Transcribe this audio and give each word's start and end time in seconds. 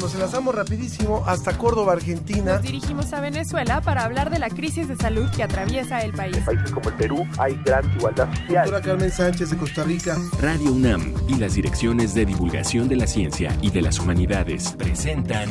nos 0.00 0.14
enlazamos 0.14 0.54
rapidísimo 0.54 1.22
hasta 1.26 1.56
Córdoba, 1.56 1.92
Argentina. 1.92 2.54
Nos 2.54 2.62
dirigimos 2.62 3.12
a 3.12 3.20
Venezuela 3.20 3.80
para 3.82 4.04
hablar 4.04 4.30
de 4.30 4.38
la 4.38 4.48
crisis 4.48 4.88
de 4.88 4.96
salud 4.96 5.28
que 5.30 5.42
atraviesa 5.42 6.00
el 6.00 6.12
país. 6.12 6.36
En 6.36 6.44
países 6.44 6.70
como 6.70 6.88
el 6.88 6.94
Perú 6.96 7.26
hay 7.38 7.60
gran 7.64 7.84
igualdad 7.96 8.28
social. 8.34 8.64
Doctora 8.64 8.80
Carmen 8.80 9.12
Sánchez 9.12 9.50
de 9.50 9.56
Costa 9.56 9.84
Rica. 9.84 10.16
Radio 10.40 10.72
UNAM 10.72 11.14
y 11.28 11.34
las 11.34 11.54
direcciones 11.54 12.14
de 12.14 12.24
divulgación 12.24 12.88
de 12.88 12.96
la 12.96 13.06
ciencia 13.06 13.56
y 13.60 13.70
de 13.70 13.82
las 13.82 13.98
humanidades 13.98 14.72
presentan 14.72 15.50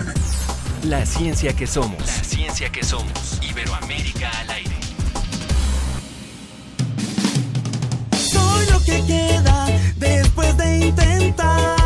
La 0.83 1.05
ciencia 1.05 1.53
que 1.53 1.67
somos. 1.67 1.99
La 1.99 2.23
ciencia 2.23 2.71
que 2.71 2.83
somos. 2.83 3.39
Iberoamérica 3.47 4.29
al 4.39 4.49
aire. 4.49 4.75
Soy 8.17 8.65
lo 8.71 8.79
que 8.83 9.05
queda 9.05 9.67
después 9.97 10.57
de 10.57 10.87
intentar. 10.87 11.78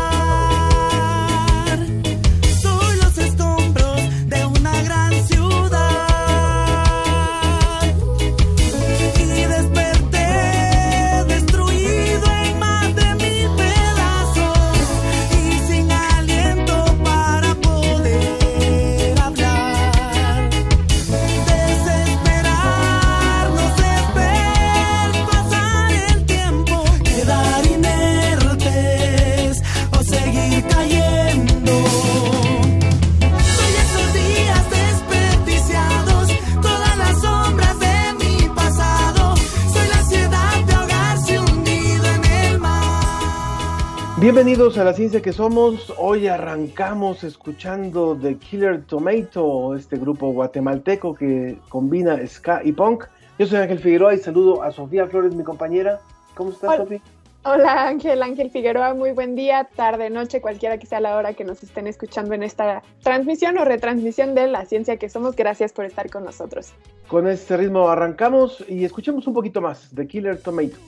Bienvenidos 44.24 44.78
a 44.78 44.84
la 44.84 44.94
ciencia 44.94 45.20
que 45.20 45.34
somos. 45.34 45.92
Hoy 45.98 46.28
arrancamos 46.28 47.22
escuchando 47.24 48.16
The 48.18 48.38
Killer 48.38 48.82
Tomato, 48.86 49.74
este 49.74 49.98
grupo 49.98 50.32
guatemalteco 50.32 51.14
que 51.14 51.58
combina 51.68 52.26
ska 52.26 52.62
y 52.64 52.72
punk. 52.72 53.04
Yo 53.38 53.46
soy 53.46 53.58
Ángel 53.58 53.80
Figueroa 53.80 54.14
y 54.14 54.18
saludo 54.18 54.62
a 54.62 54.72
Sofía 54.72 55.06
Flores, 55.08 55.34
mi 55.34 55.44
compañera. 55.44 56.00
¿Cómo 56.34 56.52
estás. 56.52 56.74
Sofía? 56.74 57.02
Hola 57.44 57.86
Ángel, 57.86 58.22
Ángel 58.22 58.50
Figueroa, 58.50 58.94
muy 58.94 59.12
buen 59.12 59.36
día, 59.36 59.68
tarde, 59.76 60.08
noche, 60.08 60.40
cualquiera 60.40 60.78
que 60.78 60.86
sea 60.86 61.00
la 61.00 61.18
hora 61.18 61.34
que 61.34 61.44
nos 61.44 61.62
estén 61.62 61.86
escuchando 61.86 62.32
en 62.32 62.44
esta 62.44 62.82
transmisión 63.02 63.58
o 63.58 63.66
retransmisión 63.66 64.34
de 64.34 64.46
La 64.46 64.64
Ciencia 64.64 64.96
que 64.96 65.10
Somos. 65.10 65.36
Gracias 65.36 65.74
por 65.74 65.84
estar 65.84 66.08
con 66.08 66.24
nosotros. 66.24 66.72
Con 67.08 67.28
este 67.28 67.58
ritmo 67.58 67.90
arrancamos 67.90 68.64
y 68.70 68.86
escuchemos 68.86 69.26
un 69.26 69.34
poquito 69.34 69.60
más 69.60 69.90
The 69.94 70.06
Killer 70.06 70.40
Tomato. 70.40 70.78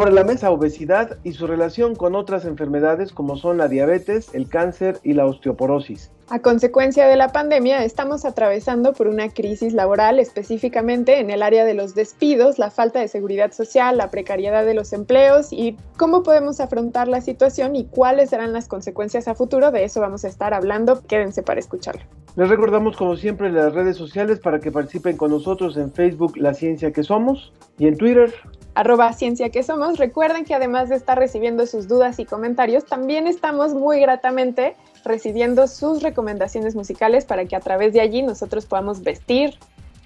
Sobre 0.00 0.14
la 0.14 0.24
mesa, 0.24 0.50
obesidad 0.50 1.18
y 1.24 1.34
su 1.34 1.46
relación 1.46 1.94
con 1.94 2.14
otras 2.14 2.46
enfermedades 2.46 3.12
como 3.12 3.36
son 3.36 3.58
la 3.58 3.68
diabetes, 3.68 4.34
el 4.34 4.48
cáncer 4.48 4.98
y 5.02 5.12
la 5.12 5.26
osteoporosis. 5.26 6.10
A 6.30 6.38
consecuencia 6.38 7.06
de 7.06 7.16
la 7.16 7.32
pandemia, 7.32 7.84
estamos 7.84 8.24
atravesando 8.24 8.94
por 8.94 9.08
una 9.08 9.28
crisis 9.28 9.74
laboral, 9.74 10.18
específicamente 10.18 11.20
en 11.20 11.28
el 11.28 11.42
área 11.42 11.66
de 11.66 11.74
los 11.74 11.94
despidos, 11.94 12.58
la 12.58 12.70
falta 12.70 12.98
de 12.98 13.08
seguridad 13.08 13.52
social, 13.52 13.98
la 13.98 14.08
precariedad 14.08 14.64
de 14.64 14.72
los 14.72 14.94
empleos 14.94 15.52
y 15.52 15.76
cómo 15.98 16.22
podemos 16.22 16.60
afrontar 16.60 17.06
la 17.06 17.20
situación 17.20 17.76
y 17.76 17.84
cuáles 17.84 18.30
serán 18.30 18.54
las 18.54 18.68
consecuencias 18.68 19.28
a 19.28 19.34
futuro. 19.34 19.70
De 19.70 19.84
eso 19.84 20.00
vamos 20.00 20.24
a 20.24 20.28
estar 20.28 20.54
hablando. 20.54 21.02
Quédense 21.08 21.42
para 21.42 21.60
escucharlo. 21.60 22.00
Les 22.36 22.48
recordamos 22.48 22.96
como 22.96 23.16
siempre 23.16 23.52
las 23.52 23.74
redes 23.74 23.98
sociales 23.98 24.38
para 24.38 24.60
que 24.60 24.72
participen 24.72 25.18
con 25.18 25.30
nosotros 25.30 25.76
en 25.76 25.92
Facebook 25.92 26.38
La 26.38 26.54
Ciencia 26.54 26.90
que 26.90 27.02
Somos 27.02 27.52
y 27.76 27.86
en 27.86 27.98
Twitter. 27.98 28.32
Arroba 28.74 29.12
ciencia 29.12 29.50
que 29.50 29.62
somos. 29.62 29.98
Recuerden 29.98 30.44
que 30.44 30.54
además 30.54 30.88
de 30.88 30.96
estar 30.96 31.18
recibiendo 31.18 31.66
sus 31.66 31.88
dudas 31.88 32.18
y 32.18 32.24
comentarios, 32.24 32.84
también 32.84 33.26
estamos 33.26 33.74
muy 33.74 34.00
gratamente 34.00 34.76
recibiendo 35.04 35.66
sus 35.66 36.02
recomendaciones 36.02 36.74
musicales 36.74 37.24
para 37.24 37.46
que 37.46 37.56
a 37.56 37.60
través 37.60 37.92
de 37.92 38.00
allí 38.00 38.22
nosotros 38.22 38.66
podamos 38.66 39.02
vestir 39.02 39.58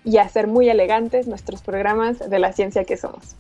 y 0.05 0.19
hacer 0.19 0.47
muy 0.47 0.69
elegantes 0.69 1.27
nuestros 1.27 1.63
programas 1.63 2.19
de 2.19 2.39
la 2.39 2.53
ciencia 2.53 2.85
que 2.85 2.97
somos. 2.97 3.35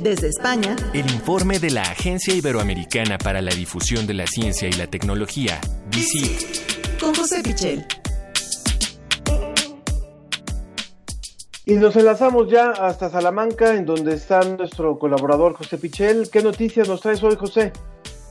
Desde 0.00 0.28
España, 0.28 0.76
El 0.92 1.10
informe 1.10 1.58
de 1.58 1.70
la 1.70 1.82
Agencia 1.82 2.34
Iberoamericana 2.34 3.16
para 3.16 3.40
la 3.40 3.50
Difusión 3.52 4.06
de 4.06 4.12
la 4.12 4.26
Ciencia 4.26 4.68
y 4.68 4.72
la 4.72 4.88
Tecnología, 4.88 5.58
DICIT. 5.90 7.00
con 7.00 7.14
José 7.14 7.42
Pichel. 7.42 7.86
Y 11.68 11.74
nos 11.74 11.96
enlazamos 11.96 12.48
ya 12.48 12.70
hasta 12.70 13.10
Salamanca, 13.10 13.74
en 13.74 13.86
donde 13.86 14.14
está 14.14 14.38
nuestro 14.56 15.00
colaborador 15.00 15.54
José 15.54 15.78
Pichel. 15.78 16.30
¿Qué 16.30 16.40
noticias 16.40 16.88
nos 16.88 17.00
traes 17.00 17.24
hoy, 17.24 17.34
José? 17.34 17.72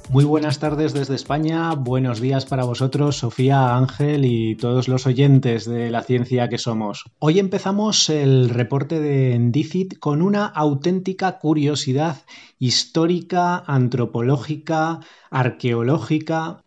Muy 0.10 0.24
buenas 0.24 0.60
tardes 0.60 0.94
desde 0.94 1.16
España, 1.16 1.74
buenos 1.74 2.22
días 2.22 2.46
para 2.46 2.64
vosotros, 2.64 3.18
Sofía, 3.18 3.76
Ángel 3.76 4.24
y 4.24 4.56
todos 4.56 4.88
los 4.88 5.06
oyentes 5.06 5.66
de 5.66 5.92
la 5.92 6.04
ciencia 6.04 6.48
que 6.48 6.58
somos. 6.58 7.04
Hoy 7.20 7.40
empezamos 7.40 8.10
el 8.10 8.48
reporte 8.48 9.02
de 9.02 9.38
DICIT 9.38 10.00
con 10.00 10.22
una 10.22 10.46
auténtica 10.46 11.38
curiosidad 11.38 12.22
histórica, 12.58 13.58
antropológica, 13.68 15.02
arqueológica. 15.30 16.64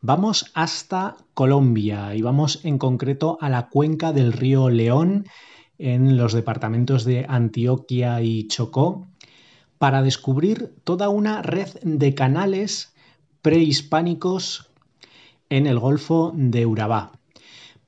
Vamos 0.00 0.52
hasta 0.54 1.16
Colombia 1.34 2.14
y 2.14 2.22
vamos 2.22 2.60
en 2.64 2.78
concreto 2.78 3.36
a 3.40 3.48
la 3.48 3.68
cuenca 3.68 4.12
del 4.12 4.32
río 4.32 4.70
León 4.70 5.24
en 5.78 6.16
los 6.16 6.32
departamentos 6.32 7.04
de 7.04 7.24
Antioquia 7.28 8.20
y 8.22 8.48
Chocó 8.48 9.08
para 9.78 10.02
descubrir 10.02 10.74
toda 10.84 11.08
una 11.08 11.42
red 11.42 11.68
de 11.82 12.14
canales 12.14 12.94
prehispánicos 13.42 14.70
en 15.48 15.66
el 15.66 15.78
Golfo 15.78 16.32
de 16.34 16.66
Urabá. 16.66 17.12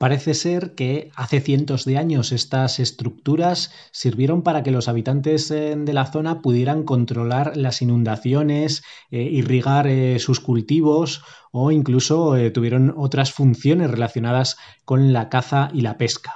Parece 0.00 0.32
ser 0.32 0.74
que 0.74 1.10
hace 1.14 1.42
cientos 1.42 1.84
de 1.84 1.98
años 1.98 2.32
estas 2.32 2.80
estructuras 2.80 3.70
sirvieron 3.90 4.40
para 4.40 4.62
que 4.62 4.70
los 4.70 4.88
habitantes 4.88 5.50
eh, 5.50 5.76
de 5.76 5.92
la 5.92 6.06
zona 6.06 6.40
pudieran 6.40 6.84
controlar 6.84 7.58
las 7.58 7.82
inundaciones, 7.82 8.82
eh, 9.10 9.20
irrigar 9.20 9.86
eh, 9.88 10.18
sus 10.18 10.40
cultivos 10.40 11.22
o 11.52 11.70
incluso 11.70 12.34
tuvieron 12.54 12.94
otras 12.96 13.32
funciones 13.32 13.90
relacionadas 13.90 14.56
con 14.86 15.12
la 15.12 15.28
caza 15.28 15.68
y 15.74 15.82
la 15.82 15.98
pesca. 15.98 16.32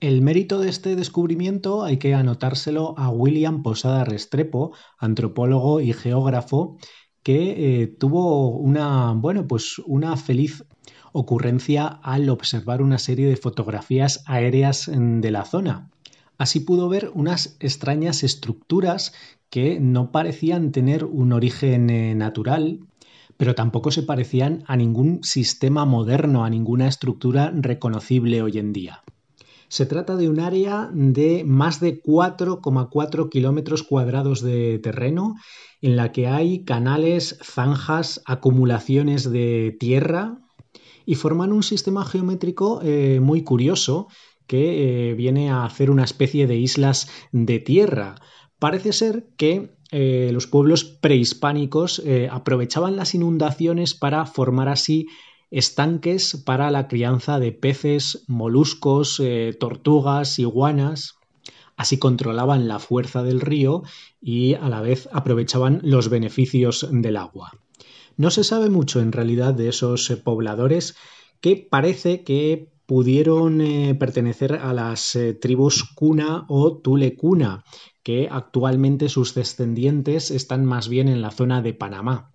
El 0.00 0.22
mérito 0.22 0.60
de 0.60 0.68
este 0.68 0.94
descubrimiento 0.94 1.82
hay 1.82 1.96
que 1.96 2.14
anotárselo 2.14 2.96
a 2.96 3.10
William 3.10 3.64
Posada 3.64 4.04
Restrepo, 4.04 4.72
antropólogo 4.96 5.80
y 5.80 5.92
geógrafo, 5.92 6.76
que 7.24 7.82
eh, 7.82 7.86
tuvo 7.88 8.48
una, 8.48 9.12
bueno, 9.14 9.48
pues 9.48 9.80
una 9.86 10.16
feliz 10.16 10.64
ocurrencia 11.12 11.86
al 11.88 12.30
observar 12.30 12.80
una 12.80 12.98
serie 12.98 13.26
de 13.26 13.36
fotografías 13.36 14.22
aéreas 14.26 14.88
de 14.88 15.30
la 15.32 15.44
zona. 15.44 15.90
Así 16.36 16.60
pudo 16.60 16.88
ver 16.88 17.10
unas 17.14 17.56
extrañas 17.58 18.22
estructuras 18.22 19.12
que 19.50 19.80
no 19.80 20.12
parecían 20.12 20.70
tener 20.70 21.04
un 21.04 21.32
origen 21.32 21.90
eh, 21.90 22.14
natural, 22.14 22.86
pero 23.36 23.56
tampoco 23.56 23.90
se 23.90 24.04
parecían 24.04 24.62
a 24.68 24.76
ningún 24.76 25.24
sistema 25.24 25.84
moderno, 25.84 26.44
a 26.44 26.50
ninguna 26.50 26.86
estructura 26.86 27.50
reconocible 27.52 28.42
hoy 28.42 28.58
en 28.58 28.72
día. 28.72 29.02
Se 29.68 29.86
trata 29.86 30.16
de 30.16 30.28
un 30.28 30.40
área 30.40 30.90
de 30.92 31.44
más 31.44 31.80
de 31.80 32.02
4,4 32.02 33.28
kilómetros 33.28 33.82
cuadrados 33.82 34.40
de 34.40 34.78
terreno 34.78 35.34
en 35.82 35.96
la 35.96 36.10
que 36.12 36.26
hay 36.26 36.64
canales, 36.64 37.38
zanjas, 37.42 38.22
acumulaciones 38.24 39.30
de 39.30 39.76
tierra 39.78 40.40
y 41.04 41.14
forman 41.14 41.52
un 41.52 41.62
sistema 41.62 42.04
geométrico 42.04 42.80
eh, 42.82 43.20
muy 43.20 43.42
curioso 43.42 44.08
que 44.46 45.10
eh, 45.10 45.14
viene 45.14 45.50
a 45.50 45.64
hacer 45.64 45.90
una 45.90 46.04
especie 46.04 46.46
de 46.46 46.56
islas 46.56 47.08
de 47.32 47.60
tierra. 47.60 48.16
Parece 48.58 48.92
ser 48.92 49.28
que 49.36 49.78
eh, 49.90 50.30
los 50.32 50.46
pueblos 50.46 50.84
prehispánicos 50.84 52.02
eh, 52.04 52.28
aprovechaban 52.30 52.96
las 52.96 53.14
inundaciones 53.14 53.94
para 53.94 54.26
formar 54.26 54.68
así 54.68 55.06
estanques 55.50 56.42
para 56.44 56.70
la 56.70 56.88
crianza 56.88 57.38
de 57.38 57.52
peces, 57.52 58.24
moluscos, 58.26 59.20
eh, 59.20 59.56
tortugas, 59.58 60.38
iguanas. 60.38 61.14
Así 61.76 61.98
controlaban 61.98 62.68
la 62.68 62.78
fuerza 62.78 63.22
del 63.22 63.40
río 63.40 63.82
y 64.20 64.54
a 64.54 64.68
la 64.68 64.80
vez 64.80 65.08
aprovechaban 65.12 65.80
los 65.82 66.08
beneficios 66.08 66.86
del 66.90 67.16
agua. 67.16 67.52
No 68.16 68.30
se 68.30 68.42
sabe 68.42 68.68
mucho 68.68 69.00
en 69.00 69.12
realidad 69.12 69.54
de 69.54 69.68
esos 69.68 70.10
pobladores 70.24 70.96
que 71.40 71.56
parece 71.56 72.24
que 72.24 72.72
pudieron 72.86 73.58
pertenecer 74.00 74.54
a 74.54 74.72
las 74.72 75.16
tribus 75.40 75.84
Cuna 75.94 76.46
o 76.48 76.78
Tulecuna, 76.78 77.62
que 78.02 78.26
actualmente 78.30 79.10
sus 79.10 79.34
descendientes 79.34 80.30
están 80.30 80.64
más 80.64 80.88
bien 80.88 81.08
en 81.08 81.20
la 81.20 81.30
zona 81.30 81.60
de 81.60 81.74
Panamá. 81.74 82.32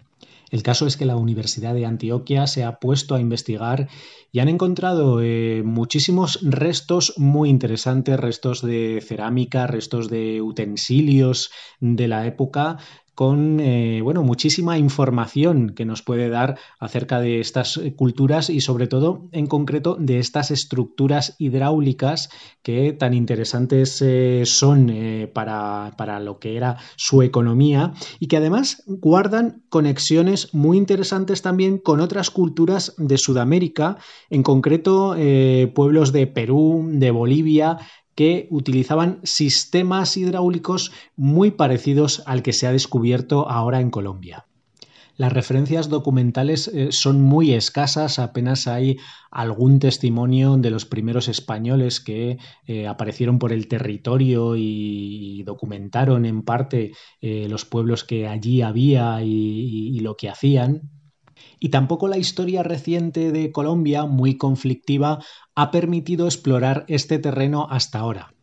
El 0.54 0.62
caso 0.62 0.86
es 0.86 0.98
que 0.98 1.08
la 1.08 1.16
Universidad 1.16 1.74
de 1.74 1.88
Antioquia 1.88 2.46
se 2.46 2.64
ha 2.64 2.78
puesto 2.78 3.16
a 3.16 3.20
investigar 3.20 3.90
y 4.32 4.38
han 4.38 4.50
encontrado 4.50 5.20
eh, 5.20 5.64
muchísimos 5.66 6.38
restos 6.44 7.16
muy 7.18 7.50
interesantes, 7.50 8.20
restos 8.20 8.62
de 8.62 9.04
cerámica, 9.04 9.66
restos 9.66 10.12
de 10.12 10.44
utensilios 10.44 11.50
de 11.80 12.08
la 12.08 12.28
época 12.28 12.78
con 13.16 13.60
eh, 13.60 14.02
bueno, 14.02 14.24
muchísima 14.24 14.78
información 14.78 15.70
que 15.70 15.86
nos 15.86 16.02
puede 16.02 16.30
dar 16.30 16.58
acerca 16.80 17.20
de 17.20 17.40
estas 17.40 17.80
culturas 17.96 18.50
y 18.50 18.62
sobre 18.62 18.88
todo 18.88 19.28
en 19.32 19.48
concreto 19.48 19.96
de 20.00 20.20
estas 20.20 20.50
estructuras 20.50 21.36
hidráulicas 21.38 22.30
que 22.64 22.94
tan 22.94 23.14
interesantes 23.14 24.02
eh, 24.02 24.44
son 24.46 24.90
eh, 24.90 25.30
para, 25.32 25.92
para, 25.98 26.20
lo 26.20 26.40
que 26.40 26.58
era 26.58 26.78
su 26.96 27.22
economía 27.22 27.94
y 28.20 28.28
que 28.28 28.38
además 28.38 28.84
guardan 28.88 29.64
conexiones 29.70 30.54
muy 30.54 30.78
interesantes 30.78 31.42
también 31.42 31.78
con 31.78 32.00
otras 32.00 32.30
culturas 32.30 32.96
de 32.98 33.18
Sudamérica, 33.18 33.98
en 34.30 34.44
concreto 34.44 35.16
pueblos 35.74 36.12
de 36.12 36.28
Perú, 36.28 36.86
de 36.88 37.12
Bolivia, 37.12 37.78
que 38.16 38.48
utilizaban 38.50 39.20
sistemas 39.24 40.18
hidráulicos 40.18 40.92
muy 41.16 41.52
parecidos 41.52 42.24
al 42.26 42.44
que 42.44 42.54
se 42.54 42.68
ha 42.68 42.72
descubierto 42.72 43.50
ahora 43.50 43.82
en 43.82 43.90
Colombia. 43.90 44.46
Las 45.16 45.32
referencias 45.32 45.90
documentales 45.90 46.68
eh, 46.68 46.88
son 46.92 47.22
muy 47.22 47.54
escasas, 47.54 48.18
apenas 48.18 48.68
hay 48.68 48.98
algún 49.30 49.78
testimonio 49.78 50.58
de 50.58 50.72
los 50.72 50.86
primeros 50.86 51.28
españoles 51.28 52.00
que 52.00 52.40
eh, 52.66 52.88
aparecieron 52.88 53.38
por 53.38 53.54
el 53.54 53.68
territorio 53.68 54.56
y, 54.56 55.44
documentaron 55.44 56.26
en 56.26 56.42
parte 56.42 56.94
eh, 57.22 57.48
los 57.50 57.66
pueblos 57.66 58.06
que 58.06 58.28
allí 58.28 58.62
había 58.62 59.22
y 59.22 60.00
lo 60.00 60.16
que 60.16 60.30
hacían, 60.30 60.90
y 61.60 61.70
tampoco 61.70 62.08
la 62.08 62.18
historia 62.18 62.64
reciente 62.64 63.32
de 63.32 63.52
Colombia, 63.52 64.06
muy 64.06 64.38
conflictiva, 64.38 65.24
ha 65.56 65.72
permitido 65.72 66.26
explorar 66.26 66.86
este 66.88 67.20
terreno 67.20 67.68
hasta 67.70 68.00
ahora. 68.00 68.34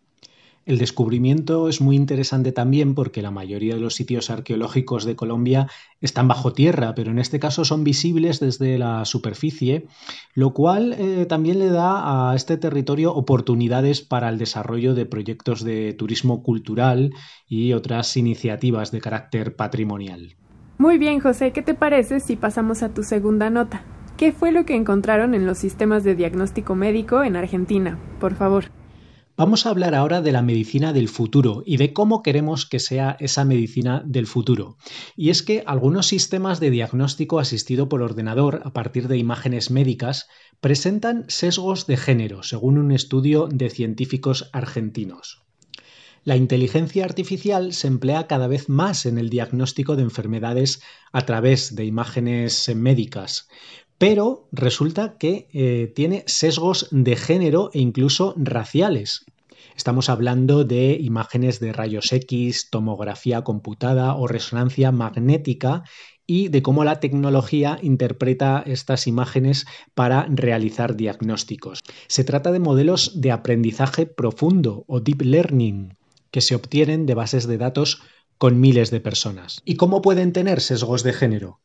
El 0.66 0.78
descubrimiento 0.78 1.68
es 1.68 1.80
muy 1.80 1.96
interesante 1.96 2.52
también 2.52 2.94
porque 2.94 3.22
la 3.22 3.30
mayoría 3.30 3.74
de 3.74 3.80
los 3.80 3.94
sitios 3.94 4.28
arqueológicos 4.28 5.04
de 5.04 5.16
Colombia 5.16 5.68
están 6.00 6.28
bajo 6.28 6.52
tierra, 6.52 6.94
pero 6.94 7.10
en 7.10 7.18
este 7.18 7.40
caso 7.40 7.64
son 7.64 7.82
visibles 7.82 8.40
desde 8.40 8.78
la 8.78 9.04
superficie, 9.06 9.86
lo 10.34 10.52
cual 10.52 10.94
eh, 10.98 11.24
también 11.26 11.58
le 11.58 11.70
da 11.70 12.30
a 12.30 12.36
este 12.36 12.58
territorio 12.58 13.14
oportunidades 13.14 14.02
para 14.02 14.28
el 14.28 14.38
desarrollo 14.38 14.94
de 14.94 15.06
proyectos 15.06 15.64
de 15.64 15.94
turismo 15.94 16.42
cultural 16.42 17.14
y 17.48 17.72
otras 17.72 18.16
iniciativas 18.16 18.92
de 18.92 19.00
carácter 19.00 19.56
patrimonial. 19.56 20.36
Muy 20.76 20.98
bien, 20.98 21.20
José, 21.20 21.52
¿qué 21.52 21.62
te 21.62 21.74
parece 21.74 22.20
si 22.20 22.36
pasamos 22.36 22.82
a 22.82 22.90
tu 22.90 23.02
segunda 23.02 23.50
nota? 23.50 23.82
¿Qué 24.20 24.32
fue 24.32 24.52
lo 24.52 24.66
que 24.66 24.76
encontraron 24.76 25.32
en 25.32 25.46
los 25.46 25.56
sistemas 25.56 26.04
de 26.04 26.14
diagnóstico 26.14 26.74
médico 26.74 27.24
en 27.24 27.36
Argentina? 27.36 27.98
Por 28.20 28.34
favor. 28.34 28.66
Vamos 29.34 29.64
a 29.64 29.70
hablar 29.70 29.94
ahora 29.94 30.20
de 30.20 30.30
la 30.30 30.42
medicina 30.42 30.92
del 30.92 31.08
futuro 31.08 31.62
y 31.64 31.78
de 31.78 31.94
cómo 31.94 32.22
queremos 32.22 32.66
que 32.66 32.80
sea 32.80 33.16
esa 33.18 33.46
medicina 33.46 34.02
del 34.04 34.26
futuro. 34.26 34.76
Y 35.16 35.30
es 35.30 35.42
que 35.42 35.62
algunos 35.66 36.06
sistemas 36.06 36.60
de 36.60 36.68
diagnóstico 36.68 37.38
asistido 37.38 37.88
por 37.88 38.02
ordenador 38.02 38.60
a 38.62 38.74
partir 38.74 39.08
de 39.08 39.16
imágenes 39.16 39.70
médicas 39.70 40.28
presentan 40.60 41.24
sesgos 41.28 41.86
de 41.86 41.96
género, 41.96 42.42
según 42.42 42.76
un 42.76 42.92
estudio 42.92 43.48
de 43.50 43.70
científicos 43.70 44.50
argentinos. 44.52 45.40
La 46.22 46.36
inteligencia 46.36 47.06
artificial 47.06 47.72
se 47.72 47.86
emplea 47.86 48.26
cada 48.26 48.46
vez 48.46 48.68
más 48.68 49.06
en 49.06 49.16
el 49.16 49.30
diagnóstico 49.30 49.96
de 49.96 50.02
enfermedades 50.02 50.82
a 51.10 51.22
través 51.22 51.74
de 51.74 51.86
imágenes 51.86 52.70
médicas, 52.76 53.48
pero 54.00 54.48
resulta 54.50 55.18
que 55.18 55.46
eh, 55.52 55.92
tiene 55.94 56.24
sesgos 56.26 56.88
de 56.90 57.16
género 57.16 57.68
e 57.74 57.80
incluso 57.80 58.32
raciales. 58.38 59.26
Estamos 59.76 60.08
hablando 60.08 60.64
de 60.64 60.92
imágenes 60.98 61.60
de 61.60 61.74
rayos 61.74 62.10
X, 62.10 62.70
tomografía 62.70 63.42
computada 63.42 64.14
o 64.14 64.26
resonancia 64.26 64.90
magnética 64.90 65.82
y 66.26 66.48
de 66.48 66.62
cómo 66.62 66.82
la 66.82 66.98
tecnología 66.98 67.78
interpreta 67.82 68.62
estas 68.64 69.06
imágenes 69.06 69.66
para 69.94 70.26
realizar 70.30 70.96
diagnósticos. 70.96 71.80
Se 72.06 72.24
trata 72.24 72.52
de 72.52 72.58
modelos 72.58 73.20
de 73.20 73.32
aprendizaje 73.32 74.06
profundo 74.06 74.84
o 74.86 75.00
deep 75.00 75.20
learning 75.20 75.98
que 76.30 76.40
se 76.40 76.54
obtienen 76.54 77.04
de 77.04 77.14
bases 77.14 77.46
de 77.46 77.58
datos 77.58 78.00
con 78.38 78.60
miles 78.60 78.90
de 78.90 79.00
personas. 79.00 79.60
¿Y 79.66 79.76
cómo 79.76 80.00
pueden 80.00 80.32
tener 80.32 80.62
sesgos 80.62 81.02
de 81.02 81.12
género? 81.12 81.60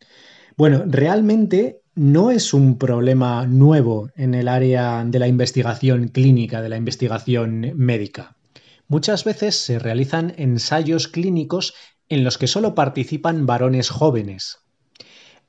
Bueno, 0.57 0.84
realmente 0.88 1.81
no 1.96 2.31
es 2.31 2.54
un 2.54 2.78
problema 2.78 3.46
nuevo 3.46 4.10
en 4.16 4.34
el 4.34 4.48
área 4.48 5.04
de 5.06 5.19
la 5.19 5.28
investigación 5.28 6.07
clínica, 6.10 6.62
de 6.62 6.69
la 6.69 6.78
investigación 6.78 7.74
médica. 7.75 8.36
Muchas 8.88 9.24
veces 9.24 9.57
se 9.57 9.80
realizan 9.80 10.34
ensayos 10.38 11.07
clínicos 11.07 11.74
en 12.10 12.24
los 12.24 12.38
que 12.38 12.48
solo 12.48 12.75
participan 12.75 13.46
varones 13.46 13.90
jóvenes, 13.90 14.66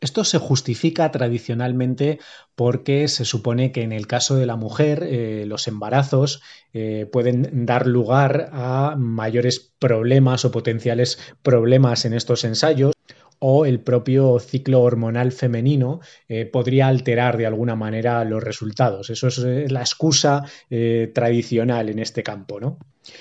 esto 0.00 0.24
se 0.24 0.38
justifica 0.38 1.10
tradicionalmente 1.10 2.18
porque 2.54 3.08
se 3.08 3.24
supone 3.24 3.72
que 3.72 3.82
en 3.82 3.92
el 3.92 4.06
caso 4.06 4.36
de 4.36 4.46
la 4.46 4.56
mujer 4.56 5.02
eh, 5.02 5.44
los 5.46 5.68
embarazos 5.68 6.42
eh, 6.74 7.08
pueden 7.10 7.64
dar 7.64 7.86
lugar 7.86 8.50
a 8.52 8.94
mayores 8.98 9.72
problemas 9.78 10.44
o 10.44 10.50
potenciales 10.50 11.18
problemas 11.42 12.04
en 12.04 12.12
estos 12.12 12.44
ensayos 12.44 12.95
o 13.38 13.66
el 13.66 13.80
propio 13.80 14.38
ciclo 14.38 14.82
hormonal 14.82 15.32
femenino 15.32 16.00
eh, 16.28 16.46
podría 16.46 16.88
alterar 16.88 17.36
de 17.36 17.46
alguna 17.46 17.76
manera 17.76 18.24
los 18.24 18.42
resultados. 18.42 19.10
Eso 19.10 19.28
es 19.28 19.38
eh, 19.38 19.66
la 19.68 19.80
excusa 19.80 20.44
eh, 20.70 21.10
tradicional 21.14 21.88
en 21.88 21.98
este 21.98 22.22
campo, 22.22 22.60
¿no? 22.60 22.78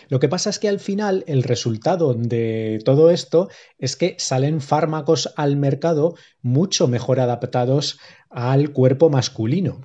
Lo 0.09 0.19
que 0.19 0.29
pasa 0.29 0.49
es 0.49 0.57
que 0.57 0.69
al 0.69 0.79
final 0.79 1.23
el 1.27 1.43
resultado 1.43 2.13
de 2.15 2.79
todo 2.83 3.11
esto 3.11 3.49
es 3.77 3.95
que 3.95 4.15
salen 4.17 4.61
fármacos 4.61 5.31
al 5.35 5.57
mercado 5.57 6.15
mucho 6.41 6.87
mejor 6.87 7.19
adaptados 7.19 7.99
al 8.29 8.71
cuerpo 8.71 9.09
masculino. 9.09 9.81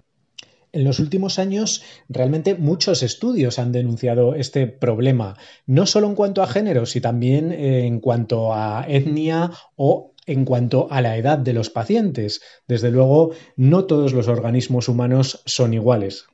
En 0.72 0.84
los 0.84 1.00
últimos 1.00 1.40
años, 1.40 1.82
realmente 2.08 2.54
muchos 2.54 3.02
estudios 3.02 3.58
han 3.58 3.72
denunciado 3.72 4.36
este 4.36 4.68
problema, 4.68 5.36
no 5.66 5.84
solo 5.84 6.06
en 6.06 6.14
cuanto 6.14 6.42
a 6.42 6.46
género, 6.46 6.86
sino 6.86 7.02
también 7.02 7.50
en 7.52 7.98
cuanto 7.98 8.54
a 8.54 8.86
etnia 8.88 9.50
o 9.74 10.10
en 10.30 10.44
cuanto 10.44 10.86
a 10.92 11.02
la 11.02 11.16
edad 11.16 11.38
de 11.38 11.52
los 11.52 11.70
pacientes. 11.70 12.40
Desde 12.68 12.92
luego, 12.92 13.32
no 13.56 13.86
todos 13.86 14.12
los 14.12 14.28
organismos 14.28 14.88
humanos 14.88 15.42
son 15.44 15.74
iguales. 15.74 16.26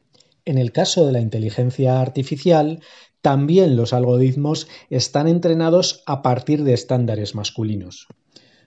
En 0.44 0.58
el 0.58 0.70
caso 0.70 1.06
de 1.06 1.12
la 1.12 1.20
inteligencia 1.20 1.98
artificial, 2.00 2.80
también 3.22 3.74
los 3.74 3.94
algoritmos 3.94 4.68
están 4.90 5.28
entrenados 5.28 6.02
a 6.04 6.20
partir 6.20 6.62
de 6.62 6.74
estándares 6.74 7.34
masculinos. 7.34 8.06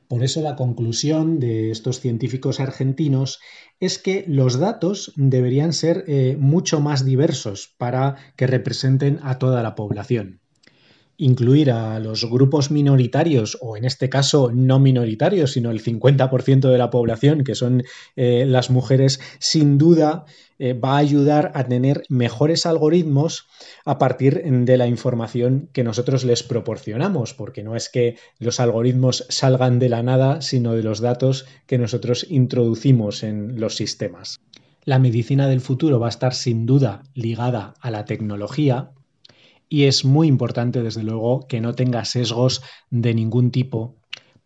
Por 0.07 0.24
eso 0.24 0.41
la 0.41 0.55
conclusión 0.55 1.39
de 1.39 1.69
estos 1.69 2.00
científicos 2.00 2.59
argentinos 2.59 3.39
es 3.79 4.00
que 4.00 4.25
los 4.27 4.57
datos 4.57 5.13
deberían 5.15 5.74
ser 5.74 6.05
eh, 6.07 6.38
mucho 6.39 6.79
más 6.79 7.05
diversos 7.05 7.75
para 7.77 8.15
que 8.36 8.48
representen 8.48 9.19
a 9.21 9.38
toda 9.38 9.62
la 9.62 9.75
población 9.75 10.41
incluir 11.19 11.69
a 11.69 11.99
los 11.99 12.25
grupos 12.29 12.71
minoritarios, 12.71 13.57
o 13.61 13.75
en 13.75 13.85
este 13.85 14.09
caso 14.09 14.51
no 14.53 14.79
minoritarios, 14.79 15.51
sino 15.51 15.69
el 15.69 15.83
50% 15.83 16.69
de 16.69 16.77
la 16.77 16.89
población, 16.89 17.43
que 17.43 17.55
son 17.55 17.83
eh, 18.15 18.45
las 18.47 18.69
mujeres, 18.69 19.19
sin 19.38 19.77
duda 19.77 20.25
eh, 20.59 20.73
va 20.73 20.93
a 20.93 20.97
ayudar 20.97 21.51
a 21.55 21.65
tener 21.65 22.03
mejores 22.07 22.65
algoritmos 22.65 23.47
a 23.83 23.97
partir 23.97 24.41
de 24.43 24.77
la 24.77 24.88
información 24.88 25.69
que 25.73 25.83
nosotros 25.83 26.23
les 26.23 26.41
proporcionamos, 26.41 27.33
porque 27.33 27.63
no 27.63 27.75
es 27.75 27.89
que 27.89 28.17
los 28.39 28.61
algoritmos 28.61 29.25
salgan 29.29 29.79
de 29.79 29.89
la 29.89 30.03
nada, 30.03 30.41
sino 30.41 30.73
de 30.73 30.83
los 30.83 31.01
datos 31.01 31.45
que 31.67 31.77
nosotros 31.77 32.25
introducimos 32.29 33.23
en 33.23 33.59
los 33.59 33.75
sistemas. 33.75 34.39
La 34.85 34.99
medicina 34.99 35.47
del 35.47 35.59
futuro 35.59 35.99
va 35.99 36.07
a 36.07 36.09
estar 36.09 36.33
sin 36.33 36.65
duda 36.65 37.03
ligada 37.13 37.73
a 37.81 37.91
la 37.91 38.05
tecnología, 38.05 38.91
y 39.69 39.83
es 39.83 40.03
muy 40.03 40.27
importante, 40.27 40.81
desde 40.81 41.03
luego, 41.03 41.47
que 41.47 41.61
no 41.61 41.73
tenga 41.73 42.03
sesgos 42.03 42.61
de 42.89 43.13
ningún 43.13 43.51
tipo 43.51 43.95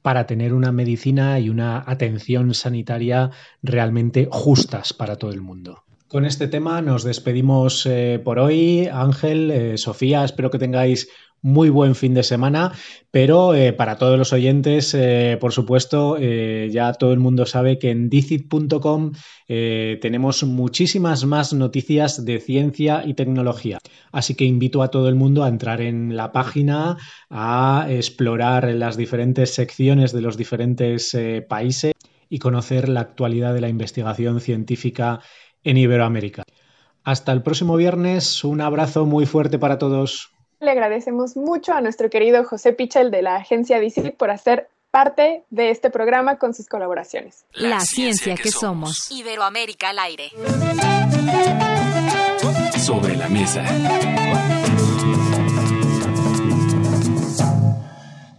para 0.02 0.28
tener 0.28 0.54
una 0.54 0.72
medicina 0.72 1.40
y 1.40 1.50
una 1.50 1.82
atención 1.88 2.54
sanitaria 2.54 3.32
realmente 3.64 4.28
justas 4.30 4.94
para 4.94 5.16
todo 5.16 5.32
el 5.32 5.42
mundo. 5.42 5.84
Con 6.10 6.26
este 6.26 6.48
tema 6.48 6.82
nos 6.82 7.04
despedimos 7.04 7.88
eh, 7.88 8.22
por 8.24 8.38
hoy. 8.38 8.88
Ángel, 8.92 9.50
eh, 9.50 9.78
Sofía, 9.80 10.24
espero 10.24 10.52
que 10.52 10.60
tengáis 10.60 11.10
muy 11.44 11.70
buen 11.70 11.94
fin 11.94 12.14
de 12.14 12.24
semana, 12.24 12.72
pero 13.12 13.54
eh, 13.54 13.74
para 13.74 13.98
todos 13.98 14.18
los 14.18 14.34
oyentes, 14.34 14.94
eh, 14.96 15.38
por 15.40 15.52
supuesto, 15.52 16.18
eh, 16.20 16.70
ya 16.72 16.94
todo 16.94 17.12
el 17.14 17.20
mundo 17.20 17.46
sabe 17.46 17.78
que 17.78 17.92
en 17.92 18.10
dicit.com 18.10 19.12
tenemos 19.46 20.44
muchísimas 20.44 21.26
más 21.26 21.54
noticias 21.54 22.26
de 22.26 22.40
ciencia 22.40 23.04
y 23.06 23.14
tecnología. 23.14 23.78
Así 24.12 24.34
que 24.34 24.46
invito 24.46 24.82
a 24.82 24.90
todo 24.90 25.10
el 25.10 25.16
mundo 25.16 25.44
a 25.44 25.50
entrar 25.50 25.82
en 25.82 26.16
la 26.16 26.32
página, 26.32 26.98
a 27.30 27.86
explorar 27.90 28.74
las 28.74 28.98
diferentes 28.98 29.54
secciones 29.54 30.12
de 30.12 30.22
los 30.22 30.38
diferentes 30.38 31.16
países 31.48 31.94
y 32.30 32.40
conocer 32.40 32.90
la 32.90 33.02
actualidad 33.02 33.54
de 33.54 33.62
la 33.62 33.70
investigación 33.70 34.40
científica 34.40 35.20
en 35.64 35.78
Iberoamérica. 35.78 36.44
Hasta 37.04 37.32
el 37.32 37.44
próximo 37.44 37.76
viernes, 37.76 38.44
un 38.44 38.62
abrazo 38.62 39.06
muy 39.06 39.28
fuerte 39.28 39.60
para 39.60 39.78
todos. 39.78 40.33
Le 40.64 40.72
agradecemos 40.72 41.36
mucho 41.36 41.74
a 41.74 41.82
nuestro 41.82 42.10
querido 42.10 42.46
José 42.46 42.72
Pichel 42.72 43.12
de 43.12 43.22
la 43.22 43.36
agencia 43.36 43.82
DICIT 43.82 44.16
por 44.16 44.32
hacer 44.32 44.70
parte 44.92 45.44
de 45.50 45.72
este 45.72 45.90
programa 45.90 46.38
con 46.38 46.54
sus 46.54 46.70
colaboraciones. 46.70 47.44
La, 47.52 47.82
ciencia, 47.82 48.36
que, 48.36 48.50
somos. 48.50 49.12
Iberoamérica 49.12 49.90
al 49.90 50.00
aire. 50.00 50.32
Sobre 52.80 53.18
la 53.18 53.28
mesa. 53.28 53.66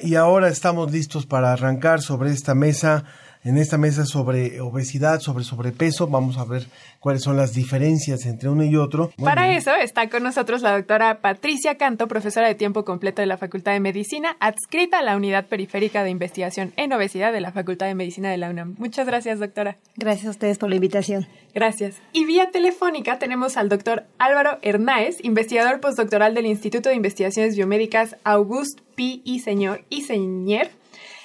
Y 0.01 0.15
ahora 0.15 0.49
estamos 0.49 0.91
listos 0.91 1.27
para 1.27 1.53
arrancar 1.53 2.01
sobre 2.01 2.31
esta 2.31 2.55
mesa 2.55 3.05
en 3.45 3.59
esta 3.59 3.79
mesa 3.79 4.07
sobre 4.07 4.61
obesidad, 4.61 5.21
sobre 5.21 5.45
sobrepeso. 5.45 6.07
Vamos 6.07 6.39
a 6.39 6.45
ver 6.45 6.67
cuáles 6.99 7.23
son 7.23 7.37
las 7.37 7.53
diferencias 7.53 8.27
entre 8.27 8.49
uno 8.49 8.65
y 8.65 8.77
otro. 8.77 9.11
Muy 9.19 9.27
Para 9.27 9.45
bien. 9.45 9.59
eso 9.59 9.75
está 9.75 10.09
con 10.09 10.23
nosotros 10.23 10.63
la 10.63 10.73
doctora 10.73 11.21
Patricia 11.21 11.77
Canto, 11.77 12.09
profesora 12.09 12.49
de 12.49 12.55
tiempo 12.55 12.85
completo 12.85 13.23
de 13.23 13.27
la 13.27 13.37
Facultad 13.37 13.73
de 13.73 13.81
Medicina, 13.81 14.37
adscrita 14.41 14.99
a 14.99 15.03
la 15.03 15.17
Unidad 15.17 15.47
Periférica 15.47 16.03
de 16.03 16.11
Investigación 16.11 16.73
en 16.77 16.93
Obesidad 16.93 17.33
de 17.33 17.41
la 17.41 17.53
Facultad 17.53 17.87
de 17.87 17.95
Medicina 17.95 18.31
de 18.31 18.39
la 18.39 18.51
UNAM. 18.51 18.75
Muchas 18.79 19.07
gracias, 19.07 19.39
doctora. 19.39 19.77
Gracias 19.97 20.27
a 20.27 20.31
ustedes 20.31 20.59
por 20.59 20.71
la 20.71 20.77
invitación. 20.77 21.27
Gracias. 21.55 21.97
Y 22.13 22.25
vía 22.25 22.51
telefónica 22.51 23.19
tenemos 23.19 23.57
al 23.57 23.69
doctor 23.69 24.05
Álvaro 24.19 24.59
Hernáez, 24.63 25.19
investigador 25.23 25.81
postdoctoral 25.81 26.35
del 26.35 26.47
Instituto 26.47 26.89
de 26.89 26.95
Investigaciones 26.95 27.57
Biomédicas 27.57 28.17
August 28.25 28.81
P. 28.97 29.21
y 29.25 29.41
Señor 29.41 29.85
y 29.91 30.03
Señer 30.03 30.71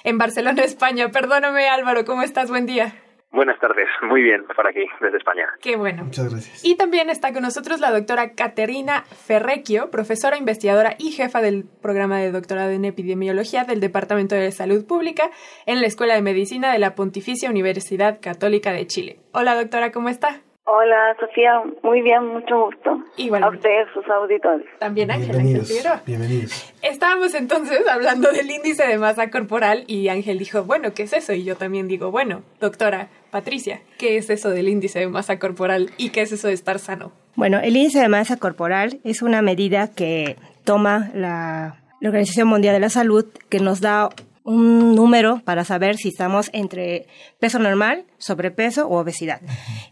en 0.04 0.18
Barcelona, 0.18 0.64
España. 0.64 1.10
Perdóname, 1.10 1.68
Álvaro, 1.70 2.06
¿cómo 2.06 2.22
estás? 2.22 2.50
Buen 2.50 2.66
día. 2.66 2.94
Buenas 3.32 3.60
tardes, 3.60 3.88
muy 4.02 4.24
bien, 4.24 4.44
por 4.56 4.68
aquí, 4.68 4.86
desde 5.00 5.18
España. 5.18 5.48
Qué 5.62 5.76
bueno. 5.76 6.04
Muchas 6.06 6.32
gracias. 6.32 6.66
Y 6.66 6.76
también 6.76 7.12
está 7.12 7.32
con 7.32 7.44
nosotros 7.44 7.80
la 7.80 7.92
doctora 7.92 8.34
Caterina 8.34 9.04
Ferrecchio, 9.04 9.92
profesora 9.92 10.38
investigadora 10.38 10.96
y 10.98 11.12
jefa 11.12 11.40
del 11.40 11.66
programa 11.80 12.18
de 12.18 12.32
doctorado 12.32 12.72
en 12.72 12.86
epidemiología 12.86 13.66
del 13.66 13.82
Departamento 13.82 14.34
de 14.34 14.52
Salud 14.52 14.84
Pública 14.88 15.30
en 15.68 15.80
la 15.80 15.86
Escuela 15.86 16.16
de 16.16 16.24
Medicina 16.24 16.74
de 16.74 16.80
la 16.80 16.96
Pontificia 16.96 17.52
Universidad 17.52 18.20
Católica 18.20 18.72
de 18.72 18.88
Chile. 18.88 19.20
Hola, 19.32 19.54
doctora, 19.54 19.92
¿cómo 19.92 20.10
está? 20.10 20.42
Hola, 20.72 21.16
Sofía. 21.20 21.64
Muy 21.82 22.04
bien, 22.04 22.28
mucho 22.28 22.66
gusto. 22.66 23.04
Igualmente. 23.18 23.56
A 23.56 23.58
ustedes, 23.58 23.88
sus 23.92 24.08
auditores. 24.08 24.68
También 24.78 25.10
Ángel, 25.10 25.36
Ángel 25.36 25.64
Bienvenidos. 25.64 26.06
Bienvenidos. 26.06 26.74
Estábamos 26.84 27.34
entonces 27.34 27.88
hablando 27.88 28.32
del 28.32 28.52
índice 28.52 28.86
de 28.86 29.00
masa 29.00 29.32
corporal 29.32 29.84
y 29.88 30.10
Ángel 30.10 30.38
dijo, 30.38 30.66
bueno, 30.66 30.94
¿qué 30.94 31.04
es 31.04 31.14
eso? 31.14 31.34
Y 31.34 31.44
yo 31.44 31.56
también 31.56 31.88
digo, 31.88 32.12
bueno, 32.12 32.44
doctora 32.60 33.08
Patricia, 33.32 33.82
¿qué 33.98 34.18
es 34.18 34.30
eso 34.30 34.52
del 34.52 34.70
índice 34.70 35.00
de 35.00 35.08
masa 35.08 35.40
corporal 35.40 35.90
y 35.98 36.12
qué 36.12 36.22
es 36.22 36.32
eso 36.32 36.48
de 36.48 36.54
estar 36.54 36.78
sano? 36.78 37.14
Bueno, 37.36 37.60
el 37.60 37.76
índice 37.76 38.00
de 38.00 38.08
masa 38.08 38.38
corporal 38.38 39.00
es 39.04 39.24
una 39.24 39.42
medida 39.42 39.88
que 39.88 40.36
toma 40.66 41.10
la, 41.16 41.78
la 42.00 42.10
Organización 42.10 42.48
Mundial 42.48 42.76
de 42.76 42.80
la 42.80 42.90
Salud 42.90 43.26
que 43.50 43.60
nos 43.60 43.82
da 43.82 44.10
un 44.50 44.96
número 44.96 45.42
para 45.46 45.64
saber 45.64 45.98
si 45.98 46.10
estamos 46.10 46.50
entre 46.54 47.08
peso 47.40 47.60
normal, 47.60 48.06
sobrepeso 48.18 48.88
o 48.88 49.00
obesidad. 49.00 49.42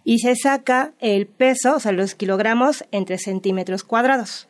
Y 0.03 0.19
se 0.19 0.35
saca 0.35 0.93
el 0.99 1.27
peso, 1.27 1.75
o 1.75 1.79
sea, 1.79 1.91
los 1.91 2.15
kilogramos 2.15 2.83
entre 2.91 3.17
centímetros 3.17 3.83
cuadrados. 3.83 4.47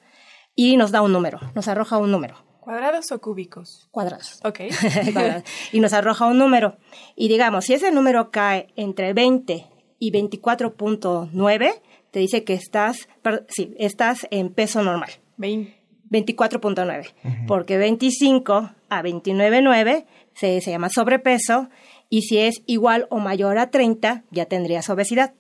Y 0.56 0.78
nos 0.78 0.92
da 0.92 1.02
un 1.02 1.12
número, 1.14 1.40
nos 1.56 1.68
arroja 1.68 1.98
un 1.98 2.12
número. 2.12 2.36
¿Cuadrados 2.62 3.12
o 3.12 3.20
cúbicos? 3.22 3.88
Cuadrados. 3.92 4.40
Ok. 4.44 4.60
Cuadrados. 5.14 5.44
y 5.72 5.80
nos 5.80 5.94
arroja 5.94 6.26
un 6.26 6.38
número. 6.38 6.78
Y 7.16 7.28
digamos, 7.28 7.66
si 7.66 7.74
ese 7.74 7.92
número 7.92 8.32
cae 8.32 8.68
entre 8.76 9.14
20 9.14 9.68
y 10.00 10.12
24.9, 10.12 11.82
te 12.12 12.20
dice 12.20 12.44
que 12.44 12.54
estás, 12.54 13.08
per- 13.22 13.46
sí, 13.50 13.74
estás 13.78 14.28
en 14.32 14.54
peso 14.54 14.82
normal. 14.84 15.12
Vein- 15.38 15.74
24.9. 16.10 17.46
Porque 17.48 17.78
25 17.78 18.72
a 18.90 19.02
29.9 19.02 20.06
se, 20.34 20.62
se 20.62 20.72
llama 20.72 20.90
sobrepeso. 20.90 21.70
Y 22.10 22.24
si 22.24 22.40
es 22.40 22.62
igual 22.66 23.08
o 23.10 23.20
mayor 23.20 23.58
a 23.58 23.70
30, 23.70 24.24
ya 24.32 24.46
tendrías 24.46 24.90
obesidad. 24.90 25.34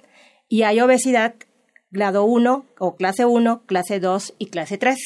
Y 0.50 0.64
hay 0.64 0.80
obesidad 0.82 1.36
grado 1.92 2.26
1 2.26 2.66
o 2.80 2.96
clase 2.96 3.26
1, 3.26 3.64
clase 3.66 4.00
2 4.00 4.36
y 4.38 4.48
clase 4.48 4.78
3. 4.78 4.98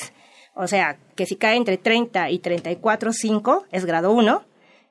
O 0.55 0.67
sea, 0.67 0.97
que 1.15 1.25
si 1.25 1.35
cae 1.35 1.55
entre 1.55 1.77
30 1.77 2.29
y 2.29 2.39
34.5 2.39 3.65
es 3.71 3.85
grado 3.85 4.11
1. 4.11 4.43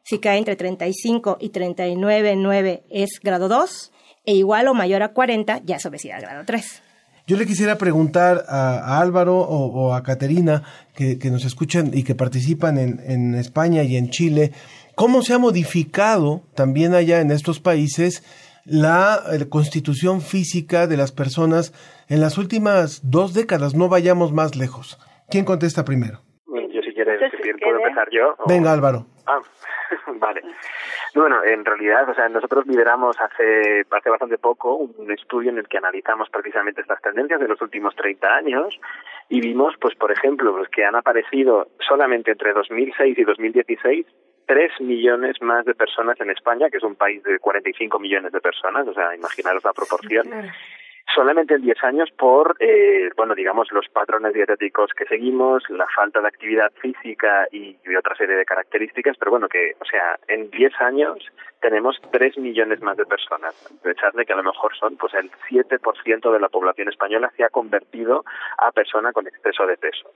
Si 0.03 0.19
cae 0.19 0.39
entre 0.39 0.57
35 0.57 1.39
y 1.41 1.51
39.9 1.51 2.83
es 2.91 3.21
grado 3.23 3.49
2. 3.49 3.93
E 4.27 4.35
igual 4.35 4.69
o 4.69 4.75
mayor 4.75 5.03
a 5.03 5.13
40 5.13 5.63
ya 5.65 5.77
es 5.77 5.87
obesidad 5.87 6.21
grado 6.21 6.45
3. 6.45 6.83
Yo 7.31 7.37
le 7.37 7.47
quisiera 7.47 7.79
preguntar 7.79 8.45
a, 8.49 8.97
a 8.97 9.01
Álvaro 9.01 9.37
o, 9.39 9.67
o 9.67 9.95
a 9.95 10.03
Caterina, 10.03 10.65
que, 10.97 11.17
que 11.17 11.31
nos 11.31 11.45
escuchan 11.45 11.93
y 11.95 12.03
que 12.03 12.17
participan 12.17 12.77
en, 12.77 12.99
en 13.07 13.37
España 13.37 13.85
y 13.85 13.97
en 13.97 14.11
Chile, 14.11 14.51
¿cómo 14.97 15.23
se 15.23 15.35
ha 15.35 15.39
modificado 15.39 16.43
también 16.57 16.93
allá 16.93 17.21
en 17.21 17.31
estos 17.31 17.61
países 17.61 18.25
la 18.65 19.21
constitución 19.49 20.23
física 20.23 20.89
de 20.89 20.97
las 20.97 21.13
personas 21.13 21.73
en 22.09 22.21
las 22.21 22.37
últimas 22.37 23.01
dos 23.05 23.33
décadas? 23.33 23.77
No 23.77 23.89
vayamos 23.89 24.33
más 24.33 24.57
lejos. 24.57 24.99
¿Quién 25.29 25.45
contesta 25.45 25.85
primero? 25.85 26.23
Yo 26.49 26.81
si 26.85 26.93
quieres, 26.93 27.21
si 27.31 27.53
¿puedo 27.63 27.77
empezar 27.79 28.09
yo? 28.11 28.35
o- 28.45 28.49
Venga, 28.49 28.73
Álvaro. 28.73 29.07
Ah, 29.29 29.39
vale. 30.21 30.43
Bueno, 31.15 31.43
en 31.43 31.65
realidad, 31.65 32.09
o 32.09 32.15
sea, 32.15 32.29
nosotros 32.29 32.67
lideramos 32.67 33.21
hace, 33.21 33.85
hace 33.91 34.11
bastante 34.11 34.39
poco 34.39 34.77
un 34.77 35.11
estudio 35.11 35.51
en 35.51 35.59
el 35.59 35.67
que 35.67 35.79
analizamos 35.79 36.31
precisamente 36.31 36.83
estas 36.83 37.03
tendencias 37.03 37.41
de 37.41 37.49
los 37.49 37.61
últimos 37.61 37.97
30 37.97 38.29
años 38.29 38.79
y 39.29 39.41
vimos, 39.41 39.75
pues, 39.81 39.97
por 39.97 40.13
ejemplo, 40.13 40.55
pues, 40.57 40.69
que 40.69 40.85
han 40.85 40.95
aparecido 40.95 41.69
solamente 41.81 42.31
entre 42.31 42.53
2006 42.53 43.19
y 43.19 43.25
2016 43.25 44.07
tres 44.47 44.73
millones 44.81 45.41
más 45.43 45.65
de 45.65 45.77
personas 45.77 46.21
en 46.21 46.29
España, 46.31 46.71
que 46.71 46.79
es 46.79 46.83
un 46.83 46.97
país 46.97 47.23
de 47.23 47.39
45 47.39 48.01
millones 48.01 48.33
de 48.33 48.41
personas, 48.41 48.85
o 48.89 48.93
sea, 48.93 49.15
imaginaros 49.15 49.63
la 49.63 49.73
proporción. 49.73 50.29
Solamente 51.15 51.55
en 51.55 51.63
10 51.63 51.85
años 51.85 52.11
por, 52.17 52.57
eh, 52.61 53.11
bueno, 53.17 53.35
digamos, 53.35 53.71
los 53.73 53.89
patrones 53.89 54.33
dietéticos 54.33 54.91
que 54.97 55.07
seguimos, 55.07 55.63
la 55.71 55.87
falta 55.95 56.21
de 56.21 56.29
actividad 56.29 56.73
física 56.81 57.47
y, 57.51 57.77
otra 57.99 58.17
serie 58.17 58.37
de 58.37 58.45
características, 58.45 59.17
pero 59.19 59.33
bueno, 59.33 59.49
que, 59.49 59.73
o 59.81 59.85
sea, 59.85 60.19
en 60.29 60.51
10 60.51 60.73
años 60.81 61.19
tenemos 61.61 62.01
3 62.13 62.39
millones 62.39 62.81
más 62.81 62.97
de 62.97 63.05
personas. 63.05 63.55
Pensar 63.83 64.13
de 64.13 64.25
que 64.25 64.33
a 64.33 64.37
lo 64.37 64.43
mejor 64.43 64.75
son, 64.77 64.97
pues, 64.97 65.13
el 65.15 65.31
7% 65.51 66.33
de 66.33 66.41
la 66.41 66.49
población 66.49 66.89
española 66.89 67.31
se 67.37 67.45
ha 67.45 67.51
convertido 67.51 68.25
a 68.59 68.73
persona 68.73 69.13
con 69.13 69.27
exceso 69.27 69.67
de 69.67 69.77
peso 69.77 70.11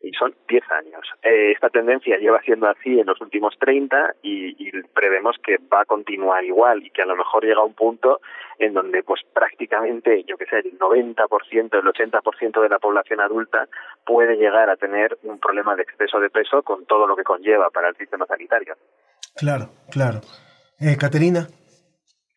y 0.00 0.12
son 0.12 0.34
10 0.48 0.62
años. 0.70 1.06
Eh, 1.22 1.52
esta 1.52 1.70
tendencia 1.70 2.16
lleva 2.18 2.40
siendo 2.42 2.68
así 2.68 3.00
en 3.00 3.06
los 3.06 3.20
últimos 3.20 3.54
30 3.58 4.14
y, 4.22 4.54
y 4.58 4.70
prevemos 4.94 5.36
que 5.42 5.58
va 5.72 5.82
a 5.82 5.84
continuar 5.84 6.44
igual 6.44 6.84
y 6.84 6.90
que 6.90 7.02
a 7.02 7.06
lo 7.06 7.16
mejor 7.16 7.44
llega 7.44 7.64
un 7.64 7.74
punto 7.74 8.20
en 8.58 8.74
donde 8.74 9.02
pues 9.02 9.22
prácticamente, 9.32 10.24
yo 10.24 10.36
que 10.36 10.46
sé, 10.46 10.58
el 10.58 10.78
90%, 10.78 11.18
el 11.18 11.68
80% 11.68 12.62
de 12.62 12.68
la 12.68 12.78
población 12.78 13.20
adulta 13.20 13.68
puede 14.04 14.36
llegar 14.36 14.70
a 14.70 14.76
tener 14.76 15.18
un 15.22 15.38
problema 15.38 15.76
de 15.76 15.82
exceso 15.82 16.20
de 16.20 16.30
peso 16.30 16.62
con 16.62 16.84
todo 16.86 17.06
lo 17.06 17.16
que 17.16 17.24
conlleva 17.24 17.70
para 17.70 17.88
el 17.88 17.96
sistema 17.96 18.26
sanitario. 18.26 18.74
Claro, 19.36 19.70
claro. 19.90 20.20
Eh, 20.80 20.96
Caterina. 20.98 21.46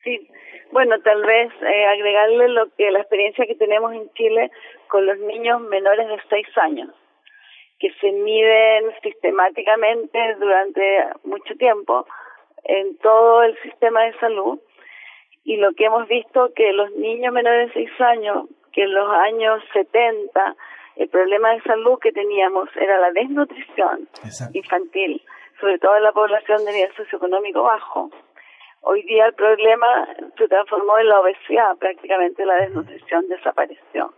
Sí, 0.03 0.27
bueno, 0.72 1.00
tal 1.01 1.22
vez 1.24 1.51
eh, 1.62 1.86
agregarle 1.86 2.50
lo 2.50 2.70
que 2.75 2.91
la 2.91 3.00
experiencia 3.00 3.46
que 3.46 3.56
tenemos 3.56 3.94
en 3.94 4.10
Chile 4.13 4.51
con 4.88 5.06
los 5.06 5.18
niños 5.20 5.62
menores 5.62 6.08
de 6.08 6.18
6 6.30 6.48
años, 6.58 6.89
que 7.81 7.91
se 8.00 8.11
miden 8.11 8.93
sistemáticamente 9.01 10.35
durante 10.35 10.81
mucho 11.23 11.55
tiempo 11.55 12.05
en 12.63 12.95
todo 13.00 13.41
el 13.41 13.57
sistema 13.63 14.03
de 14.03 14.13
salud 14.19 14.59
y 15.43 15.57
lo 15.57 15.73
que 15.73 15.85
hemos 15.85 16.07
visto 16.07 16.53
que 16.55 16.73
los 16.73 16.91
niños 16.91 17.33
menores 17.33 17.73
de 17.73 17.85
6 17.88 18.01
años, 18.01 18.45
que 18.71 18.83
en 18.83 18.93
los 18.93 19.09
años 19.09 19.63
70 19.73 20.55
el 20.97 21.09
problema 21.09 21.50
de 21.53 21.61
salud 21.61 21.97
que 22.00 22.11
teníamos 22.11 22.69
era 22.75 23.00
la 23.00 23.11
desnutrición 23.13 24.07
infantil, 24.53 25.19
sobre 25.59 25.79
todo 25.79 25.97
en 25.97 26.03
la 26.03 26.11
población 26.11 26.63
de 26.63 26.73
nivel 26.73 26.95
socioeconómico 26.95 27.63
bajo. 27.63 28.11
Hoy 28.81 29.01
día 29.03 29.25
el 29.25 29.33
problema 29.33 30.07
se 30.38 30.47
transformó 30.47 31.00
en 31.00 31.09
la 31.09 31.19
obesidad, 31.19 31.75
prácticamente 31.77 32.45
la 32.45 32.57
desnutrición 32.57 33.27
desapareció. 33.27 34.13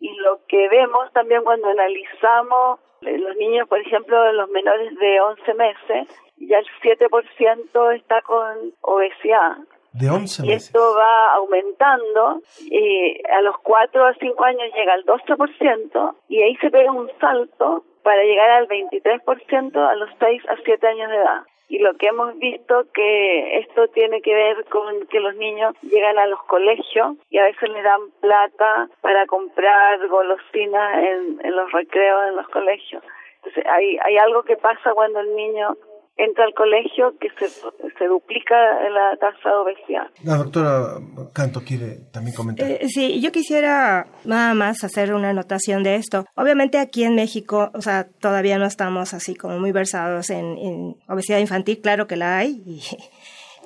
Y 0.00 0.14
lo 0.16 0.40
que 0.46 0.68
vemos 0.68 1.12
también 1.12 1.42
cuando 1.42 1.68
analizamos 1.68 2.80
los 3.00 3.36
niños, 3.36 3.68
por 3.68 3.80
ejemplo, 3.80 4.32
los 4.32 4.48
menores 4.50 4.96
de 4.98 5.20
11 5.20 5.54
meses, 5.54 6.08
ya 6.38 6.58
el 6.58 6.66
7% 6.82 7.96
está 7.96 8.22
con 8.22 8.74
obesidad. 8.80 9.56
De 9.92 10.10
11 10.10 10.46
Y 10.46 10.52
esto 10.52 10.78
va 10.94 11.34
aumentando 11.34 12.42
y 12.60 13.22
a 13.30 13.40
los 13.40 13.56
4 13.62 14.04
a 14.04 14.14
5 14.14 14.44
años 14.44 14.70
llega 14.74 14.92
al 14.92 15.04
12% 15.06 16.14
y 16.28 16.42
ahí 16.42 16.54
se 16.56 16.70
pega 16.70 16.92
un 16.92 17.10
salto 17.18 17.84
para 18.02 18.22
llegar 18.22 18.50
al 18.50 18.68
23% 18.68 19.76
a 19.76 19.94
los 19.94 20.10
6 20.18 20.42
a 20.48 20.56
7 20.64 20.86
años 20.86 21.10
de 21.10 21.16
edad. 21.16 21.42
Y 21.68 21.78
lo 21.80 21.94
que 21.96 22.06
hemos 22.06 22.38
visto 22.38 22.86
que 22.94 23.58
esto 23.58 23.88
tiene 23.88 24.22
que 24.22 24.34
ver 24.34 24.64
con 24.66 25.06
que 25.08 25.20
los 25.20 25.34
niños 25.34 25.74
llegan 25.82 26.18
a 26.18 26.26
los 26.26 26.42
colegios 26.44 27.16
y 27.30 27.38
a 27.38 27.44
veces 27.44 27.68
le 27.70 27.82
dan 27.82 28.00
plata 28.20 28.88
para 29.00 29.26
comprar 29.26 30.06
golosinas 30.06 30.98
en, 31.02 31.40
en 31.44 31.56
los 31.56 31.70
recreos 31.72 32.28
en 32.28 32.36
los 32.36 32.48
colegios. 32.48 33.02
Entonces 33.36 33.64
hay, 33.66 33.98
hay 34.02 34.16
algo 34.18 34.42
que 34.44 34.56
pasa 34.56 34.94
cuando 34.94 35.20
el 35.20 35.34
niño 35.34 35.76
entra 36.16 36.44
al 36.44 36.54
colegio 36.54 37.14
que 37.18 37.28
se, 37.38 37.48
se 37.48 38.06
duplica 38.06 38.54
la 38.90 39.16
tasa 39.18 39.50
de 39.50 39.54
obesidad. 39.56 40.06
La 40.24 40.36
doctora 40.36 40.94
Canto 41.32 41.60
quiere 41.60 41.98
también 42.12 42.34
comentar. 42.34 42.66
Eh, 42.68 42.88
sí, 42.88 43.20
yo 43.20 43.32
quisiera 43.32 44.06
nada 44.24 44.54
más 44.54 44.82
hacer 44.82 45.12
una 45.14 45.30
anotación 45.30 45.82
de 45.82 45.96
esto. 45.96 46.24
Obviamente 46.34 46.78
aquí 46.78 47.04
en 47.04 47.14
México, 47.14 47.70
o 47.74 47.82
sea, 47.82 48.06
todavía 48.20 48.58
no 48.58 48.64
estamos 48.64 49.12
así 49.14 49.34
como 49.34 49.58
muy 49.58 49.72
versados 49.72 50.30
en, 50.30 50.56
en 50.58 50.96
obesidad 51.08 51.38
infantil, 51.38 51.80
claro 51.80 52.06
que 52.06 52.16
la 52.16 52.38
hay, 52.38 52.62
y, 52.66 52.82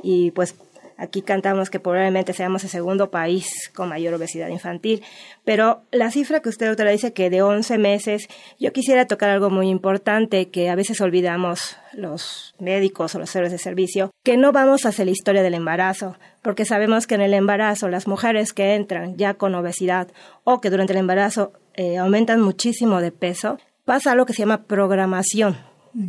y 0.03 0.31
pues 0.33 0.55
Aquí 1.01 1.23
cantamos 1.23 1.71
que 1.71 1.81
probablemente 1.81 2.35
seamos 2.35 2.63
el 2.63 2.69
segundo 2.69 3.11
país 3.11 3.71
con 3.75 3.89
mayor 3.89 4.13
obesidad 4.13 4.49
infantil, 4.49 5.03
pero 5.47 5.81
la 5.93 6.11
cifra 6.11 6.41
que 6.41 6.51
usted, 6.51 6.67
doctora, 6.67 6.91
dice 6.91 7.15
que 7.15 7.31
de 7.31 7.41
11 7.41 7.79
meses, 7.79 8.29
yo 8.59 8.71
quisiera 8.75 9.07
tocar 9.07 9.31
algo 9.31 9.49
muy 9.49 9.71
importante 9.71 10.51
que 10.51 10.69
a 10.69 10.75
veces 10.75 11.01
olvidamos 11.01 11.79
los 11.95 12.55
médicos 12.59 13.15
o 13.15 13.19
los 13.19 13.35
héroes 13.35 13.51
de 13.51 13.57
servicio, 13.57 14.11
que 14.23 14.37
no 14.37 14.53
vamos 14.53 14.85
hacia 14.85 15.07
la 15.07 15.11
historia 15.11 15.43
del 15.43 15.55
embarazo, 15.55 16.19
porque 16.43 16.67
sabemos 16.67 17.07
que 17.07 17.15
en 17.15 17.23
el 17.23 17.33
embarazo 17.33 17.89
las 17.89 18.07
mujeres 18.07 18.53
que 18.53 18.75
entran 18.75 19.17
ya 19.17 19.33
con 19.33 19.55
obesidad 19.55 20.09
o 20.45 20.61
que 20.61 20.69
durante 20.69 20.93
el 20.93 20.99
embarazo 20.99 21.55
eh, 21.77 21.97
aumentan 21.97 22.43
muchísimo 22.43 23.01
de 23.01 23.11
peso, 23.11 23.59
pasa 23.87 24.13
algo 24.13 24.27
que 24.27 24.35
se 24.35 24.41
llama 24.41 24.65
programación, 24.65 25.57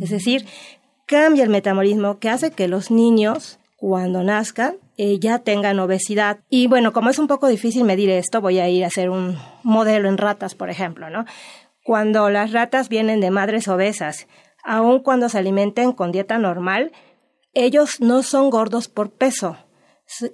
es 0.02 0.10
decir, 0.10 0.44
cambia 1.06 1.44
el 1.44 1.50
metabolismo 1.50 2.18
que 2.18 2.28
hace 2.28 2.50
que 2.50 2.68
los 2.68 2.90
niños 2.90 3.58
cuando 3.78 4.22
nazcan 4.22 4.76
eh, 4.96 5.18
ya 5.18 5.38
tengan 5.38 5.78
obesidad. 5.80 6.40
Y 6.48 6.66
bueno, 6.66 6.92
como 6.92 7.10
es 7.10 7.18
un 7.18 7.26
poco 7.26 7.48
difícil 7.48 7.84
medir 7.84 8.10
esto, 8.10 8.40
voy 8.40 8.58
a 8.58 8.68
ir 8.68 8.84
a 8.84 8.88
hacer 8.88 9.10
un 9.10 9.38
modelo 9.62 10.08
en 10.08 10.18
ratas, 10.18 10.54
por 10.54 10.70
ejemplo, 10.70 11.10
¿no? 11.10 11.24
Cuando 11.84 12.30
las 12.30 12.52
ratas 12.52 12.88
vienen 12.88 13.20
de 13.20 13.30
madres 13.30 13.68
obesas, 13.68 14.28
aun 14.62 15.00
cuando 15.00 15.28
se 15.28 15.38
alimenten 15.38 15.92
con 15.92 16.12
dieta 16.12 16.38
normal, 16.38 16.92
ellos 17.54 18.00
no 18.00 18.22
son 18.22 18.50
gordos 18.50 18.88
por 18.88 19.10
peso, 19.10 19.56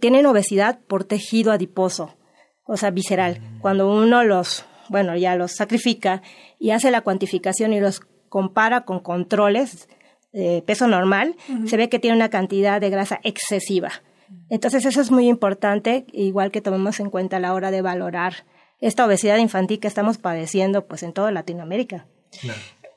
tienen 0.00 0.26
obesidad 0.26 0.80
por 0.86 1.04
tejido 1.04 1.52
adiposo, 1.52 2.16
o 2.64 2.76
sea, 2.76 2.90
visceral. 2.90 3.40
Cuando 3.60 3.90
uno 3.90 4.24
los, 4.24 4.66
bueno, 4.88 5.16
ya 5.16 5.36
los 5.36 5.52
sacrifica 5.52 6.22
y 6.58 6.70
hace 6.70 6.90
la 6.90 7.00
cuantificación 7.00 7.72
y 7.72 7.80
los 7.80 8.00
compara 8.28 8.82
con 8.82 9.00
controles, 9.00 9.88
de 10.32 10.62
peso 10.66 10.86
normal, 10.86 11.36
se 11.66 11.76
ve 11.76 11.88
que 11.88 11.98
tiene 11.98 12.16
una 12.16 12.28
cantidad 12.28 12.80
de 12.80 12.90
grasa 12.90 13.18
excesiva. 13.22 13.90
Entonces 14.50 14.84
eso 14.84 15.00
es 15.00 15.10
muy 15.10 15.28
importante, 15.28 16.06
igual 16.12 16.50
que 16.50 16.60
tomemos 16.60 17.00
en 17.00 17.10
cuenta 17.10 17.36
a 17.36 17.40
la 17.40 17.54
hora 17.54 17.70
de 17.70 17.82
valorar 17.82 18.44
esta 18.80 19.04
obesidad 19.04 19.38
infantil 19.38 19.80
que 19.80 19.88
estamos 19.88 20.18
padeciendo 20.18 20.86
pues 20.86 21.02
en 21.02 21.12
toda 21.12 21.30
Latinoamérica. 21.30 22.06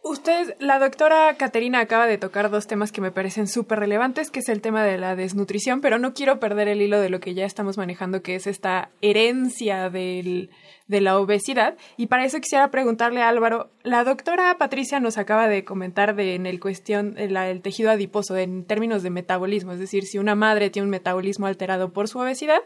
Usted, 0.03 0.55
la 0.59 0.79
doctora 0.79 1.35
Caterina 1.37 1.79
acaba 1.79 2.07
de 2.07 2.17
tocar 2.17 2.49
dos 2.49 2.65
temas 2.65 2.91
que 2.91 3.01
me 3.01 3.11
parecen 3.11 3.47
súper 3.47 3.79
relevantes, 3.79 4.31
que 4.31 4.39
es 4.39 4.49
el 4.49 4.59
tema 4.59 4.83
de 4.83 4.97
la 4.97 5.15
desnutrición, 5.15 5.79
pero 5.79 5.99
no 5.99 6.15
quiero 6.15 6.39
perder 6.39 6.67
el 6.67 6.81
hilo 6.81 6.99
de 6.99 7.09
lo 7.09 7.19
que 7.19 7.35
ya 7.35 7.45
estamos 7.45 7.77
manejando, 7.77 8.23
que 8.23 8.33
es 8.33 8.47
esta 8.47 8.89
herencia 9.01 9.91
del, 9.91 10.49
de 10.87 11.01
la 11.01 11.19
obesidad. 11.19 11.77
Y 11.97 12.07
para 12.07 12.25
eso 12.25 12.39
quisiera 12.39 12.71
preguntarle 12.71 13.21
a 13.21 13.29
Álvaro, 13.29 13.69
la 13.83 14.03
doctora 14.03 14.55
Patricia 14.57 14.99
nos 14.99 15.17
acaba 15.17 15.47
de 15.47 15.63
comentar 15.63 16.15
de, 16.15 16.35
en 16.35 16.45
el 16.45 16.59
cuestión 16.59 17.15
del 17.15 17.61
tejido 17.61 17.91
adiposo 17.91 18.37
en 18.37 18.65
términos 18.65 19.03
de 19.03 19.09
metabolismo, 19.09 19.71
es 19.71 19.79
decir, 19.79 20.05
si 20.05 20.17
una 20.17 20.35
madre 20.35 20.69
tiene 20.69 20.85
un 20.85 20.91
metabolismo 20.91 21.47
alterado 21.47 21.91
por 21.91 22.07
su 22.07 22.19
obesidad, 22.19 22.61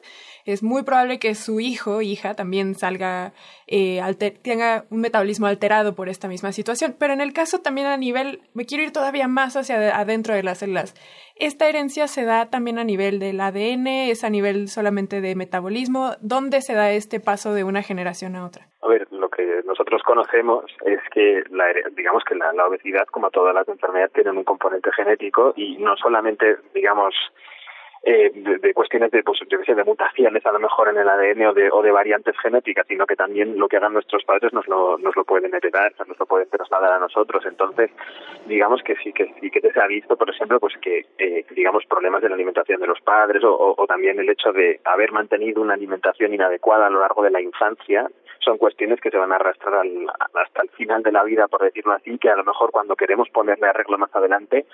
es 0.46 0.64
muy 0.64 0.84
probable 0.84 1.20
que 1.20 1.36
su 1.36 1.60
hijo 1.60 1.98
o 1.98 2.02
hija 2.02 2.36
también 2.36 2.76
salga, 2.76 3.34
eh, 3.68 4.02
tenga 4.42 4.86
un 4.90 5.02
metabolismo 5.02 5.48
alterado 5.48 5.96
por 5.96 6.10
esta 6.10 6.28
misma 6.28 6.52
situación. 6.52 6.96
Pero 6.98 7.14
en 7.14 7.22
el 7.22 7.34
caso 7.34 7.60
también 7.60 7.88
a 7.88 7.98
nivel, 7.98 8.42
me 8.54 8.66
quiero 8.66 8.84
ir 8.84 8.92
todavía 8.92 9.28
más 9.28 9.56
hacia 9.56 9.98
adentro 9.98 10.36
de 10.36 10.44
las 10.44 10.60
células. 10.60 10.94
¿Esta 11.36 11.68
herencia 11.68 12.08
se 12.08 12.24
da 12.24 12.50
también 12.50 12.80
a 12.80 12.84
nivel 12.84 13.20
del 13.20 13.42
ADN? 13.42 13.88
¿Es 13.88 14.24
a 14.24 14.30
nivel 14.30 14.70
solamente 14.70 15.20
de 15.20 15.36
metabolismo? 15.36 16.14
¿Dónde 16.22 16.62
se 16.62 16.74
da 16.74 16.92
este 16.92 17.20
paso 17.20 17.54
de 17.54 17.64
una 17.64 17.84
generación 17.84 18.36
a 18.36 18.46
otra? 18.46 18.70
A 18.82 18.88
ver, 18.88 19.08
lo 19.12 19.30
nosotros 19.64 20.02
conocemos 20.04 20.66
es 20.86 21.00
que, 21.12 21.44
la, 21.52 21.66
digamos 21.96 22.24
que 22.24 22.36
la, 22.36 22.52
obesidad, 22.66 23.08
como 23.08 23.30
todas 23.30 23.54
las 23.54 23.68
enfermedades, 23.68 24.14
tienen 24.14 24.38
un 24.38 24.44
componente 24.44 24.92
genético 24.92 25.54
y 25.56 25.78
no 25.78 25.96
solamente, 25.98 26.58
digamos, 26.74 27.16
eh, 28.08 28.32
de, 28.62 28.74
cuestiones 28.76 29.10
de, 29.10 29.24
pues, 29.24 29.40
de 29.50 29.84
mutaciones 29.84 30.46
a 30.46 30.52
lo 30.52 30.60
mejor 30.60 30.90
en 30.90 30.98
el 30.98 31.10
ADN 31.10 31.48
o 31.48 31.54
de, 31.54 31.72
o 31.72 31.82
de 31.82 31.92
variantes 31.92 32.36
genéticas, 32.38 32.86
sino 32.88 33.08
que 33.08 33.16
también 33.16 33.58
lo 33.58 33.68
que 33.68 33.78
hagan 33.78 33.94
nuestros 33.94 34.24
padres 34.24 34.54
nos 34.54 34.68
lo, 34.68 35.00
nos 35.00 35.16
lo 35.16 35.24
pueden 35.24 35.56
heredar, 35.56 35.92
nos 36.08 36.20
lo 36.20 36.26
pueden 36.28 36.48
trasladar 36.50 36.94
a 36.94 37.00
nosotros. 37.00 37.44
Entonces, 37.48 37.90
digamos 38.46 38.84
que 38.84 38.96
sí 38.98 39.12
que 39.12 39.34
sí 39.42 39.50
que 39.50 39.60
se 39.60 39.80
ha 39.80 39.88
visto, 39.88 40.16
por 40.18 40.30
ejemplo, 40.30 40.60
pues 40.60 40.76
que, 40.82 41.06
eh, 41.18 41.46
digamos, 41.56 41.84
problemas 41.88 42.22
de 42.22 42.30
la 42.30 42.36
alimentación 42.36 42.80
de 42.80 42.88
los 42.88 43.02
padres 43.02 43.44
o, 43.44 43.74
o 43.76 43.88
también 43.88 44.20
el 44.20 44.30
hecho 44.30 44.52
de 44.52 44.80
haber 44.84 45.12
mantenido 45.12 45.62
una 45.64 45.74
alimentación 45.74 46.32
inadecuada 46.32 46.86
a 46.86 46.92
lo 46.92 47.00
largo 47.00 47.24
de 47.24 47.32
la 47.32 47.42
infancia 47.42 48.08
son 48.46 48.58
cuestiones 48.58 49.02
que 49.02 49.10
se 49.10 49.18
van 49.18 49.32
a 49.32 49.36
arrastrar 49.36 49.74
al, 49.74 50.08
hasta 50.34 50.62
el 50.62 50.70
final 50.70 51.04
de 51.04 51.12
la 51.12 51.24
vida, 51.24 51.48
por 51.48 51.64
decirlo 51.64 51.94
así, 51.94 52.18
que 52.20 52.30
a 52.30 52.36
lo 52.36 52.46
mejor 52.46 52.72
cuando 52.72 52.96
queremos 52.96 53.28
ponerle 53.30 53.68
arreglo 53.68 53.98
más 53.98 54.16
adelante 54.16 54.66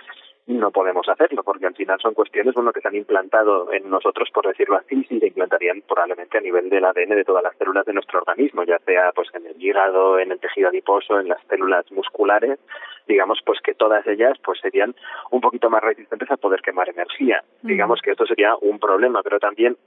no 0.48 0.72
podemos 0.72 1.08
hacerlo, 1.08 1.44
porque 1.44 1.68
al 1.68 1.76
final 1.76 2.00
son 2.02 2.14
cuestiones 2.14 2.54
bueno, 2.54 2.74
que 2.74 2.82
se 2.82 2.88
han 2.88 2.96
implantado 2.96 3.72
en 3.72 3.90
nosotros, 3.90 4.30
por 4.34 4.48
decirlo 4.48 4.78
así, 4.78 5.06
y 5.10 5.20
se 5.20 5.28
implantarían 5.28 5.82
probablemente 5.88 6.38
a 6.38 6.42
nivel 6.42 6.70
del 6.70 6.86
ADN 6.86 7.16
de 7.16 7.24
todas 7.24 7.44
las 7.44 7.56
células 7.58 7.86
de 7.86 7.94
nuestro 7.94 8.20
organismo, 8.20 8.64
ya 8.64 8.80
sea 8.80 9.12
pues 9.14 9.30
en 9.34 9.46
el 9.46 9.62
hígado, 9.62 10.20
en 10.20 10.32
el 10.32 10.40
tejido 10.40 10.70
adiposo, 10.70 11.20
en 11.20 11.30
las 11.30 11.42
células 11.48 11.90
musculares, 11.92 12.60
digamos 13.08 13.40
pues 13.46 13.60
que 13.62 13.74
todas 13.74 14.06
ellas 14.08 14.38
pues 14.44 14.60
serían 14.60 14.96
un 15.32 15.42
poquito 15.42 15.70
más 15.70 15.84
resistentes 15.84 16.30
a 16.32 16.38
poder 16.38 16.62
quemar 16.62 16.90
energía. 16.90 17.44
Mm. 17.62 17.68
Digamos 17.68 18.02
que 18.02 18.12
esto 18.12 18.26
sería 18.26 18.56
un 18.62 18.80
problema, 18.80 19.22
pero 19.24 19.40
también, 19.40 19.78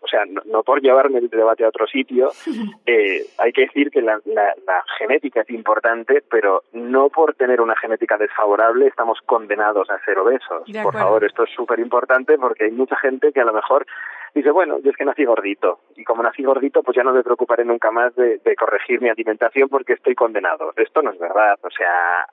o 0.00 0.08
sea, 0.08 0.24
no, 0.26 0.42
no 0.44 0.62
por 0.62 0.80
llevarme 0.80 1.18
el 1.18 1.28
debate 1.28 1.64
a 1.64 1.68
otro 1.68 1.86
sitio, 1.86 2.30
eh, 2.86 3.24
hay 3.38 3.52
que 3.52 3.62
decir 3.62 3.90
que 3.90 4.02
la, 4.02 4.20
la, 4.24 4.54
la 4.66 4.84
genética 4.98 5.42
es 5.42 5.50
importante, 5.50 6.22
pero 6.30 6.62
no 6.72 7.08
por 7.08 7.34
tener 7.34 7.60
una 7.60 7.76
genética 7.76 8.16
desfavorable 8.18 8.86
estamos 8.86 9.18
condenados 9.26 9.90
a 9.90 9.98
ser 10.04 10.18
obesos. 10.18 10.62
Por 10.82 10.94
favor, 10.94 11.24
esto 11.24 11.44
es 11.44 11.50
súper 11.50 11.78
importante 11.78 12.36
porque 12.38 12.64
hay 12.64 12.70
mucha 12.70 12.96
gente 12.96 13.32
que 13.32 13.40
a 13.40 13.44
lo 13.44 13.52
mejor 13.52 13.86
dice, 14.34 14.50
bueno, 14.50 14.78
yo 14.78 14.90
es 14.90 14.96
que 14.96 15.04
nací 15.04 15.24
gordito 15.24 15.80
y 15.96 16.04
como 16.04 16.22
nací 16.22 16.42
gordito, 16.42 16.82
pues 16.82 16.96
ya 16.96 17.02
no 17.02 17.12
me 17.12 17.22
preocuparé 17.22 17.64
nunca 17.64 17.90
más 17.90 18.14
de, 18.14 18.38
de 18.38 18.56
corregir 18.56 19.00
mi 19.00 19.08
alimentación 19.08 19.68
porque 19.68 19.94
estoy 19.94 20.14
condenado. 20.14 20.72
Esto 20.76 21.02
no 21.02 21.10
es 21.10 21.18
verdad. 21.18 21.58
O 21.62 21.70
sea, 21.70 22.26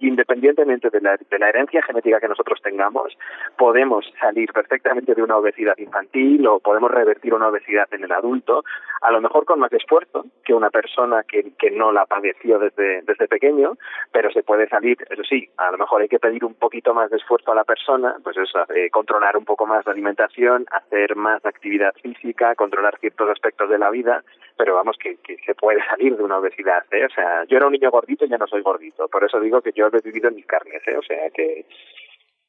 independientemente 0.00 0.90
de 0.90 1.00
la, 1.00 1.16
de 1.16 1.38
la 1.38 1.48
herencia 1.48 1.82
genética 1.82 2.20
que 2.20 2.28
nosotros 2.28 2.60
tengamos, 2.62 3.16
podemos 3.56 4.04
salir 4.20 4.52
perfectamente 4.52 5.14
de 5.14 5.22
una 5.22 5.36
obesidad 5.36 5.76
infantil 5.78 6.46
o 6.46 6.60
podemos 6.60 6.90
revertir 6.90 7.34
una 7.34 7.48
obesidad 7.48 7.86
en 7.92 8.04
el 8.04 8.12
adulto, 8.12 8.64
a 9.00 9.12
lo 9.12 9.20
mejor 9.20 9.44
con 9.44 9.60
más 9.60 9.72
esfuerzo 9.72 10.24
que 10.44 10.54
una 10.54 10.70
persona 10.70 11.22
que, 11.22 11.52
que 11.58 11.70
no 11.70 11.92
la 11.92 12.06
padeció 12.06 12.58
desde, 12.58 13.02
desde 13.02 13.28
pequeño, 13.28 13.76
pero 14.12 14.30
se 14.30 14.42
puede 14.42 14.68
salir, 14.68 14.96
eso 15.10 15.22
sí, 15.24 15.48
a 15.56 15.70
lo 15.70 15.78
mejor 15.78 16.02
hay 16.02 16.08
que 16.08 16.18
pedir 16.18 16.44
un 16.44 16.54
poquito 16.54 16.94
más 16.94 17.10
de 17.10 17.16
esfuerzo 17.16 17.52
a 17.52 17.54
la 17.54 17.64
persona, 17.64 18.16
pues 18.22 18.36
eso, 18.36 18.64
eh, 18.74 18.90
controlar 18.90 19.36
un 19.36 19.44
poco 19.44 19.66
más 19.66 19.84
la 19.86 19.92
alimentación, 19.92 20.66
hacer 20.70 21.16
más 21.16 21.42
actividad 21.50 21.92
física, 22.02 22.54
controlar 22.54 22.98
ciertos 23.00 23.28
aspectos 23.30 23.68
de 23.70 23.78
la 23.78 23.90
vida, 23.90 24.22
pero 24.56 24.74
vamos, 24.74 24.96
que, 25.02 25.18
se 25.44 25.54
puede 25.54 25.84
salir 25.86 26.16
de 26.16 26.22
una 26.22 26.38
obesidad, 26.38 26.84
¿eh? 26.90 27.04
O 27.04 27.14
sea, 27.14 27.44
yo 27.48 27.56
era 27.56 27.66
un 27.66 27.72
niño 27.72 27.90
gordito 27.90 28.24
y 28.24 28.28
ya 28.28 28.38
no 28.38 28.46
soy 28.46 28.62
gordito, 28.62 29.08
por 29.08 29.24
eso 29.24 29.40
digo 29.40 29.60
que 29.60 29.72
yo 29.74 29.86
he 29.86 30.00
vivido 30.00 30.28
en 30.28 30.36
mis 30.36 30.46
carnes, 30.46 30.82
¿eh? 30.86 30.96
O 30.96 31.02
sea, 31.02 31.30
que... 31.30 31.66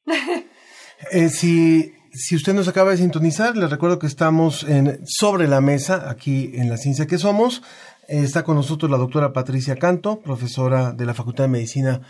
eh, 1.12 1.28
si, 1.28 1.92
si 2.12 2.36
usted 2.36 2.54
nos 2.54 2.68
acaba 2.68 2.90
de 2.90 2.98
sintonizar, 2.98 3.56
les 3.56 3.70
recuerdo 3.70 3.98
que 3.98 4.06
estamos 4.06 4.68
en 4.68 5.04
Sobre 5.06 5.48
la 5.48 5.60
Mesa, 5.60 6.10
aquí 6.10 6.52
en 6.54 6.70
La 6.70 6.76
Ciencia 6.76 7.06
que 7.06 7.18
Somos, 7.18 7.62
Eh, 8.08 8.22
Está 8.22 8.44
con 8.44 8.54
nosotros 8.56 8.90
la 8.90 8.98
doctora 8.98 9.32
Patricia 9.32 9.76
Canto, 9.76 10.20
profesora 10.20 10.92
de 10.92 11.06
la 11.06 11.14
Facultad 11.14 11.44
de 11.44 11.48
Medicina 11.48 12.00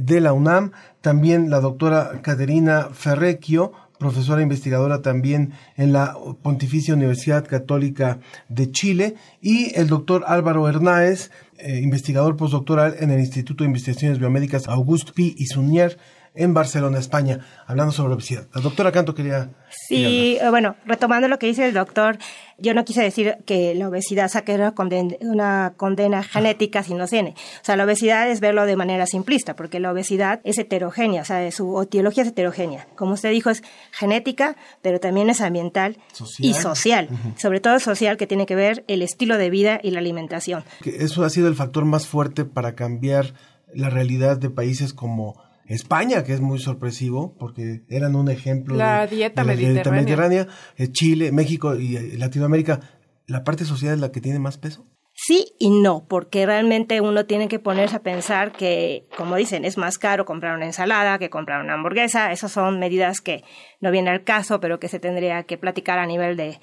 de 0.00 0.20
la 0.20 0.32
UNAM, 0.32 0.72
también 1.00 1.48
la 1.48 1.60
doctora 1.60 2.20
Caterina 2.22 2.88
Ferrecchio, 2.92 3.72
profesora 3.98 4.42
investigadora 4.42 5.02
también 5.02 5.52
en 5.76 5.92
la 5.92 6.16
Pontificia 6.42 6.94
Universidad 6.94 7.46
Católica 7.46 8.18
de 8.48 8.70
Chile, 8.70 9.14
y 9.40 9.74
el 9.78 9.88
doctor 9.88 10.24
Álvaro 10.26 10.68
Hernáez, 10.68 11.30
eh, 11.58 11.80
investigador 11.80 12.36
postdoctoral 12.36 12.96
en 12.98 13.10
el 13.10 13.20
Instituto 13.20 13.64
de 13.64 13.68
Investigaciones 13.68 14.18
Biomédicas 14.18 14.68
Auguste 14.68 15.12
Pi 15.12 15.34
y 15.38 15.46
Sunier 15.46 15.98
en 16.34 16.52
Barcelona, 16.52 16.98
España, 16.98 17.46
hablando 17.66 17.92
sobre 17.92 18.14
obesidad. 18.14 18.46
La 18.54 18.60
doctora 18.60 18.90
Canto 18.90 19.14
quería... 19.14 19.50
Sí, 19.70 20.36
eh, 20.40 20.50
bueno, 20.50 20.74
retomando 20.84 21.28
lo 21.28 21.38
que 21.38 21.46
dice 21.46 21.66
el 21.66 21.74
doctor, 21.74 22.18
yo 22.58 22.74
no 22.74 22.84
quise 22.84 23.02
decir 23.02 23.38
que 23.46 23.74
la 23.74 23.88
obesidad 23.88 24.28
saque 24.28 24.54
una 24.54 24.74
condena, 24.74 25.14
una 25.20 25.74
condena 25.76 26.22
genética 26.24 26.82
si 26.82 26.94
no 26.94 27.06
tiene. 27.06 27.30
O 27.30 27.64
sea, 27.64 27.76
la 27.76 27.84
obesidad 27.84 28.28
es 28.28 28.40
verlo 28.40 28.66
de 28.66 28.74
manera 28.74 29.06
simplista, 29.06 29.54
porque 29.54 29.78
la 29.78 29.92
obesidad 29.92 30.40
es 30.44 30.58
heterogénea, 30.58 31.22
o 31.22 31.24
sea, 31.24 31.50
su 31.52 31.80
etiología 31.80 32.24
es 32.24 32.30
heterogénea. 32.30 32.88
Como 32.96 33.14
usted 33.14 33.30
dijo, 33.30 33.50
es 33.50 33.62
genética, 33.92 34.56
pero 34.82 34.98
también 34.98 35.30
es 35.30 35.40
ambiental 35.40 35.98
Social. 36.12 36.48
y 36.50 36.54
social. 36.54 37.08
Sobre 37.36 37.60
todo 37.60 37.78
social, 37.78 38.16
que 38.16 38.26
tiene 38.26 38.46
que 38.46 38.56
ver 38.56 38.84
el 38.88 39.02
estilo 39.02 39.38
de 39.38 39.50
vida 39.50 39.78
y 39.82 39.92
la 39.92 40.00
alimentación. 40.00 40.64
eso 40.84 41.24
ha 41.24 41.30
sido 41.30 41.46
el 41.46 41.54
factor 41.54 41.84
más 41.84 42.06
fuerte 42.06 42.44
para 42.44 42.74
cambiar 42.74 43.34
la 43.72 43.90
realidad 43.90 44.36
de 44.38 44.50
países 44.50 44.94
como 44.94 45.43
España, 45.66 46.24
que 46.24 46.34
es 46.34 46.40
muy 46.40 46.58
sorpresivo, 46.58 47.36
porque 47.38 47.82
eran 47.88 48.16
un 48.16 48.28
ejemplo 48.30 48.76
La 48.76 49.06
de, 49.06 49.16
dieta 49.16 49.42
de 49.42 49.46
la 49.46 49.54
dieta 49.54 49.90
mediterránea. 49.90 50.02
mediterránea, 50.02 50.48
eh, 50.76 50.92
Chile, 50.92 51.32
México 51.32 51.74
y 51.76 51.96
eh, 51.96 52.18
Latinoamérica. 52.18 52.80
¿La 53.26 53.44
parte 53.44 53.64
social 53.64 53.94
es 53.94 54.00
la 54.00 54.12
que 54.12 54.20
tiene 54.20 54.38
más 54.38 54.58
peso? 54.58 54.86
Sí 55.16 55.54
y 55.60 55.70
no, 55.70 56.06
porque 56.08 56.44
realmente 56.44 57.00
uno 57.00 57.24
tiene 57.24 57.46
que 57.46 57.60
ponerse 57.60 57.96
a 57.96 58.02
pensar 58.02 58.52
que, 58.52 59.06
como 59.16 59.36
dicen, 59.36 59.64
es 59.64 59.78
más 59.78 59.96
caro 59.96 60.24
comprar 60.24 60.56
una 60.56 60.66
ensalada 60.66 61.18
que 61.18 61.30
comprar 61.30 61.62
una 61.62 61.74
hamburguesa. 61.74 62.32
Esas 62.32 62.50
son 62.50 62.80
medidas 62.80 63.20
que 63.20 63.44
no 63.80 63.92
viene 63.92 64.10
al 64.10 64.24
caso, 64.24 64.58
pero 64.58 64.80
que 64.80 64.88
se 64.88 64.98
tendría 64.98 65.44
que 65.44 65.56
platicar 65.56 66.00
a 66.00 66.06
nivel 66.06 66.36
de, 66.36 66.58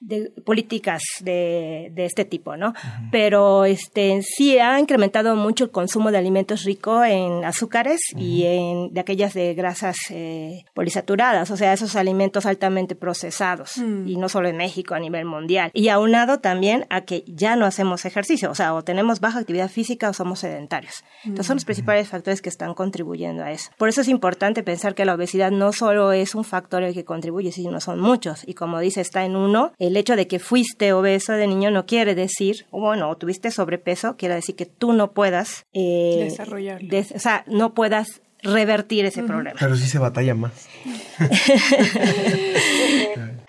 de 0.00 0.32
políticas 0.44 1.02
de, 1.20 1.90
de 1.92 2.04
este 2.04 2.24
tipo, 2.24 2.56
¿no? 2.56 2.74
Pero 3.10 3.64
este 3.64 4.22
sí 4.22 4.58
ha 4.58 4.78
incrementado 4.78 5.34
mucho 5.36 5.64
el 5.64 5.70
consumo 5.70 6.10
de 6.10 6.18
alimentos 6.18 6.64
ricos 6.64 7.06
en 7.06 7.44
azúcares 7.44 8.00
y 8.16 8.44
en 8.44 8.94
de 8.94 9.00
aquellas 9.00 9.34
de 9.34 9.54
grasas 9.54 9.96
eh, 10.10 10.64
polisaturadas, 10.74 11.50
o 11.50 11.56
sea, 11.56 11.72
esos 11.72 11.96
alimentos 11.96 12.46
altamente 12.46 12.94
procesados 12.94 13.76
y 13.76 14.16
no 14.16 14.28
solo 14.28 14.48
en 14.48 14.56
México, 14.56 14.94
a 14.94 15.00
nivel 15.00 15.24
mundial. 15.24 15.70
Y 15.74 15.88
aunado 15.88 16.40
también 16.40 16.86
a 16.90 17.02
que 17.02 17.24
ya 17.26 17.56
no 17.56 17.66
hacemos 17.66 18.04
ejercicio, 18.04 18.50
o 18.50 18.54
sea, 18.54 18.74
o 18.74 18.82
tenemos 18.82 19.20
baja 19.20 19.40
actividad 19.40 19.68
física 19.68 20.08
o 20.10 20.12
somos 20.12 20.40
sedentarios. 20.40 21.04
Entonces 21.24 21.46
son 21.46 21.56
los 21.56 21.64
principales 21.64 22.08
factores 22.08 22.42
que 22.42 22.48
están 22.48 22.74
contribuyendo 22.74 23.42
a 23.42 23.50
eso. 23.50 23.70
Por 23.76 23.88
eso 23.88 24.00
es 24.00 24.08
importante 24.08 24.62
pensar 24.62 24.94
que 24.94 25.04
la 25.04 25.14
obesidad 25.14 25.50
no 25.50 25.72
solo 25.72 26.12
es 26.12 26.34
un 26.34 26.44
factor 26.44 26.82
el 26.82 26.94
que 26.94 27.04
contribuye, 27.04 27.52
sino 27.52 27.80
son 27.80 28.00
muchos. 28.00 28.46
Y 28.46 28.54
como 28.54 28.78
dice, 28.78 29.00
está 29.00 29.24
en 29.24 29.36
uno, 29.36 29.72
el 29.88 29.96
hecho 29.96 30.16
de 30.16 30.26
que 30.28 30.38
fuiste 30.38 30.92
obeso 30.92 31.32
de 31.32 31.46
niño 31.46 31.70
no 31.70 31.86
quiere 31.86 32.14
decir, 32.14 32.66
o 32.70 32.80
bueno, 32.80 33.08
o 33.10 33.16
tuviste 33.16 33.50
sobrepeso, 33.50 34.16
quiere 34.16 34.34
decir 34.36 34.56
que 34.56 34.66
tú 34.66 34.92
no 34.92 35.12
puedas, 35.12 35.66
eh, 35.74 36.20
Desarrollarlo. 36.24 36.88
des- 36.88 37.12
o 37.12 37.18
sea, 37.18 37.44
no 37.46 37.74
puedas 37.74 38.22
revertir 38.42 39.04
ese 39.04 39.24
problema. 39.24 39.56
Pero 39.58 39.74
sí 39.74 39.88
se 39.88 39.98
batalla 39.98 40.34
más. 40.34 40.68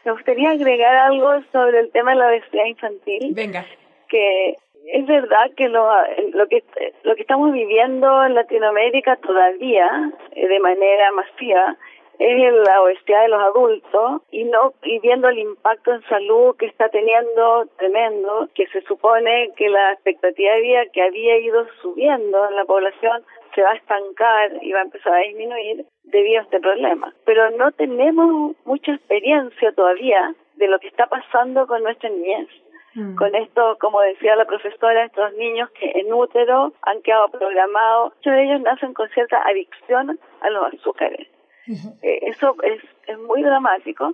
Me 0.06 0.12
gustaría 0.12 0.52
agregar 0.52 0.96
algo 0.96 1.30
sobre 1.52 1.80
el 1.82 1.92
tema 1.92 2.12
de 2.12 2.18
la 2.18 2.28
obesidad 2.28 2.66
infantil. 2.66 3.34
Venga. 3.34 3.66
que 4.08 4.56
es 4.92 5.06
verdad 5.06 5.52
que 5.56 5.70
lo, 5.70 5.88
lo 6.34 6.48
que 6.48 6.64
lo 7.04 7.16
que 7.16 7.22
estamos 7.22 7.54
viviendo 7.54 8.24
en 8.26 8.34
Latinoamérica 8.34 9.18
todavía 9.18 9.86
eh, 10.32 10.48
de 10.48 10.60
manera 10.60 11.12
masiva 11.12 11.78
es 12.20 12.54
la 12.68 12.82
obesidad 12.82 13.24
de 13.24 13.30
los 13.30 13.42
adultos 13.42 14.22
y 14.32 14.44
no 14.44 14.74
y 14.84 15.00
viendo 15.00 15.30
el 15.30 15.40
impacto 15.40 15.94
en 15.94 16.02
salud 16.04 16.56
que 16.58 16.66
está 16.66 16.90
teniendo 16.90 17.66
tremendo 17.78 18.50
que 18.54 18.68
se 18.68 18.82
supone 18.82 19.52
que 19.56 19.70
la 19.70 19.94
expectativa 19.94 20.54
de 20.54 20.62
vida 20.62 20.86
que 20.94 21.02
había 21.02 21.40
ido 21.40 21.66
subiendo 21.82 22.50
en 22.50 22.56
la 22.56 22.66
población 22.66 23.24
se 23.56 23.62
va 23.62 23.72
a 23.72 23.76
estancar 23.76 24.52
y 24.62 24.72
va 24.74 24.80
a 24.80 24.84
empezar 24.84 25.14
a 25.14 25.20
disminuir 25.20 25.86
debido 26.04 26.40
a 26.40 26.44
este 26.44 26.60
problema. 26.60 27.14
Pero 27.26 27.52
no 27.52 27.72
tenemos 27.72 28.56
mucha 28.66 28.94
experiencia 28.94 29.72
todavía 29.72 30.36
de 30.56 30.68
lo 30.68 30.80
que 30.80 30.88
está 30.88 31.08
pasando 31.08 31.68
con 31.68 31.84
nuestra 31.84 32.10
niñez. 32.10 32.48
Con 33.18 33.34
esto, 33.34 33.78
como 33.80 34.02
decía 34.02 34.36
la 34.36 34.44
profesora, 34.44 35.06
estos 35.06 35.34
niños 35.36 35.70
que 35.72 35.90
en 35.96 36.12
útero 36.12 36.74
han 36.82 37.02
quedado 37.02 37.30
programados, 37.30 38.14
muchos 38.16 38.34
de 38.34 38.44
ellos 38.44 38.62
nacen 38.62 38.94
con 38.94 39.08
cierta 39.10 39.42
adicción 39.48 40.20
a 40.42 40.50
los 40.50 40.74
azúcares. 40.74 41.28
Eh, 42.02 42.20
eso 42.24 42.56
es, 42.64 42.82
es 43.08 43.20
muy 43.20 43.44
dramático 43.44 44.14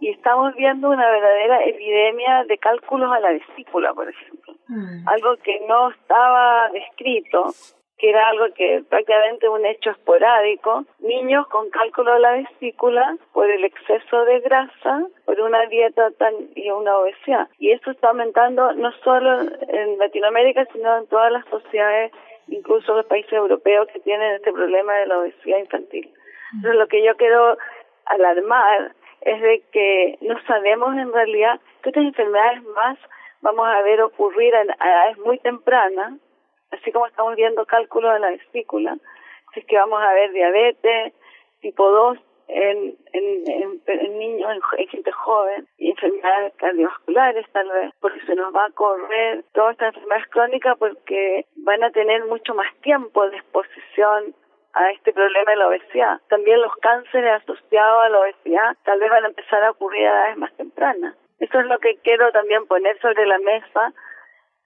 y 0.00 0.10
estamos 0.10 0.54
viendo 0.54 0.90
una 0.90 1.08
verdadera 1.10 1.64
epidemia 1.64 2.44
de 2.44 2.58
cálculos 2.58 3.10
a 3.12 3.20
la 3.20 3.30
vesícula, 3.30 3.94
por 3.94 4.08
ejemplo. 4.08 4.54
Algo 5.06 5.36
que 5.38 5.60
no 5.68 5.90
estaba 5.90 6.68
descrito, 6.70 7.52
que 7.98 8.10
era 8.10 8.28
algo 8.28 8.46
que 8.54 8.82
prácticamente 8.88 9.48
un 9.48 9.64
hecho 9.64 9.90
esporádico, 9.90 10.84
niños 10.98 11.46
con 11.48 11.70
cálculo 11.70 12.12
a 12.12 12.18
la 12.18 12.32
vesícula 12.32 13.16
por 13.32 13.50
el 13.50 13.64
exceso 13.64 14.24
de 14.24 14.40
grasa, 14.40 15.06
por 15.24 15.40
una 15.40 15.64
dieta 15.66 16.10
tan 16.12 16.34
y 16.54 16.70
una 16.70 16.98
obesidad. 16.98 17.48
Y 17.58 17.70
eso 17.70 17.90
está 17.90 18.08
aumentando 18.08 18.72
no 18.74 18.90
solo 19.04 19.42
en 19.68 19.98
Latinoamérica, 19.98 20.66
sino 20.72 20.98
en 20.98 21.06
todas 21.06 21.30
las 21.30 21.46
sociedades, 21.46 22.12
incluso 22.48 22.94
los 22.94 23.06
países 23.06 23.32
europeos 23.32 23.88
que 23.92 24.00
tienen 24.00 24.34
este 24.34 24.52
problema 24.52 24.94
de 24.94 25.06
la 25.06 25.18
obesidad 25.20 25.58
infantil. 25.58 26.10
Entonces 26.56 26.78
lo 26.78 26.86
que 26.88 27.04
yo 27.04 27.16
quiero 27.16 27.56
alarmar 28.06 28.94
es 29.22 29.40
de 29.40 29.62
que 29.72 30.18
no 30.20 30.40
sabemos 30.46 30.94
en 30.96 31.12
realidad 31.12 31.60
qué 31.82 31.88
otras 31.90 32.04
enfermedades 32.04 32.62
más 32.62 32.98
vamos 33.40 33.66
a 33.66 33.82
ver 33.82 34.00
ocurrir 34.02 34.54
a 34.54 34.62
edades 34.62 35.18
muy 35.18 35.38
tempranas, 35.38 36.14
así 36.70 36.92
como 36.92 37.06
estamos 37.06 37.36
viendo 37.36 37.64
cálculos 37.66 38.14
de 38.14 38.20
la 38.20 38.30
vesícula, 38.30 38.96
si 39.52 39.60
es 39.60 39.66
que 39.66 39.76
vamos 39.76 40.00
a 40.02 40.12
ver 40.14 40.32
diabetes 40.32 41.12
tipo 41.60 41.90
2 41.90 42.18
en, 42.48 42.94
en, 43.12 44.18
niños, 44.18 44.50
en, 44.50 44.80
en 44.80 44.88
gente 44.88 45.12
joven, 45.12 45.66
y 45.78 45.90
enfermedades 45.90 46.54
cardiovasculares 46.56 47.46
tal 47.52 47.68
vez, 47.70 47.92
porque 48.00 48.20
se 48.26 48.34
nos 48.34 48.54
va 48.54 48.66
a 48.66 48.70
correr 48.72 49.44
todas 49.52 49.72
estas 49.72 49.94
enfermedades 49.94 50.28
crónicas 50.28 50.78
porque 50.78 51.46
van 51.56 51.82
a 51.84 51.90
tener 51.90 52.24
mucho 52.26 52.54
más 52.54 52.74
tiempo 52.82 53.28
de 53.28 53.36
exposición 53.36 54.34
a 54.74 54.90
este 54.90 55.12
problema 55.12 55.52
de 55.52 55.56
la 55.56 55.68
obesidad. 55.68 56.20
También 56.28 56.60
los 56.60 56.74
cánceres 56.76 57.42
asociados 57.42 58.04
a 58.04 58.08
la 58.08 58.20
obesidad 58.20 58.76
tal 58.84 58.98
vez 59.00 59.10
van 59.10 59.24
a 59.24 59.28
empezar 59.28 59.62
a 59.62 59.70
ocurrir 59.70 60.06
a 60.06 60.10
edades 60.10 60.36
más 60.36 60.52
tempranas. 60.56 61.16
Eso 61.38 61.60
es 61.60 61.66
lo 61.66 61.78
que 61.78 61.96
quiero 62.02 62.30
también 62.32 62.66
poner 62.66 62.98
sobre 63.00 63.26
la 63.26 63.38
mesa 63.38 63.92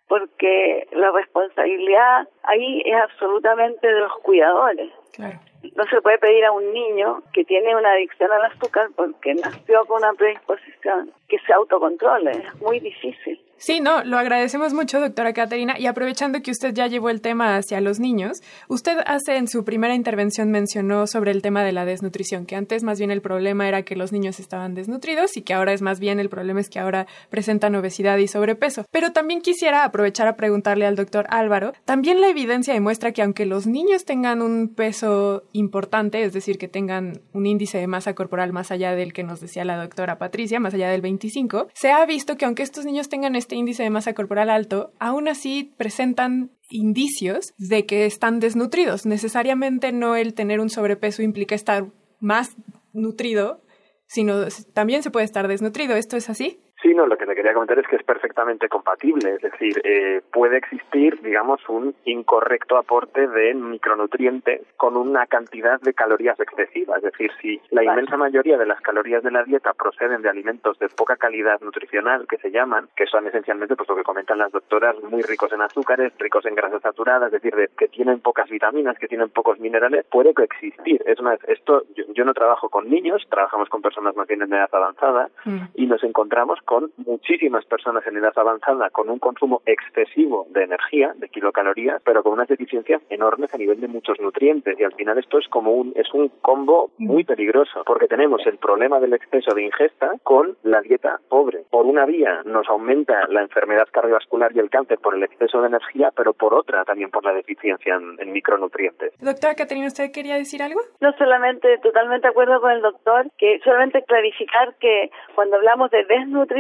porque 0.08 0.88
la 0.92 1.10
responsabilidad 1.10 2.28
ahí 2.42 2.82
es 2.84 2.96
absolutamente 2.96 3.86
de 3.86 4.00
los 4.00 4.16
cuidadores. 4.22 4.90
Claro. 5.12 5.38
No 5.76 5.84
se 5.86 6.00
puede 6.00 6.18
pedir 6.18 6.44
a 6.44 6.52
un 6.52 6.72
niño 6.72 7.22
que 7.32 7.44
tiene 7.44 7.76
una 7.76 7.92
adicción 7.92 8.30
al 8.32 8.44
azúcar 8.46 8.88
porque 8.96 9.34
nació 9.34 9.84
con 9.86 9.98
una 9.98 10.12
predisposición 10.14 11.12
que 11.28 11.38
se 11.40 11.52
autocontrole. 11.52 12.30
Es 12.30 12.60
muy 12.60 12.80
difícil. 12.80 13.40
Sí, 13.60 13.80
no, 13.80 14.04
lo 14.04 14.18
agradecemos 14.18 14.72
mucho, 14.72 15.00
doctora 15.00 15.32
Caterina. 15.32 15.78
Y 15.78 15.86
aprovechando 15.86 16.42
que 16.42 16.52
usted 16.52 16.72
ya 16.72 16.86
llevó 16.86 17.10
el 17.10 17.20
tema 17.20 17.56
hacia 17.56 17.80
los 17.80 17.98
niños, 17.98 18.40
usted 18.68 18.98
hace 19.04 19.36
en 19.36 19.48
su 19.48 19.64
primera 19.64 19.96
intervención 19.96 20.52
mencionó 20.52 21.08
sobre 21.08 21.32
el 21.32 21.42
tema 21.42 21.64
de 21.64 21.72
la 21.72 21.84
desnutrición, 21.84 22.46
que 22.46 22.54
antes 22.54 22.84
más 22.84 23.00
bien 23.00 23.10
el 23.10 23.20
problema 23.20 23.66
era 23.66 23.82
que 23.82 23.96
los 23.96 24.12
niños 24.12 24.38
estaban 24.38 24.74
desnutridos 24.74 25.36
y 25.36 25.42
que 25.42 25.54
ahora 25.54 25.72
es 25.72 25.82
más 25.82 25.98
bien 25.98 26.20
el 26.20 26.28
problema 26.28 26.60
es 26.60 26.70
que 26.70 26.78
ahora 26.78 27.08
presentan 27.30 27.74
obesidad 27.74 28.16
y 28.18 28.28
sobrepeso. 28.28 28.84
Pero 28.92 29.12
también 29.12 29.40
quisiera 29.40 29.82
aprovechar 29.82 30.28
a 30.28 30.36
preguntarle 30.36 30.86
al 30.86 30.94
doctor 30.94 31.26
Álvaro, 31.28 31.72
también 31.84 32.20
la 32.20 32.28
evidencia 32.28 32.74
demuestra 32.74 33.10
que 33.10 33.22
aunque 33.22 33.44
los 33.44 33.66
niños 33.66 34.04
tengan 34.04 34.40
un 34.40 34.68
peso 34.68 35.42
importante, 35.52 36.22
es 36.22 36.32
decir, 36.32 36.58
que 36.58 36.68
tengan 36.68 37.22
un 37.32 37.46
índice 37.46 37.78
de 37.78 37.88
masa 37.88 38.14
corporal 38.14 38.52
más 38.52 38.70
allá 38.70 38.94
del 38.94 39.12
que 39.12 39.24
nos 39.24 39.40
decía 39.40 39.64
la 39.64 39.76
doctora 39.78 40.18
Patricia, 40.18 40.60
más 40.60 40.74
allá 40.74 40.90
del 40.90 41.00
25, 41.00 41.68
se 41.74 41.90
ha 41.90 42.06
visto 42.06 42.36
que 42.36 42.44
aunque 42.44 42.62
estos 42.62 42.84
niños 42.84 43.08
tengan 43.08 43.34
este 43.34 43.47
índice 43.56 43.82
de 43.82 43.90
masa 43.90 44.14
corporal 44.14 44.50
alto, 44.50 44.92
aún 44.98 45.28
así 45.28 45.72
presentan 45.76 46.50
indicios 46.70 47.54
de 47.58 47.86
que 47.86 48.06
están 48.06 48.40
desnutridos. 48.40 49.06
Necesariamente 49.06 49.92
no 49.92 50.16
el 50.16 50.34
tener 50.34 50.60
un 50.60 50.70
sobrepeso 50.70 51.22
implica 51.22 51.54
estar 51.54 51.90
más 52.20 52.56
nutrido, 52.92 53.62
sino 54.06 54.46
también 54.74 55.02
se 55.02 55.10
puede 55.10 55.24
estar 55.24 55.48
desnutrido. 55.48 55.96
¿Esto 55.96 56.16
es 56.16 56.30
así? 56.30 56.60
Sí, 56.80 56.94
no, 56.94 57.06
lo 57.06 57.16
que 57.18 57.26
te 57.26 57.34
quería 57.34 57.54
comentar 57.54 57.76
es 57.78 57.88
que 57.88 57.96
es 57.96 58.04
perfectamente 58.04 58.68
compatible, 58.68 59.34
es 59.34 59.42
decir, 59.42 59.80
eh, 59.82 60.22
puede 60.32 60.58
existir, 60.58 61.20
digamos, 61.22 61.60
un 61.68 61.94
incorrecto 62.04 62.76
aporte 62.76 63.26
de 63.26 63.52
micronutrientes 63.54 64.62
con 64.76 64.96
una 64.96 65.26
cantidad 65.26 65.80
de 65.80 65.92
calorías 65.92 66.38
excesiva, 66.38 66.96
es 66.96 67.02
decir, 67.02 67.32
si 67.42 67.60
la 67.70 67.82
inmensa 67.82 68.16
mayoría 68.16 68.56
de 68.56 68.66
las 68.66 68.80
calorías 68.80 69.24
de 69.24 69.32
la 69.32 69.42
dieta 69.42 69.72
proceden 69.74 70.22
de 70.22 70.28
alimentos 70.28 70.78
de 70.78 70.88
poca 70.88 71.16
calidad 71.16 71.60
nutricional, 71.62 72.28
que 72.28 72.38
se 72.38 72.52
llaman, 72.52 72.88
que 72.94 73.06
son 73.06 73.26
esencialmente, 73.26 73.74
pues 73.74 73.88
lo 73.88 73.96
que 73.96 74.04
comentan 74.04 74.38
las 74.38 74.52
doctoras, 74.52 74.94
muy 75.02 75.22
ricos 75.22 75.52
en 75.52 75.62
azúcares, 75.62 76.12
ricos 76.18 76.46
en 76.46 76.54
grasas 76.54 76.82
saturadas, 76.82 77.32
es 77.32 77.42
decir, 77.42 77.56
de, 77.56 77.68
que 77.76 77.88
tienen 77.88 78.20
pocas 78.20 78.48
vitaminas, 78.48 78.98
que 78.98 79.08
tienen 79.08 79.30
pocos 79.30 79.58
minerales, 79.58 80.06
puede 80.06 80.32
coexistir. 80.32 81.02
Es 81.06 81.18
una, 81.18 81.36
esto, 81.48 81.82
yo, 81.96 82.04
yo 82.14 82.24
no 82.24 82.34
trabajo 82.34 82.68
con 82.68 82.88
niños, 82.88 83.26
trabajamos 83.28 83.68
con 83.68 83.82
personas 83.82 84.14
más 84.14 84.28
bien 84.28 84.42
en 84.42 84.52
edad 84.52 84.68
avanzada 84.72 85.28
y 85.74 85.86
nos 85.86 86.04
encontramos 86.04 86.60
con 86.68 86.92
muchísimas 86.98 87.64
personas 87.64 88.06
en 88.06 88.18
edad 88.18 88.34
avanzada 88.36 88.90
con 88.90 89.08
un 89.08 89.18
consumo 89.18 89.62
excesivo 89.64 90.46
de 90.50 90.64
energía, 90.64 91.14
de 91.16 91.30
kilocalorías, 91.30 92.02
pero 92.04 92.22
con 92.22 92.34
unas 92.34 92.46
deficiencias 92.46 93.00
enormes 93.08 93.54
a 93.54 93.56
nivel 93.56 93.80
de 93.80 93.88
muchos 93.88 94.20
nutrientes 94.20 94.78
y 94.78 94.84
al 94.84 94.92
final 94.92 95.16
esto 95.16 95.38
es 95.38 95.48
como 95.48 95.72
un 95.72 95.94
es 95.96 96.12
un 96.12 96.28
combo 96.42 96.90
muy 96.98 97.24
peligroso 97.24 97.84
porque 97.86 98.06
tenemos 98.06 98.46
el 98.46 98.58
problema 98.58 99.00
del 99.00 99.14
exceso 99.14 99.54
de 99.54 99.62
ingesta 99.62 100.10
con 100.22 100.58
la 100.62 100.82
dieta 100.82 101.18
pobre. 101.30 101.64
Por 101.70 101.86
una 101.86 102.04
vía 102.04 102.42
nos 102.44 102.68
aumenta 102.68 103.26
la 103.28 103.40
enfermedad 103.40 103.88
cardiovascular 103.90 104.54
y 104.54 104.58
el 104.58 104.68
cáncer 104.68 104.98
por 104.98 105.14
el 105.14 105.22
exceso 105.22 105.62
de 105.62 105.68
energía, 105.68 106.12
pero 106.14 106.34
por 106.34 106.52
otra 106.52 106.84
también 106.84 107.10
por 107.10 107.24
la 107.24 107.32
deficiencia 107.32 107.94
en, 107.94 108.20
en 108.20 108.30
micronutrientes. 108.30 109.14
Doctora 109.20 109.54
Caterina, 109.54 109.86
¿usted 109.86 110.12
quería 110.12 110.34
decir 110.34 110.62
algo? 110.62 110.80
No 111.00 111.12
solamente, 111.16 111.78
totalmente 111.78 112.26
de 112.26 112.30
acuerdo 112.32 112.60
con 112.60 112.72
el 112.72 112.82
doctor, 112.82 113.30
que 113.38 113.58
solamente 113.64 114.02
clarificar 114.02 114.74
que 114.78 115.10
cuando 115.34 115.56
hablamos 115.56 115.90
de 115.90 116.04
desnutrición 116.04 116.57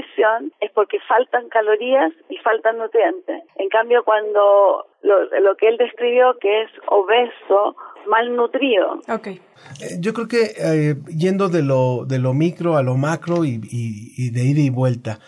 es 0.60 0.70
porque 0.72 0.98
faltan 1.06 1.48
calorías 1.48 2.12
y 2.28 2.36
faltan 2.38 2.78
nutrientes. 2.78 3.42
En 3.56 3.68
cambio, 3.68 4.02
cuando 4.04 4.86
lo, 5.02 5.24
lo 5.40 5.56
que 5.56 5.68
él 5.68 5.76
describió 5.78 6.36
que 6.40 6.62
es 6.62 6.70
obeso, 6.88 7.76
malnutrido. 8.06 9.00
Okay. 9.08 9.40
Eh, 9.80 9.96
yo 10.00 10.12
creo 10.12 10.28
que 10.28 10.52
eh, 10.58 10.96
yendo 11.08 11.48
de 11.48 11.62
lo, 11.62 12.04
de 12.06 12.18
lo 12.18 12.32
micro 12.32 12.76
a 12.76 12.82
lo 12.82 12.96
macro 12.96 13.44
y, 13.44 13.60
y, 13.70 14.14
y 14.16 14.30
de 14.30 14.44
ida 14.44 14.60
y 14.60 14.70
vuelta, 14.70 15.18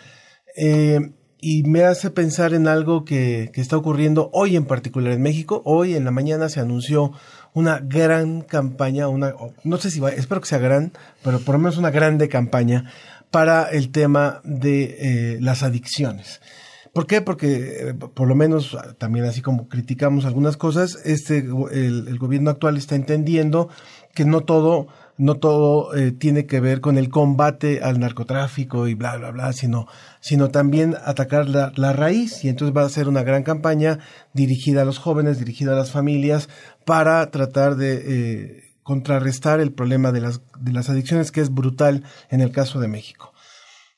eh, 0.56 0.98
y 1.42 1.62
me 1.62 1.84
hace 1.84 2.10
pensar 2.10 2.52
en 2.52 2.68
algo 2.68 3.04
que, 3.04 3.50
que 3.54 3.60
está 3.60 3.76
ocurriendo 3.76 4.30
hoy 4.32 4.56
en 4.56 4.66
particular 4.66 5.12
en 5.12 5.22
México. 5.22 5.62
Hoy 5.64 5.94
en 5.94 6.04
la 6.04 6.10
mañana 6.10 6.50
se 6.50 6.60
anunció 6.60 7.12
una 7.54 7.80
gran 7.82 8.42
campaña, 8.42 9.08
una, 9.08 9.34
no 9.64 9.76
sé 9.78 9.90
si 9.90 10.00
va, 10.00 10.10
espero 10.10 10.40
que 10.40 10.46
sea 10.46 10.58
gran, 10.58 10.92
pero 11.24 11.38
por 11.40 11.54
lo 11.54 11.60
menos 11.60 11.78
una 11.78 11.90
grande 11.90 12.28
campaña 12.28 12.92
para 13.30 13.64
el 13.70 13.90
tema 13.90 14.40
de 14.44 15.34
eh, 15.34 15.38
las 15.40 15.62
adicciones. 15.62 16.40
¿Por 16.92 17.06
qué? 17.06 17.20
Porque 17.20 17.90
eh, 17.90 17.94
por 17.94 18.26
lo 18.26 18.34
menos 18.34 18.76
también 18.98 19.24
así 19.24 19.42
como 19.42 19.68
criticamos 19.68 20.24
algunas 20.24 20.56
cosas, 20.56 20.98
este 21.04 21.38
el, 21.38 22.08
el 22.08 22.18
gobierno 22.18 22.50
actual 22.50 22.76
está 22.76 22.96
entendiendo 22.96 23.68
que 24.12 24.24
no 24.24 24.40
todo 24.40 24.88
no 25.20 25.34
todo 25.34 25.94
eh, 25.94 26.12
tiene 26.12 26.46
que 26.46 26.60
ver 26.60 26.80
con 26.80 26.96
el 26.96 27.10
combate 27.10 27.82
al 27.82 28.00
narcotráfico 28.00 28.88
y 28.88 28.94
bla, 28.94 29.18
bla, 29.18 29.30
bla, 29.30 29.52
sino, 29.52 29.86
sino 30.20 30.48
también 30.48 30.96
atacar 31.04 31.46
la, 31.46 31.74
la, 31.76 31.92
raíz. 31.92 32.42
Y 32.42 32.48
entonces 32.48 32.74
va 32.74 32.86
a 32.86 32.88
ser 32.88 33.06
una 33.06 33.22
gran 33.22 33.42
campaña 33.42 33.98
dirigida 34.32 34.80
a 34.80 34.86
los 34.86 34.96
jóvenes, 34.96 35.38
dirigida 35.38 35.72
a 35.72 35.76
las 35.76 35.90
familias, 35.90 36.48
para 36.86 37.30
tratar 37.30 37.76
de 37.76 38.02
eh, 38.02 38.69
contrarrestar 38.90 39.60
el 39.60 39.72
problema 39.72 40.10
de 40.10 40.20
las, 40.20 40.40
de 40.58 40.72
las 40.72 40.90
adicciones, 40.90 41.30
que 41.30 41.40
es 41.40 41.54
brutal 41.54 42.02
en 42.28 42.40
el 42.40 42.50
caso 42.50 42.80
de 42.80 42.88
México. 42.88 43.32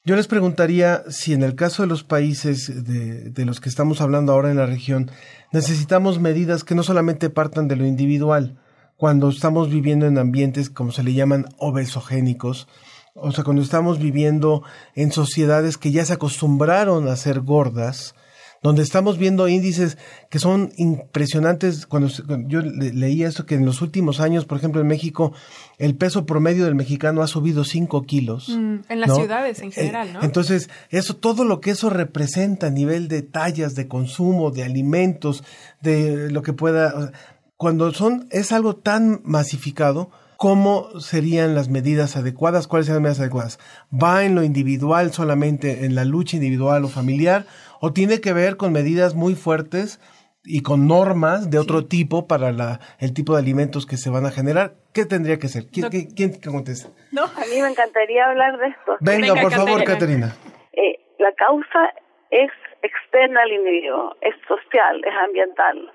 Yo 0.05 0.17
les 0.17 0.27
preguntaría 0.27 1.03
si 1.09 1.33
en 1.33 1.43
el 1.43 1.55
caso 1.55 1.83
de 1.83 1.89
los 1.89 2.05
países 2.05 2.85
de, 2.85 3.31
de 3.31 3.45
los 3.47 3.59
que 3.59 3.71
estamos 3.71 4.03
hablando 4.03 4.33
ahora 4.33 4.51
en 4.51 4.59
la 4.59 4.67
región, 4.67 5.11
necesitamos 5.51 6.21
medidas 6.21 6.63
que 6.63 6.75
no 6.75 6.83
solamente 6.83 7.31
partan 7.31 7.69
de 7.69 7.77
lo 7.77 7.87
individual, 7.87 8.59
cuando 8.99 9.31
estamos 9.31 9.71
viviendo 9.71 10.05
en 10.05 10.19
ambientes, 10.19 10.69
como 10.69 10.93
se 10.93 11.03
le 11.03 11.15
llaman, 11.15 11.47
obesogénicos, 11.57 12.69
o 13.15 13.33
sea, 13.33 13.45
cuando 13.45 13.63
estamos 13.63 13.99
viviendo 13.99 14.63
en 14.95 15.11
sociedades 15.11 15.79
que 15.79 15.91
ya 15.91 16.05
se 16.05 16.13
acostumbraron 16.13 17.09
a 17.09 17.17
ser 17.17 17.41
gordas, 17.41 18.15
donde 18.62 18.83
estamos 18.83 19.18
viendo 19.18 19.48
índices 19.48 19.98
que 20.31 20.38
son 20.38 20.72
impresionantes. 20.77 21.87
Cuando, 21.87 22.09
yo 22.46 22.61
leía 22.62 23.29
esto, 23.29 23.44
que 23.44 23.57
en 23.57 23.66
los 23.66 23.83
últimos 23.83 24.20
años, 24.20 24.44
por 24.44 24.59
ejemplo, 24.59 24.81
en 24.81 24.87
México, 24.87 25.33
el 25.79 25.96
peso 25.96 26.25
promedio 26.25 26.64
del 26.64 26.75
mexicano 26.75 27.22
ha 27.22 27.27
subido 27.27 27.64
5 27.64 28.03
kilos. 28.05 28.48
Mm, 28.48 28.77
en 28.88 29.01
las 29.01 29.09
¿no? 29.09 29.16
ciudades 29.16 29.61
en 29.61 29.72
general, 29.72 30.12
¿no? 30.12 30.22
Entonces, 30.22 30.70
eso, 30.90 31.16
todo 31.16 31.44
lo 31.44 31.61
que 31.61 31.72
eso 31.72 31.90
representa 31.90 32.68
a 32.68 32.70
nivel 32.70 33.09
de 33.09 33.22
tallas, 33.22 33.75
de 33.75 33.88
consumo, 33.88 34.51
de 34.51 34.62
alimentos, 34.62 35.42
de 35.81 36.31
lo 36.31 36.42
que 36.42 36.53
pueda 36.53 37.12
cuando 37.62 37.92
son 37.92 38.27
es 38.33 38.51
algo 38.51 38.75
tan 38.75 39.20
masificado, 39.22 40.11
¿cómo 40.43 40.99
serían 40.99 41.55
las 41.55 41.69
medidas 41.69 42.17
adecuadas? 42.17 42.67
¿Cuáles 42.67 42.87
serían 42.87 43.05
las 43.05 43.11
medidas 43.11 43.21
adecuadas? 43.21 43.59
¿Va 43.93 44.25
en 44.25 44.35
lo 44.35 44.43
individual 44.43 45.13
solamente, 45.13 45.85
en 45.85 45.95
la 45.95 46.05
lucha 46.05 46.35
individual 46.35 46.85
o 46.85 46.89
familiar? 46.89 47.45
¿O 47.81 47.93
tiene 47.93 48.21
que 48.21 48.33
ver 48.33 48.57
con 48.57 48.73
medidas 48.73 49.15
muy 49.15 49.37
fuertes 49.37 50.01
y 50.43 50.63
con 50.63 50.89
normas 50.89 51.49
de 51.49 51.61
otro 51.61 51.83
sí. 51.83 51.87
tipo 51.91 52.27
para 52.27 52.51
la, 52.51 52.81
el 52.99 53.15
tipo 53.15 53.35
de 53.35 53.39
alimentos 53.39 53.87
que 53.87 53.97
se 53.97 54.11
van 54.11 54.27
a 54.27 54.33
generar? 54.33 54.73
¿Qué 54.93 55.05
tendría 55.07 55.39
que 55.39 55.47
ser? 55.47 55.67
¿Quién, 55.73 55.85
no. 55.85 55.91
¿quién, 55.91 56.11
quién 56.11 56.53
contesta? 56.53 56.89
No, 57.13 57.23
a 57.23 57.45
mí 57.49 57.63
me 57.63 57.69
encantaría 57.69 58.27
hablar 58.27 58.59
de 58.59 58.67
esto. 58.67 58.97
Venga, 58.99 59.35
Venga 59.35 59.43
por 59.43 59.53
favor, 59.53 59.85
Caterina. 59.85 60.35
Eh, 60.73 60.99
la 61.21 61.31
causa 61.35 61.95
es 62.33 62.51
externa 62.83 63.43
al 63.43 63.53
individuo, 63.53 64.17
es 64.21 64.35
social, 64.49 65.05
es 65.05 65.15
ambiental 65.25 65.93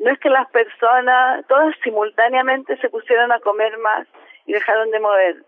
no 0.00 0.10
es 0.10 0.18
que 0.20 0.30
las 0.30 0.48
personas, 0.50 1.46
todas 1.46 1.74
simultáneamente 1.82 2.76
se 2.78 2.88
pusieron 2.88 3.32
a 3.32 3.40
comer 3.40 3.76
más 3.78 4.06
y 4.46 4.52
dejaron 4.52 4.90
de 4.90 5.00
mover. 5.00 5.44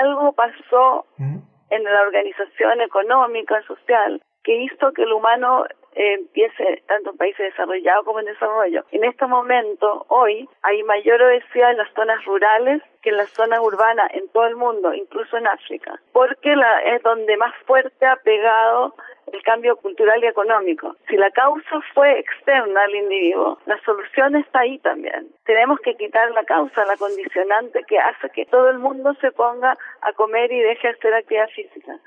Algo 0.00 0.32
pasó 0.32 1.06
en 1.18 1.84
la 1.84 2.02
organización 2.02 2.80
económica, 2.80 3.62
social, 3.62 4.22
que 4.42 4.62
hizo 4.62 4.92
que 4.92 5.02
el 5.02 5.12
humano 5.12 5.64
empiece 5.96 6.82
tanto 6.86 7.10
en 7.10 7.16
países 7.16 7.50
desarrollados 7.50 8.04
como 8.04 8.20
en 8.20 8.26
desarrollo. 8.26 8.84
En 8.92 9.04
este 9.04 9.26
momento, 9.26 10.04
hoy, 10.08 10.48
hay 10.62 10.82
mayor 10.82 11.22
obesidad 11.22 11.70
en 11.70 11.78
las 11.78 11.92
zonas 11.94 12.24
rurales 12.24 12.82
que 13.02 13.10
en 13.10 13.16
las 13.16 13.30
zonas 13.30 13.60
urbanas 13.60 14.10
en 14.12 14.28
todo 14.28 14.46
el 14.46 14.56
mundo, 14.56 14.92
incluso 14.92 15.36
en 15.36 15.46
África, 15.46 15.98
porque 16.12 16.54
la, 16.54 16.80
es 16.80 17.02
donde 17.02 17.36
más 17.36 17.54
fuerte 17.66 18.04
ha 18.04 18.16
pegado 18.16 18.94
el 19.32 19.42
cambio 19.42 19.76
cultural 19.76 20.22
y 20.22 20.26
económico. 20.26 20.94
Si 21.08 21.16
la 21.16 21.30
causa 21.30 21.80
fue 21.94 22.18
externa 22.18 22.82
al 22.82 22.94
individuo, 22.94 23.58
la 23.66 23.80
solución 23.80 24.36
está 24.36 24.60
ahí 24.60 24.78
también. 24.78 25.28
Tenemos 25.44 25.80
que 25.80 25.94
quitar 25.94 26.30
la 26.32 26.44
causa, 26.44 26.84
la 26.84 26.96
condicionante 26.96 27.82
que 27.84 27.98
hace 27.98 28.30
que 28.30 28.46
todo 28.46 28.70
el 28.70 28.78
mundo 28.78 29.14
se 29.20 29.32
ponga 29.32 29.76
a 30.02 30.12
comer 30.12 30.52
y 30.52 30.60
deje 30.60 30.88
de 30.88 30.94
hacer 30.94 31.14
actividad 31.14 31.48
física. 31.48 31.98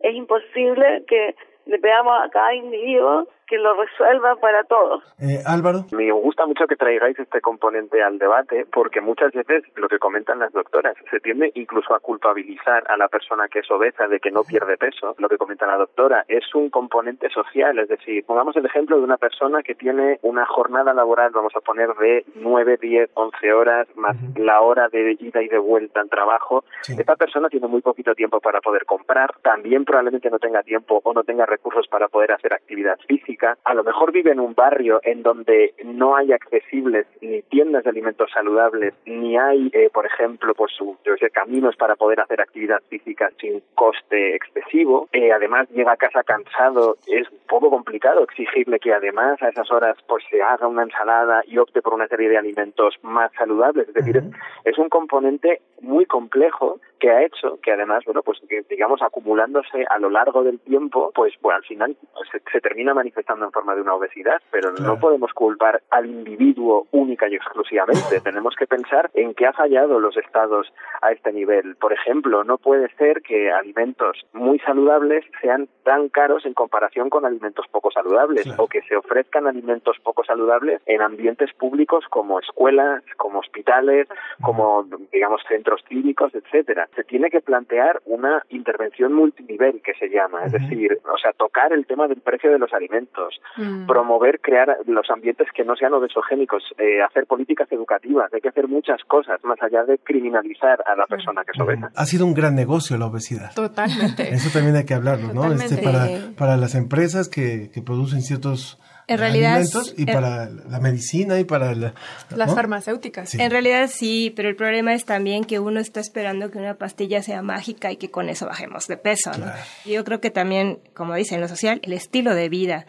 Es 0.00 0.14
imposible 0.14 1.04
que 1.08 1.34
le 1.66 1.78
veamos 1.78 2.14
a 2.22 2.28
cada 2.30 2.54
individuo 2.54 3.26
que 3.48 3.58
lo 3.58 3.74
resuelva 3.74 4.36
para 4.36 4.62
todos. 4.64 5.02
Eh, 5.20 5.42
Álvaro. 5.46 5.86
Me 5.92 6.12
gusta 6.12 6.46
mucho 6.46 6.66
que 6.66 6.76
traigáis 6.76 7.18
este 7.18 7.40
componente 7.40 8.02
al 8.02 8.18
debate 8.18 8.66
porque 8.70 9.00
muchas 9.00 9.32
veces 9.32 9.64
lo 9.76 9.88
que 9.88 9.98
comentan 9.98 10.38
las 10.38 10.52
doctoras 10.52 10.94
se 11.10 11.20
tiende 11.20 11.50
incluso 11.54 11.94
a 11.94 12.00
culpabilizar 12.00 12.84
a 12.88 12.96
la 12.96 13.08
persona 13.08 13.48
que 13.48 13.60
es 13.60 13.70
obesa 13.70 14.06
de 14.06 14.20
que 14.20 14.30
no 14.30 14.44
pierde 14.44 14.76
peso. 14.76 15.14
Lo 15.18 15.28
que 15.28 15.38
comenta 15.38 15.66
la 15.66 15.78
doctora 15.78 16.24
es 16.28 16.54
un 16.54 16.68
componente 16.68 17.30
social, 17.30 17.78
es 17.78 17.88
decir, 17.88 18.24
pongamos 18.26 18.54
el 18.56 18.66
ejemplo 18.66 18.98
de 18.98 19.04
una 19.04 19.16
persona 19.16 19.62
que 19.62 19.74
tiene 19.74 20.18
una 20.22 20.44
jornada 20.44 20.92
laboral, 20.92 21.30
vamos 21.32 21.54
a 21.56 21.60
poner 21.60 21.94
de 21.94 22.24
9, 22.36 22.78
10, 22.80 23.10
11 23.14 23.52
horas 23.52 23.88
más 23.96 24.16
uh 24.16 24.26
-huh. 24.26 24.44
la 24.44 24.60
hora 24.60 24.88
de 24.88 25.16
ida 25.18 25.42
y 25.42 25.48
de 25.48 25.58
vuelta 25.58 26.00
al 26.00 26.10
trabajo. 26.10 26.64
Sí. 26.82 26.94
Esta 26.98 27.16
persona 27.16 27.48
tiene 27.48 27.66
muy 27.66 27.80
poquito 27.80 28.14
tiempo 28.14 28.40
para 28.40 28.60
poder 28.60 28.84
comprar, 28.84 29.34
también 29.42 29.84
probablemente 29.84 30.30
no 30.30 30.38
tenga 30.38 30.62
tiempo 30.62 31.00
o 31.02 31.14
no 31.14 31.24
tenga 31.24 31.46
recursos 31.46 31.86
para 31.88 32.08
poder 32.08 32.32
hacer 32.32 32.52
actividad 32.52 32.98
física 33.06 33.37
a 33.64 33.74
lo 33.74 33.84
mejor 33.84 34.12
vive 34.12 34.32
en 34.32 34.40
un 34.40 34.54
barrio 34.54 35.00
en 35.02 35.22
donde 35.22 35.74
no 35.84 36.16
hay 36.16 36.32
accesibles 36.32 37.06
ni 37.20 37.42
tiendas 37.42 37.84
de 37.84 37.90
alimentos 37.90 38.30
saludables, 38.32 38.94
ni 39.06 39.36
hay, 39.36 39.70
eh, 39.72 39.90
por 39.92 40.06
ejemplo, 40.06 40.54
pues 40.54 40.72
su, 40.72 40.96
yo 41.04 41.16
sé, 41.16 41.30
caminos 41.30 41.76
para 41.76 41.96
poder 41.96 42.20
hacer 42.20 42.40
actividad 42.40 42.82
física 42.88 43.30
sin 43.40 43.62
coste 43.74 44.34
excesivo. 44.34 45.08
Eh, 45.12 45.32
además 45.32 45.68
llega 45.70 45.92
a 45.92 45.96
casa 45.96 46.22
cansado, 46.22 46.96
es 47.06 47.30
un 47.30 47.38
poco 47.48 47.70
complicado 47.70 48.22
exigirle 48.22 48.78
que 48.78 48.92
además 48.92 49.42
a 49.42 49.48
esas 49.48 49.70
horas 49.70 49.96
pues 50.06 50.24
se 50.30 50.42
haga 50.42 50.66
una 50.66 50.82
ensalada 50.82 51.42
y 51.46 51.58
opte 51.58 51.82
por 51.82 51.94
una 51.94 52.08
serie 52.08 52.28
de 52.28 52.38
alimentos 52.38 52.94
más 53.02 53.30
saludables. 53.32 53.88
Es 53.88 53.94
decir, 53.94 54.16
uh 54.16 54.20
-huh. 54.20 54.34
es, 54.64 54.78
es 54.78 54.78
un 54.78 54.88
componente 54.88 55.60
muy 55.80 56.06
complejo 56.06 56.80
que 56.98 57.10
ha 57.10 57.24
hecho 57.24 57.58
que 57.62 57.72
además, 57.72 58.04
bueno, 58.04 58.22
pues 58.22 58.38
que 58.48 58.62
digamos 58.68 59.02
acumulándose 59.02 59.84
a 59.88 59.98
lo 59.98 60.10
largo 60.10 60.42
del 60.42 60.58
tiempo, 60.60 61.12
pues 61.14 61.34
bueno, 61.40 61.58
al 61.58 61.64
final 61.64 61.96
se, 62.30 62.40
se 62.50 62.60
termina 62.60 62.94
manifestando 62.94 63.27
manifestando 63.28 63.46
en 63.46 63.52
forma 63.52 63.74
de 63.74 63.82
una 63.82 63.94
obesidad, 63.94 64.40
pero 64.50 64.72
no 64.72 64.98
podemos 64.98 65.32
culpar 65.32 65.82
al 65.90 66.06
individuo 66.06 66.86
única 66.92 67.28
y 67.28 67.34
exclusivamente. 67.34 68.20
Tenemos 68.22 68.54
que 68.56 68.66
pensar 68.66 69.10
en 69.14 69.34
qué 69.34 69.46
ha 69.46 69.52
fallado 69.52 70.00
los 70.00 70.16
estados 70.16 70.72
a 71.02 71.12
este 71.12 71.32
nivel. 71.32 71.76
Por 71.76 71.92
ejemplo, 71.92 72.44
no 72.44 72.58
puede 72.58 72.88
ser 72.96 73.22
que 73.22 73.50
alimentos 73.50 74.26
muy 74.32 74.58
saludables 74.60 75.24
sean 75.40 75.68
tan 75.84 76.08
caros 76.08 76.44
en 76.46 76.54
comparación 76.54 77.10
con 77.10 77.24
alimentos 77.24 77.66
poco 77.70 77.90
saludables 77.90 78.46
o 78.58 78.66
que 78.66 78.82
se 78.82 78.96
ofrezcan 78.96 79.46
alimentos 79.46 79.96
poco 80.02 80.24
saludables 80.24 80.80
en 80.86 81.02
ambientes 81.02 81.52
públicos 81.54 82.04
como 82.10 82.40
escuelas, 82.40 83.02
como 83.16 83.40
hospitales, 83.40 84.08
como 84.42 84.84
digamos 85.12 85.42
centros 85.48 85.82
cívicos, 85.88 86.34
etcétera. 86.34 86.88
Se 86.94 87.04
tiene 87.04 87.30
que 87.30 87.40
plantear 87.40 88.00
una 88.06 88.44
intervención 88.48 89.12
multinivel 89.12 89.80
que 89.82 89.94
se 89.94 90.08
llama, 90.08 90.44
es 90.44 90.52
decir, 90.52 90.98
o 91.12 91.18
sea, 91.18 91.32
tocar 91.32 91.72
el 91.72 91.86
tema 91.86 92.08
del 92.08 92.20
precio 92.20 92.50
de 92.50 92.58
los 92.58 92.72
alimentos, 92.72 93.17
Mm. 93.56 93.86
promover 93.86 94.40
crear 94.40 94.78
los 94.86 95.10
ambientes 95.10 95.48
que 95.54 95.64
no 95.64 95.74
sean 95.76 95.92
obesogénicos, 95.94 96.62
eh, 96.78 97.02
hacer 97.02 97.26
políticas 97.26 97.70
educativas, 97.72 98.32
hay 98.32 98.40
que 98.40 98.48
hacer 98.48 98.68
muchas 98.68 99.02
cosas 99.04 99.42
más 99.44 99.60
allá 99.62 99.84
de 99.84 99.98
criminalizar 99.98 100.82
a 100.86 100.94
la 100.96 101.06
persona 101.06 101.42
que 101.44 101.52
es 101.54 101.60
obesa. 101.60 101.90
Ha 101.94 102.06
sido 102.06 102.26
un 102.26 102.34
gran 102.34 102.54
negocio 102.54 102.96
la 102.96 103.06
obesidad. 103.06 103.54
Totalmente. 103.54 104.28
Eso 104.34 104.50
también 104.52 104.76
hay 104.76 104.84
que 104.84 104.94
hablarlo, 104.94 105.28
¿no? 105.28 105.42
Totalmente. 105.42 105.74
Este, 105.74 105.82
para, 105.82 106.06
para 106.36 106.56
las 106.56 106.74
empresas 106.74 107.28
que, 107.28 107.70
que 107.72 107.82
producen 107.82 108.22
ciertos 108.22 108.78
En 109.08 109.18
realidad, 109.18 109.54
alimentos 109.56 109.94
y 109.96 110.02
en- 110.02 110.14
para 110.14 110.48
la 110.50 110.80
medicina 110.80 111.38
y 111.40 111.44
para 111.44 111.74
la, 111.74 111.94
Las 112.36 112.48
¿no? 112.50 112.54
farmacéuticas. 112.54 113.30
Sí. 113.30 113.40
En 113.40 113.50
realidad 113.50 113.90
sí, 113.92 114.32
pero 114.36 114.48
el 114.48 114.54
problema 114.56 114.94
es 114.94 115.04
también 115.04 115.44
que 115.44 115.58
uno 115.58 115.80
está 115.80 115.98
esperando 116.00 116.50
que 116.50 116.58
una 116.58 116.74
pastilla 116.74 117.22
sea 117.22 117.42
mágica 117.42 117.90
y 117.90 117.96
que 117.96 118.10
con 118.10 118.28
eso 118.28 118.46
bajemos 118.46 118.86
de 118.86 118.96
peso, 118.98 119.30
¿no? 119.38 119.46
Yo 119.86 120.04
creo 120.04 120.20
que 120.20 120.30
también, 120.30 120.78
como 120.94 121.14
dice 121.14 121.34
en 121.34 121.40
lo 121.40 121.48
social, 121.48 121.80
el 121.82 121.94
estilo 121.94 122.34
de 122.34 122.48
vida. 122.48 122.86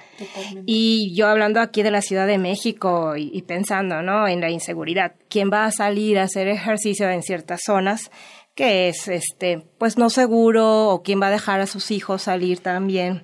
Y 0.66 1.14
yo 1.16 1.28
hablando 1.28 1.60
aquí 1.62 1.84
de 1.84 1.92
la 1.92 2.02
Ciudad 2.02 2.28
de 2.28 2.38
México 2.38 3.16
y, 3.16 3.32
y 3.34 3.42
pensando, 3.44 4.02
¿no? 4.02 4.28
En 4.28 4.42
la 4.42 4.50
inseguridad. 4.50 5.14
¿Quién 5.30 5.50
va 5.52 5.66
a 5.66 5.72
salir 5.72 6.20
a 6.20 6.24
hacer 6.24 6.48
ejercicio 6.48 7.10
en 7.10 7.24
ciertas 7.24 7.62
zonas? 7.66 8.12
que 8.56 8.90
es 8.90 9.08
este 9.08 9.62
pues 9.78 9.98
no 9.98 10.10
seguro 10.10 10.90
o 10.90 11.02
quién 11.02 11.22
va 11.22 11.28
a 11.28 11.32
dejar 11.32 11.62
a 11.62 11.66
sus 11.66 11.92
hijos 11.92 12.24
salir 12.24 12.60
también 12.60 13.24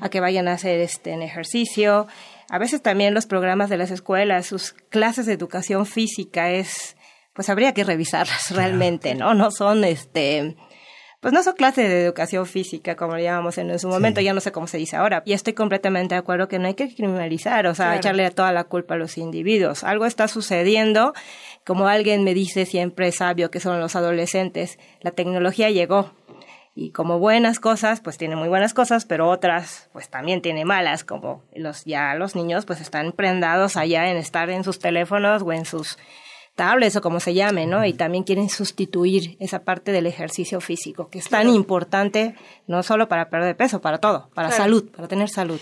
a 0.00 0.08
que 0.08 0.20
vayan 0.20 0.48
a 0.48 0.52
hacer 0.52 0.80
este 0.80 1.10
en 1.12 1.20
ejercicio 1.20 2.06
a 2.50 2.58
veces 2.58 2.82
también 2.82 3.14
los 3.14 3.26
programas 3.26 3.70
de 3.70 3.78
las 3.78 3.90
escuelas 3.90 4.46
sus 4.46 4.72
clases 4.72 5.26
de 5.26 5.32
educación 5.32 5.86
física 5.86 6.50
es 6.50 6.96
pues 7.32 7.48
habría 7.48 7.72
que 7.72 7.84
revisarlas 7.84 8.50
realmente 8.50 9.14
no 9.14 9.34
no 9.34 9.50
son 9.50 9.84
este 9.84 10.56
pues 11.20 11.34
no 11.34 11.42
son 11.42 11.54
clases 11.54 11.88
de 11.88 12.02
educación 12.02 12.46
física 12.46 12.96
como 12.96 13.14
le 13.14 13.24
llamamos 13.24 13.58
en, 13.58 13.78
su 13.78 13.88
momento, 13.88 14.22
ya 14.22 14.32
no 14.32 14.40
sé 14.40 14.52
cómo 14.52 14.66
se 14.66 14.78
dice 14.78 14.96
ahora. 14.96 15.22
Y 15.26 15.34
estoy 15.34 15.52
completamente 15.52 16.14
de 16.14 16.18
acuerdo 16.18 16.48
que 16.48 16.58
no 16.58 16.66
hay 16.66 16.72
que 16.72 16.94
criminalizar, 16.94 17.66
o 17.66 17.74
sea, 17.74 17.86
Claro. 17.86 17.98
echarle 17.98 18.30
toda 18.30 18.52
la 18.52 18.64
culpa 18.64 18.94
a 18.94 18.96
los 18.96 19.18
individuos. 19.18 19.84
Algo 19.84 20.06
está 20.06 20.28
sucediendo, 20.28 21.12
como 21.66 21.88
alguien 21.88 22.24
me 22.24 22.32
dice 22.32 22.64
siempre 22.64 23.12
sabio 23.12 23.50
que 23.50 23.60
son 23.60 23.80
los 23.80 23.96
adolescentes, 23.96 24.78
la 25.02 25.10
tecnología 25.10 25.68
llegó. 25.68 26.10
Y 26.74 26.92
como 26.92 27.18
buenas 27.18 27.58
cosas, 27.60 28.00
pues 28.00 28.16
tiene 28.16 28.36
muy 28.36 28.48
buenas 28.48 28.74
cosas, 28.74 29.04
pero 29.04 29.28
otras, 29.28 29.88
pues 29.92 30.08
también 30.08 30.40
tiene 30.40 30.64
malas, 30.64 31.04
como 31.04 31.42
los 31.54 31.84
ya 31.84 32.14
los 32.14 32.36
niños, 32.36 32.64
pues 32.64 32.80
están 32.80 33.12
prendados 33.12 33.76
allá 33.76 34.08
en 34.10 34.16
estar 34.16 34.48
en 34.50 34.62
sus 34.64 34.78
teléfonos 34.78 35.42
o 35.42 35.52
en 35.52 35.64
sus 35.64 35.98
tablets 36.54 36.96
o 36.96 37.00
como 37.00 37.20
se 37.20 37.34
llame, 37.34 37.66
¿no? 37.66 37.84
Y 37.84 37.92
también 37.94 38.22
quieren 38.24 38.48
sustituir 38.48 39.36
esa 39.40 39.64
parte 39.64 39.92
del 39.92 40.06
ejercicio 40.06 40.60
físico, 40.60 41.08
que 41.08 41.18
es 41.18 41.28
tan 41.28 41.48
importante 41.48 42.34
no 42.66 42.82
solo 42.82 43.08
para 43.08 43.30
perder 43.30 43.56
peso, 43.56 43.80
para 43.80 43.98
todo, 43.98 44.28
para 44.34 44.48
Claro. 44.48 44.62
salud, 44.64 44.90
para 44.90 45.08
tener 45.08 45.28
salud. 45.28 45.60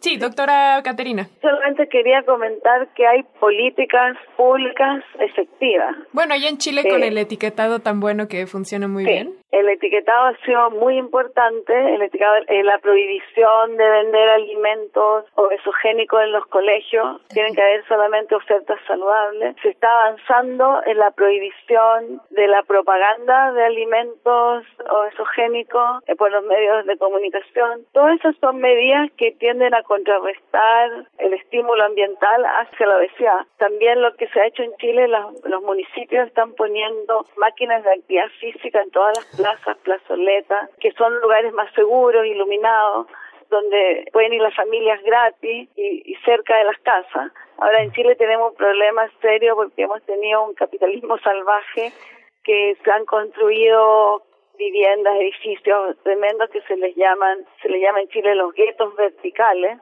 Sí, 0.00 0.16
doctora 0.16 0.80
Caterina. 0.84 1.26
Solamente 1.40 1.88
quería 1.88 2.22
comentar 2.22 2.88
que 2.94 3.06
hay 3.06 3.22
políticas 3.40 4.16
públicas 4.36 5.02
efectivas. 5.18 5.96
Bueno, 6.12 6.34
allá 6.34 6.48
en 6.48 6.58
Chile 6.58 6.82
Sí. 6.82 6.88
con 6.90 7.02
el 7.02 7.18
etiquetado 7.18 7.80
tan 7.80 8.00
bueno 8.00 8.28
que 8.28 8.46
funciona 8.46 8.86
muy 8.88 9.04
Sí, 9.04 9.10
bien. 9.10 9.34
El 9.50 9.66
etiquetado 9.70 10.26
ha 10.26 10.36
sido 10.44 10.70
muy 10.72 10.98
importante, 10.98 11.72
el 11.94 12.02
etiquetado, 12.02 12.36
eh, 12.48 12.62
la 12.62 12.78
prohibición 12.78 13.76
de 13.78 13.88
vender 13.90 14.28
alimentos 14.28 15.24
obesogénicos 15.34 16.22
en 16.22 16.32
los 16.32 16.44
colegios, 16.46 17.20
tienen 17.28 17.54
que 17.54 17.62
haber 17.62 17.84
solamente 17.88 18.34
ofertas 18.34 18.78
saludables. 18.86 19.56
Se 19.62 19.70
está 19.70 19.88
avanzando 19.90 20.82
en 20.86 20.98
la 20.98 21.10
prohibición 21.12 22.20
de 22.30 22.46
la 22.46 22.62
propaganda 22.62 23.52
de 23.52 23.64
alimentos 23.64 24.64
obesogénicos 24.90 26.02
eh, 26.06 26.14
por 26.16 26.30
los 26.30 26.44
medios 26.44 26.86
de 26.86 26.96
comunicación. 26.98 27.86
Todas 27.92 28.18
esas 28.20 28.36
son 28.40 28.58
medidas 28.58 29.10
que 29.16 29.32
tienden 29.32 29.74
a 29.74 29.82
contrarrestar 29.88 30.90
el 31.18 31.32
estímulo 31.34 31.82
ambiental 31.84 32.44
hacia 32.44 32.86
la 32.86 32.98
obesidad. 32.98 33.40
También 33.56 34.00
lo 34.02 34.14
que 34.16 34.28
se 34.28 34.40
ha 34.40 34.46
hecho 34.46 34.62
en 34.62 34.76
Chile, 34.76 35.08
las- 35.08 35.34
los 35.44 35.62
municipios 35.62 36.26
están 36.28 36.52
poniendo 36.54 37.24
máquinas 37.36 37.82
de 37.82 37.92
actividad 37.92 38.28
física 38.38 38.80
en 38.82 38.90
todas 38.90 39.16
las 39.16 39.26
plazas, 39.36 39.76
plazoletas, 39.78 40.70
que 40.80 40.92
son 40.92 41.18
lugares 41.20 41.52
más 41.54 41.72
seguros, 41.74 42.26
iluminados, 42.26 43.06
donde 43.50 44.06
pueden 44.12 44.34
ir 44.34 44.42
las 44.42 44.54
familias 44.54 45.02
gratis 45.02 45.68
y, 45.74 46.02
y 46.12 46.14
cerca 46.24 46.56
de 46.58 46.64
las 46.64 46.78
casas. 46.80 47.32
Ahora 47.58 47.82
en 47.82 47.90
Chile 47.92 48.14
tenemos 48.16 48.50
un 48.52 48.56
problema 48.56 49.08
serio 49.22 49.56
porque 49.56 49.82
hemos 49.82 50.02
tenido 50.02 50.44
un 50.44 50.54
capitalismo 50.54 51.16
salvaje 51.18 51.92
que 52.44 52.76
se 52.84 52.90
han 52.90 53.04
construido 53.06 54.22
viviendas, 54.58 55.14
edificios 55.16 55.96
tremendos 56.02 56.50
que 56.50 56.60
se 56.62 56.76
les 56.76 56.94
llaman, 56.96 57.38
se 57.62 57.68
les 57.68 57.80
llama 57.80 58.00
en 58.00 58.08
Chile 58.08 58.34
los 58.34 58.52
guetos 58.54 58.94
verticales, 58.96 59.78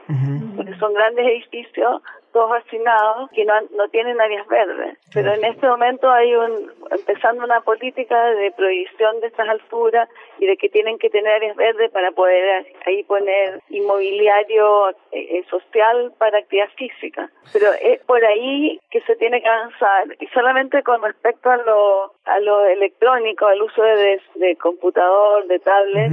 porque 0.57 0.75
son 0.79 0.95
grandes 0.95 1.27
edificios, 1.27 2.03
todos 2.37 2.53
hacinados, 2.61 3.31
que 3.31 3.45
no, 3.47 3.55
no 3.79 3.89
tienen 3.89 4.21
áreas 4.21 4.47
verdes. 4.49 4.99
Pero 5.15 5.33
en 5.33 5.43
este 5.45 5.67
momento 5.67 6.11
hay 6.11 6.35
un, 6.35 6.53
empezando 6.91 7.45
una 7.45 7.63
política 7.63 8.19
de 8.33 8.51
prohibición 8.53 9.21
de 9.21 9.29
estas 9.29 9.49
alturas 9.49 10.07
y 10.39 10.45
de 10.47 10.57
que 10.59 10.69
tienen 10.69 10.99
que 10.99 11.09
tener 11.09 11.33
áreas 11.33 11.57
verdes 11.57 11.91
para 11.93 12.11
poder 12.13 12.67
ahí 12.85 13.03
poner 13.05 13.61
inmobiliario 13.71 14.91
eh, 14.91 14.95
eh, 15.13 15.45
social 15.49 16.13
para 16.19 16.39
actividad 16.39 16.69
física. 16.77 17.31
Pero 17.55 17.69
es 17.81 18.01
por 18.05 18.23
ahí 18.25 18.79
que 18.91 19.01
se 19.03 19.17
tiene 19.17 19.41
que 19.41 19.49
avanzar. 19.49 20.05
Y 20.21 20.27
solamente 20.29 20.83
con 20.83 21.03
respecto 21.03 21.51
a 21.51 21.57
lo, 21.57 22.13
a 22.27 22.39
lo 22.41 22.67
electrónico, 22.67 23.47
al 23.47 23.63
uso 23.63 23.83
de, 23.83 24.21
de 24.35 24.57
computador, 24.57 25.47
de 25.47 25.59
tablet, 25.59 26.13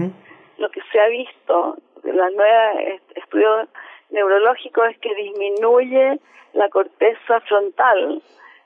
lo 0.58 0.70
que 0.70 0.82
se 0.92 1.00
ha 1.02 1.08
visto, 1.08 1.76
la 2.04 2.30
nueva 2.30 2.72
est- 2.82 3.18
estudio 3.18 3.68
neurológico 4.14 4.86
es 4.86 4.98
que 5.00 5.14
disminuye 5.16 6.20
la 6.54 6.70
corteza 6.70 7.42
frontal. 7.42 8.22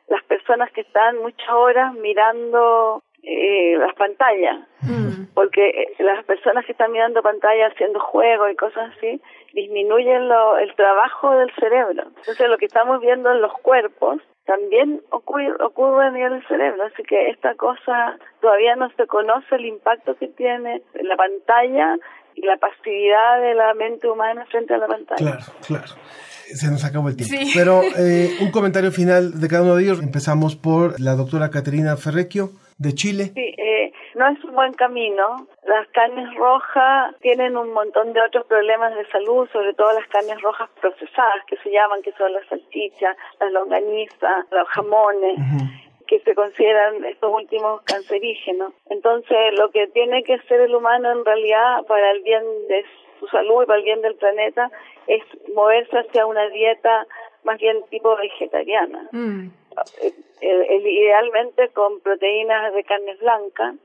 Las 0.07 0.23
personas 0.23 0.71
que 0.71 0.81
están 0.81 1.17
muchas 1.17 1.49
horas 1.49 1.93
mirando 1.95 3.01
eh, 3.23 3.75
las 3.77 3.93
pantallas, 3.95 4.57
porque 5.33 5.67
eh, 5.69 5.95
las 6.03 6.23
personas 6.25 6.65
que 6.65 6.71
están 6.71 6.91
mirando 6.91 7.21
pantallas 7.21 7.73
haciendo 7.73 7.99
juegos 7.99 8.51
y 8.51 8.55
cosas 8.55 8.93
así, 8.95 9.21
disminuyen 9.53 10.29
lo- 10.29 10.57
el 10.59 10.73
trabajo 10.75 11.31
del 11.35 11.51
cerebro. 11.55 12.03
Entonces 12.19 12.47
lo 12.47 12.57
que 12.57 12.65
estamos 12.67 13.01
viendo 13.01 13.31
en 13.31 13.41
los 13.41 13.51
cuerpos 13.59 14.21
también 14.45 15.01
ocurre, 15.09 15.51
ocurre 15.61 16.05
a 16.05 16.11
nivel 16.11 16.33
del 16.33 16.47
cerebro, 16.47 16.83
así 16.83 17.03
que 17.03 17.29
esta 17.29 17.55
cosa 17.55 18.17
todavía 18.39 18.75
no 18.77 18.89
se 18.91 19.05
conoce 19.07 19.55
el 19.55 19.65
impacto 19.65 20.15
que 20.15 20.27
tiene 20.29 20.81
la 20.93 21.17
pantalla 21.17 21.97
y 22.37 22.45
la 22.45 22.57
pasividad 22.57 23.41
de 23.41 23.55
la 23.55 23.73
mente 23.73 24.07
humana 24.07 24.45
frente 24.49 24.73
a 24.73 24.77
la 24.77 24.87
pantalla. 24.87 25.17
Claro, 25.17 25.45
claro. 25.65 25.87
Se 26.53 26.71
nos 26.71 26.85
acabó 26.85 27.09
el 27.09 27.17
tiempo. 27.17 27.35
Sí. 27.35 27.51
Pero 27.53 27.81
eh, 27.97 28.37
un 28.39 28.51
comentario 28.51 28.91
final 28.91 29.41
de 29.41 29.47
cada 29.47 29.63
uno 29.63 29.75
de 29.75 29.83
ellos. 29.83 29.99
Empezamos 30.01 30.55
por 30.55 30.99
la 30.99 31.15
doctora 31.15 31.49
Caterina 31.49 31.97
Ferrecchio 31.97 32.51
de 32.77 32.93
Chile. 32.93 33.31
Sí, 33.33 33.55
eh, 33.57 33.91
no 34.15 34.27
es 34.29 34.41
un 34.43 34.53
buen 34.53 34.73
camino. 34.73 35.47
Las 35.65 35.87
carnes 35.89 36.33
rojas 36.35 37.15
tienen 37.21 37.57
un 37.57 37.73
montón 37.73 38.13
de 38.13 38.21
otros 38.21 38.45
problemas 38.45 38.95
de 38.95 39.05
salud, 39.07 39.49
sobre 39.51 39.73
todo 39.73 39.91
las 39.93 40.07
carnes 40.07 40.39
rojas 40.41 40.69
procesadas, 40.79 41.43
que 41.47 41.57
se 41.57 41.71
llaman, 41.71 42.01
que 42.03 42.13
son 42.13 42.31
las 42.31 42.45
salchichas, 42.47 43.17
las 43.39 43.51
longanizas, 43.51 44.45
los 44.51 44.67
jamones 44.69 45.37
que 46.07 46.19
se 46.21 46.33
consideran 46.35 47.03
estos 47.05 47.31
últimos 47.31 47.81
cancerígenos. 47.83 48.73
Entonces, 48.89 49.37
lo 49.57 49.69
que 49.71 49.87
tiene 49.87 50.23
que 50.23 50.35
hacer 50.35 50.61
el 50.61 50.73
humano 50.75 51.11
en 51.11 51.23
realidad 51.25 51.85
para 51.87 52.11
el 52.11 52.21
bien 52.23 52.43
de 52.67 52.85
su 53.19 53.27
salud 53.27 53.63
y 53.63 53.65
para 53.65 53.79
el 53.79 53.85
bien 53.85 54.01
del 54.01 54.15
planeta 54.15 54.71
es 55.07 55.21
moverse 55.53 55.97
hacia 55.99 56.25
una 56.25 56.47
dieta 56.49 57.05
más 57.43 57.57
bien 57.59 57.77
tipo 57.89 58.15
vegetariana. 58.15 59.07
Mm. 59.11 59.47
Eh, 60.03 60.13
eh, 60.41 60.81
idealmente 60.83 61.69
con 61.69 61.99
proteínas 62.01 62.73
de 62.73 62.83
carnes 62.83 63.19
blancas 63.19 63.75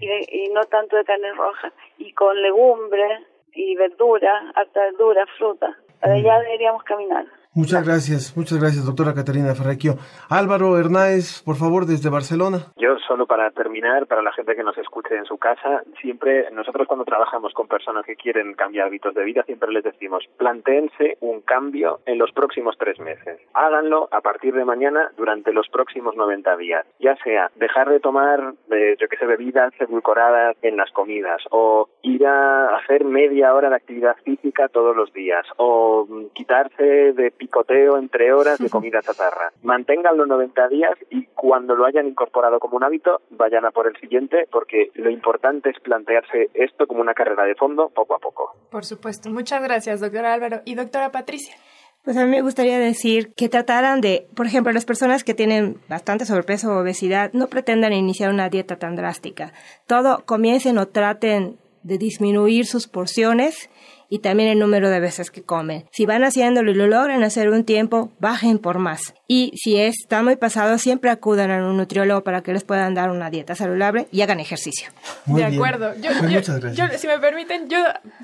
y, 0.00 0.06
de- 0.06 0.26
y 0.30 0.48
no 0.50 0.64
tanto 0.66 0.96
de 0.96 1.04
carnes 1.04 1.36
rojas 1.36 1.72
y 1.98 2.12
con 2.12 2.40
legumbres 2.40 3.20
y 3.54 3.74
verduras, 3.76 4.42
harta 4.54 4.80
verdura, 4.80 5.26
fruta. 5.38 5.76
Para 6.00 6.14
allá 6.14 6.40
deberíamos 6.40 6.82
caminar. 6.84 7.26
Muchas 7.54 7.84
gracias, 7.84 8.34
muchas 8.34 8.58
gracias, 8.58 8.86
doctora 8.86 9.12
Caterina 9.12 9.54
Ferrequio. 9.54 9.96
Álvaro 10.30 10.78
Hernández, 10.78 11.42
por 11.44 11.56
favor, 11.56 11.84
desde 11.84 12.08
Barcelona. 12.08 12.72
Yo 12.76 12.96
solo 13.06 13.26
para 13.26 13.50
terminar, 13.50 14.06
para 14.06 14.22
la 14.22 14.32
gente 14.32 14.56
que 14.56 14.62
nos 14.62 14.78
escuche 14.78 15.14
en 15.14 15.26
su 15.26 15.36
casa, 15.36 15.82
siempre 16.00 16.50
nosotros 16.52 16.88
cuando 16.88 17.04
trabajamos 17.04 17.52
con 17.52 17.68
personas 17.68 18.06
que 18.06 18.16
quieren 18.16 18.54
cambiar 18.54 18.86
hábitos 18.86 19.14
de 19.14 19.24
vida, 19.24 19.42
siempre 19.42 19.70
les 19.70 19.84
decimos, 19.84 20.24
plantéense 20.38 21.18
un 21.20 21.42
cambio 21.42 22.00
en 22.06 22.16
los 22.16 22.32
próximos 22.32 22.74
tres 22.78 22.98
meses. 23.00 23.38
Háganlo 23.52 24.08
a 24.12 24.22
partir 24.22 24.54
de 24.54 24.64
mañana 24.64 25.12
durante 25.18 25.52
los 25.52 25.68
próximos 25.68 26.16
90 26.16 26.56
días. 26.56 26.86
Ya 27.00 27.16
sea 27.22 27.50
dejar 27.56 27.90
de 27.90 28.00
tomar, 28.00 28.54
eh, 28.70 28.96
yo 28.98 29.08
que 29.08 29.18
sé, 29.18 29.26
bebidas 29.26 29.74
edulcoradas 29.78 30.56
en 30.62 30.78
las 30.78 30.90
comidas, 30.92 31.42
o 31.50 31.90
ir 32.00 32.26
a 32.26 32.78
hacer 32.78 33.04
media 33.04 33.52
hora 33.52 33.68
de 33.68 33.76
actividad 33.76 34.16
física 34.24 34.68
todos 34.68 34.96
los 34.96 35.12
días, 35.12 35.44
o 35.58 36.06
mm, 36.08 36.28
quitarse 36.32 37.12
de 37.12 37.30
picoteo 37.42 37.98
entre 37.98 38.32
horas 38.32 38.58
de 38.58 38.70
comida 38.70 39.00
chatarra. 39.02 39.52
Mantengan 39.62 40.16
los 40.16 40.28
90 40.28 40.68
días 40.68 40.92
y 41.10 41.26
cuando 41.34 41.74
lo 41.74 41.84
hayan 41.84 42.06
incorporado 42.06 42.60
como 42.60 42.76
un 42.76 42.84
hábito, 42.84 43.20
vayan 43.30 43.64
a 43.64 43.72
por 43.72 43.88
el 43.88 43.96
siguiente, 43.96 44.46
porque 44.50 44.90
lo 44.94 45.10
importante 45.10 45.70
es 45.70 45.80
plantearse 45.80 46.50
esto 46.54 46.86
como 46.86 47.00
una 47.00 47.14
carrera 47.14 47.42
de 47.44 47.56
fondo 47.56 47.88
poco 47.88 48.14
a 48.14 48.18
poco. 48.18 48.54
Por 48.70 48.84
supuesto. 48.84 49.28
Muchas 49.28 49.60
gracias, 49.60 50.00
doctora 50.00 50.32
Álvaro. 50.32 50.60
Y 50.64 50.76
doctora 50.76 51.10
Patricia. 51.10 51.56
Pues 52.04 52.16
a 52.16 52.24
mí 52.24 52.30
me 52.30 52.42
gustaría 52.42 52.78
decir 52.78 53.32
que 53.34 53.48
trataran 53.48 54.00
de, 54.00 54.26
por 54.36 54.46
ejemplo, 54.46 54.72
las 54.72 54.84
personas 54.84 55.24
que 55.24 55.34
tienen 55.34 55.78
bastante 55.88 56.24
sobrepeso 56.24 56.72
o 56.72 56.80
obesidad, 56.80 57.32
no 57.32 57.48
pretendan 57.48 57.92
iniciar 57.92 58.30
una 58.30 58.48
dieta 58.48 58.76
tan 58.76 58.94
drástica. 58.94 59.52
Todo 59.86 60.22
comiencen 60.26 60.78
o 60.78 60.86
traten 60.86 61.58
de 61.82 61.98
disminuir 61.98 62.66
sus 62.66 62.86
porciones 62.86 63.68
y 64.14 64.18
también 64.18 64.50
el 64.50 64.58
número 64.58 64.90
de 64.90 65.00
veces 65.00 65.30
que 65.30 65.42
comen. 65.42 65.86
Si 65.90 66.04
van 66.04 66.22
haciéndolo 66.22 66.70
y 66.70 66.74
lo 66.74 66.86
logran 66.86 67.22
hacer 67.22 67.48
un 67.48 67.64
tiempo, 67.64 68.10
bajen 68.18 68.58
por 68.58 68.76
más. 68.78 69.14
Y 69.26 69.52
si 69.56 69.78
está 69.80 70.22
muy 70.22 70.36
pasado, 70.36 70.76
siempre 70.76 71.08
acudan 71.08 71.50
a 71.50 71.66
un 71.66 71.78
nutriólogo 71.78 72.20
para 72.22 72.42
que 72.42 72.52
les 72.52 72.62
puedan 72.62 72.92
dar 72.94 73.10
una 73.10 73.30
dieta 73.30 73.54
saludable 73.54 74.08
y 74.12 74.20
hagan 74.20 74.38
ejercicio. 74.38 74.90
Muy 75.24 75.40
de 75.40 75.48
bien. 75.48 75.58
acuerdo. 75.62 75.94
Yo, 75.96 76.10
Pues 76.18 76.30
yo- 76.30 76.38
muchas 76.40 76.60
gracias. 76.60 76.92
yo, 76.92 76.98
si 76.98 77.06
me 77.06 77.18
permiten, 77.20 77.70
yo 77.70 77.78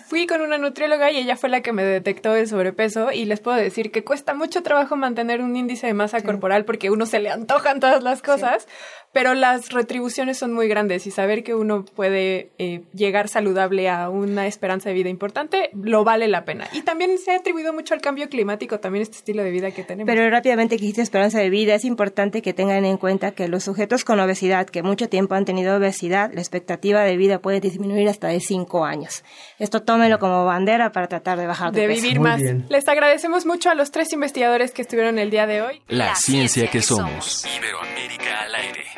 fui 0.07 0.27
con 0.27 0.43
una 0.43 0.59
nutrióloga 0.59 1.11
y 1.11 1.17
ella 1.17 1.37
fue 1.37 1.49
la 1.49 1.63
que 1.63 1.73
me 1.73 1.85
detectó 1.85 2.37
el 2.37 2.47
sobrepeso 2.49 3.11
y 3.11 3.25
les 3.25 3.41
puedo 3.41 3.57
decir 3.57 3.91
que 3.91 4.05
cuesta 4.05 4.35
mucho 4.35 4.63
trabajo 4.63 4.95
mantener 4.95 5.41
un 5.41 5.57
índice 5.57 5.87
de 5.87 5.95
masa 5.95 6.21
corporal 6.21 6.67
porque 6.67 6.91
uno 6.91 7.07
se 7.07 7.19
le 7.21 7.31
antojan 7.31 7.81
todas 7.81 8.03
las 8.03 8.21
cosas, 8.21 8.69
pero 9.13 9.35
las 9.35 9.71
retribuciones 9.71 10.39
son 10.39 10.53
muy 10.53 10.69
grandes 10.69 11.07
y 11.07 11.11
saber 11.11 11.43
que 11.43 11.55
uno 11.55 11.85
puede 11.85 12.51
eh, 12.59 12.83
llegar 12.95 13.29
saludable 13.29 13.89
a 13.89 14.11
una 14.11 14.47
esperanza 14.47 14.89
de 14.91 14.95
vida 14.95 15.09
importante 15.09 15.71
lo 15.73 16.05
vale 16.05 16.29
la 16.29 16.45
pena. 16.45 16.69
Y 16.73 16.83
también 16.83 17.19
se 17.19 17.33
ha 17.33 17.37
atribuido 17.37 17.73
mucho 17.73 17.95
al 17.95 18.01
cambio 18.01 18.29
climático, 18.29 18.81
también 18.81 19.03
este 19.03 19.17
estilo 19.17 19.43
de 19.43 19.51
vida 19.51 19.71
que 19.71 19.83
tenemos. 19.83 20.07
Pero 20.07 20.29
rápidamente 20.31 20.77
que 20.77 20.83
dijiste 20.83 21.03
esperanza 21.03 21.39
de 21.39 21.51
vida, 21.51 21.75
es 21.75 21.85
importante 21.85 22.43
que 22.43 22.53
tengan 22.53 22.85
en 22.85 22.97
cuenta 22.97 23.33
que 23.33 23.49
los 23.49 23.65
sujetos 23.65 24.05
con 24.05 24.21
obesidad, 24.21 24.67
que 24.67 24.83
mucho 24.83 25.09
tiempo 25.09 25.35
han 25.35 25.45
tenido 25.45 25.77
obesidad, 25.77 26.31
la 26.33 26.41
expectativa 26.41 27.03
de 27.03 27.17
vida 27.17 27.41
puede 27.41 27.61
disminuir 27.61 28.09
hasta 28.09 28.29
de 28.29 28.41
5 28.41 28.85
años. 28.85 29.25
Esto 29.59 29.83
tómenlo 29.83 30.19
como 30.19 30.45
bandera 30.45 30.93
para 30.93 31.09
tratar 31.09 31.39
de 31.39 31.47
bajar 31.47 31.73
de, 31.73 31.83
de 31.83 31.89
peso. 31.89 32.03
vivir 32.03 32.21
más. 32.21 32.41
Les 32.69 32.89
agradecemos 32.89 33.47
mucho 33.47 33.71
a 33.71 33.75
los 33.75 33.91
tres 33.91 34.13
investigadores 34.13 34.73
que 34.73 34.83
estuvieron 34.83 35.19
el 35.19 35.31
día 35.31 35.47
de 35.47 35.63
hoy. 35.63 35.83
La 35.89 36.15
ciencia 36.15 36.71
que 36.71 36.83
somos. 36.83 37.45
Iberoamérica 37.57 38.43
al 38.43 38.55
aire. 38.55 38.98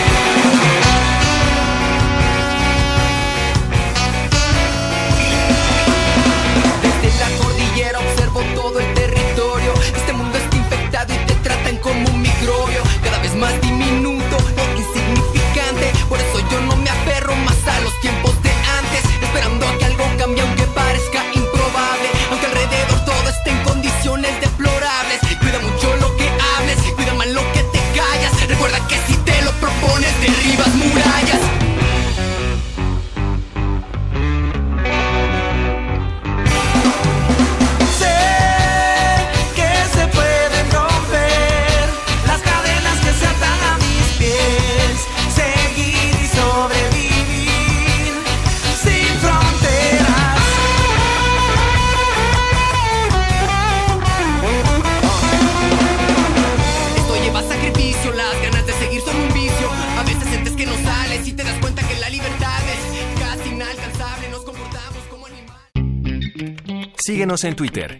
Síguenos 67.03 67.43
en 67.45 67.55
Twitter. 67.55 67.99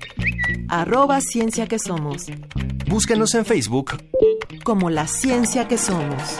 Arroba 0.67 1.21
ciencia 1.21 1.67
que 1.67 1.79
somos. 1.79 2.27
Búscanos 2.87 3.33
en 3.33 3.45
Facebook 3.45 3.97
Como 4.63 4.91
la 4.91 5.07
ciencia 5.07 5.67
que 5.67 5.79
somos. 5.79 6.39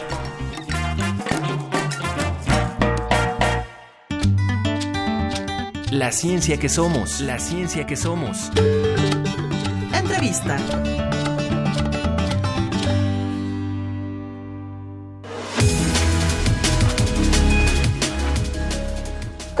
La 5.90 6.12
ciencia 6.12 6.56
que 6.60 6.68
somos. 6.68 7.20
La 7.20 7.40
ciencia 7.40 7.84
que 7.84 7.96
somos. 7.96 8.52
Entrevista. 9.92 10.56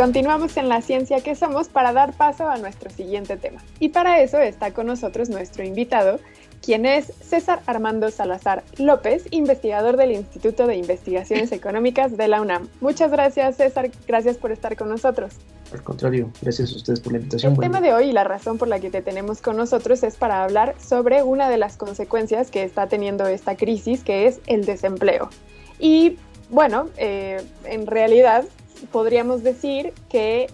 Continuamos 0.02 0.56
en 0.56 0.68
la 0.68 0.82
ciencia 0.82 1.20
que 1.20 1.36
somos 1.36 1.68
para 1.68 1.92
dar 1.92 2.12
paso 2.12 2.48
a 2.50 2.56
nuestro 2.56 2.90
siguiente 2.90 3.36
tema. 3.36 3.62
Y 3.78 3.90
para 3.90 4.20
eso 4.20 4.36
está 4.40 4.72
con 4.74 4.86
nosotros 4.88 5.28
nuestro 5.28 5.62
invitado, 5.62 6.18
quien 6.60 6.86
es 6.86 7.12
César 7.20 7.62
Armando 7.66 8.10
Salazar 8.10 8.64
López, 8.78 9.28
investigador 9.30 9.96
del 9.96 10.10
Instituto 10.10 10.66
de 10.66 10.74
Investigaciones 10.74 11.52
Económicas 11.52 12.16
de 12.16 12.26
la 12.26 12.40
UNAM. 12.40 12.68
Muchas 12.80 13.12
gracias, 13.12 13.58
César. 13.58 13.92
Gracias 14.08 14.38
por 14.38 14.50
estar 14.50 14.74
con 14.74 14.88
nosotros. 14.88 15.34
Al 15.72 15.84
contrario, 15.84 16.32
gracias 16.42 16.72
a 16.72 16.76
ustedes 16.78 16.98
por 16.98 17.12
la 17.12 17.18
invitación. 17.18 17.52
El 17.52 17.60
tema 17.60 17.80
de 17.80 17.94
hoy 17.94 18.06
y 18.06 18.12
la 18.12 18.24
razón 18.24 18.58
por 18.58 18.66
la 18.66 18.80
que 18.80 18.90
te 18.90 19.02
tenemos 19.02 19.40
con 19.40 19.56
nosotros 19.56 20.02
es 20.02 20.16
para 20.16 20.42
hablar 20.42 20.74
sobre 20.84 21.22
una 21.22 21.48
de 21.48 21.58
las 21.58 21.76
consecuencias 21.76 22.50
que 22.50 22.64
está 22.64 22.88
teniendo 22.88 23.28
esta 23.28 23.54
crisis, 23.54 24.02
que 24.02 24.26
es 24.26 24.40
el 24.48 24.64
desempleo. 24.64 25.30
Y 25.78 26.18
bueno, 26.50 26.88
eh, 26.96 27.40
en 27.66 27.86
realidad 27.86 28.44
podríamos 28.90 29.42
decir 29.42 29.92
que 30.10 30.48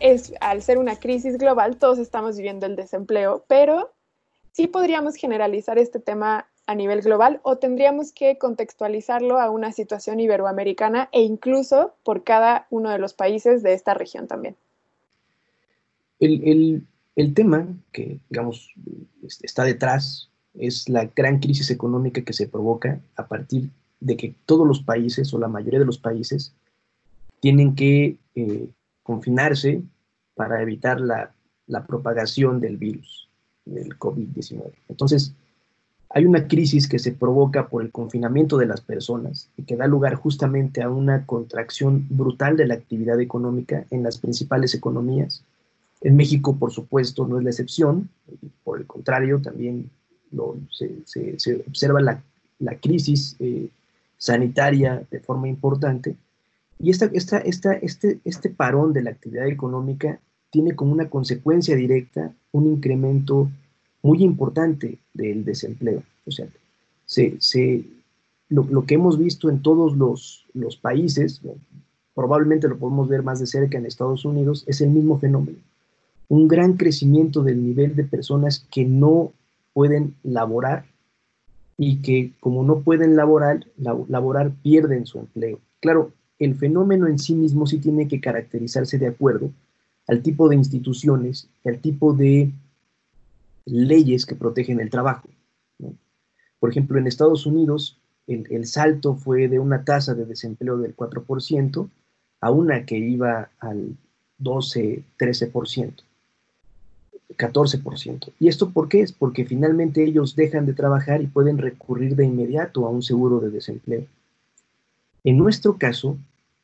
es, 0.00 0.32
al 0.40 0.62
ser 0.62 0.78
una 0.78 0.96
crisis 0.96 1.38
global, 1.38 1.76
todos 1.76 1.98
estamos 1.98 2.36
viviendo 2.36 2.66
el 2.66 2.76
desempleo, 2.76 3.44
pero 3.48 3.92
sí 4.52 4.66
podríamos 4.66 5.14
generalizar 5.16 5.78
este 5.78 6.00
tema 6.00 6.46
a 6.66 6.74
nivel 6.74 7.02
global 7.02 7.40
o 7.42 7.56
tendríamos 7.58 8.12
que 8.12 8.38
contextualizarlo 8.38 9.40
a 9.40 9.50
una 9.50 9.72
situación 9.72 10.20
iberoamericana 10.20 11.08
e 11.12 11.22
incluso 11.22 11.94
por 12.04 12.22
cada 12.22 12.66
uno 12.70 12.90
de 12.90 12.98
los 12.98 13.14
países 13.14 13.62
de 13.62 13.72
esta 13.74 13.94
región 13.94 14.28
también. 14.28 14.56
El, 16.20 16.84
el- 17.16 17.34
tema 17.34 17.66
que, 17.92 18.18
digamos, 18.30 18.72
es- 19.24 19.42
está 19.42 19.64
detrás 19.64 20.30
es 20.54 20.88
la 20.88 21.06
gran 21.06 21.40
crisis 21.40 21.70
económica 21.70 22.22
que 22.22 22.32
se 22.32 22.46
provoca 22.46 23.00
a 23.16 23.26
partir 23.26 23.70
de 24.00 24.16
que 24.16 24.34
todos 24.46 24.66
los 24.66 24.82
países 24.82 25.32
o 25.34 25.38
la 25.38 25.48
mayoría 25.48 25.78
de 25.80 25.86
los 25.86 25.98
países 25.98 26.54
tienen 27.42 27.74
que 27.74 28.18
eh, 28.36 28.68
confinarse 29.02 29.82
para 30.36 30.62
evitar 30.62 31.00
la, 31.00 31.34
propagación 31.88 32.60
del 32.60 32.76
virus, 32.76 33.28
del 33.64 33.98
COVID-19. 33.98 34.70
Entonces, 34.88 35.34
hay 36.10 36.24
una 36.24 36.46
crisis 36.46 36.86
que 36.86 37.00
se 37.00 37.10
provoca 37.10 37.68
por 37.68 37.82
el 37.82 37.90
confinamiento 37.90 38.58
de 38.58 38.66
las 38.66 38.80
personas 38.80 39.48
y 39.56 39.64
que 39.64 39.76
da 39.76 39.88
lugar 39.88 40.14
justamente 40.14 40.82
a 40.82 40.88
una 40.88 41.26
contracción 41.26 42.06
brutal 42.10 42.56
de 42.56 42.66
la 42.66 42.74
actividad 42.74 43.18
económica 43.20 43.86
en 43.90 44.04
las 44.04 44.18
principales 44.18 44.72
economías. 44.74 45.42
En 46.00 46.14
México, 46.14 46.54
por 46.56 46.70
supuesto, 46.70 47.26
no 47.26 47.38
es 47.38 47.44
la 47.44 47.50
excepción, 47.50 48.08
por 48.62 48.78
el 48.78 48.86
contrario, 48.86 49.40
también 49.42 49.90
se, 50.70 50.90
se- 51.06 51.40
se 51.40 51.56
observa 51.68 52.00
la, 52.00 52.22
la 52.60 52.76
crisis 52.76 53.34
eh, 53.40 53.68
sanitaria 54.16 55.02
de 55.10 55.18
forma 55.18 55.48
importante. 55.48 56.14
Y 56.82 56.90
esta, 56.90 57.06
esta, 57.12 57.38
esta, 57.38 57.74
este, 57.74 58.18
este 58.24 58.50
parón 58.50 58.92
de 58.92 59.02
la 59.02 59.10
actividad 59.10 59.46
económica 59.46 60.18
tiene 60.50 60.74
como 60.74 60.92
una 60.92 61.08
consecuencia 61.08 61.76
directa 61.76 62.34
un 62.50 62.66
incremento 62.66 63.48
muy 64.02 64.22
importante 64.24 64.98
del 65.14 65.44
desempleo. 65.44 66.02
O 66.26 66.32
sea, 66.32 66.48
se, 67.06 67.84
lo, 68.48 68.84
que 68.84 68.94
hemos 68.94 69.16
visto 69.16 69.48
en 69.48 69.62
todos 69.62 69.96
los, 69.96 70.44
los 70.54 70.76
países, 70.76 71.40
probablemente 72.14 72.68
lo 72.68 72.76
podemos 72.76 73.08
ver 73.08 73.22
más 73.22 73.38
de 73.38 73.46
cerca 73.46 73.78
en 73.78 73.86
Estados 73.86 74.24
Unidos, 74.24 74.64
es 74.66 74.80
el 74.80 74.90
mismo 74.90 75.20
fenómeno. 75.20 75.58
Un 76.28 76.48
gran 76.48 76.74
crecimiento 76.74 77.44
del 77.44 77.64
nivel 77.64 77.94
de 77.94 78.04
personas 78.04 78.66
que 78.72 78.84
no 78.84 79.32
pueden 79.72 80.16
laborar 80.24 80.86
y 81.78 82.02
que 82.02 82.32
como 82.40 82.64
no 82.64 82.80
pueden 82.80 83.14
laborar, 83.14 83.66
laborar 83.76 84.50
pierden 84.62 85.06
su 85.06 85.20
empleo. 85.20 85.60
Claro, 85.80 86.12
el 86.44 86.56
fenómeno 86.56 87.06
en 87.06 87.18
sí 87.18 87.34
mismo 87.34 87.66
sí 87.66 87.78
tiene 87.78 88.08
que 88.08 88.20
caracterizarse 88.20 88.98
de 88.98 89.08
acuerdo 89.08 89.50
al 90.08 90.22
tipo 90.22 90.48
de 90.48 90.56
instituciones, 90.56 91.48
al 91.64 91.78
tipo 91.78 92.12
de 92.12 92.50
leyes 93.64 94.26
que 94.26 94.34
protegen 94.34 94.80
el 94.80 94.90
trabajo. 94.90 95.28
Por 96.58 96.70
ejemplo, 96.70 96.98
en 96.98 97.06
Estados 97.06 97.46
Unidos 97.46 97.98
el, 98.26 98.46
el, 98.50 98.66
salto 98.66 99.14
fue 99.14 99.48
de 99.48 99.58
una 99.58 99.84
tasa 99.84 100.14
de 100.14 100.24
desempleo 100.24 100.78
del 100.78 100.96
4% 100.96 101.88
a 102.40 102.50
una 102.50 102.84
que 102.84 102.98
iba 102.98 103.50
al 103.58 103.96
12, 104.38 105.02
13%, 105.18 105.92
14%. 107.36 108.32
¿Y 108.38 108.48
esto 108.48 108.70
por 108.70 108.88
qué? 108.88 109.00
Es 109.00 109.12
porque 109.12 109.44
finalmente 109.44 110.04
ellos 110.04 110.36
dejan 110.36 110.66
de 110.66 110.74
trabajar 110.74 111.22
y 111.22 111.26
pueden 111.26 111.58
recurrir 111.58 112.16
de 112.16 112.26
inmediato 112.26 112.86
a 112.86 112.90
un 112.90 113.02
seguro 113.02 113.40
de 113.40 113.50
desempleo. 113.50 114.06
En 115.24 115.38
nuestro 115.38 115.78
caso, 115.78 116.16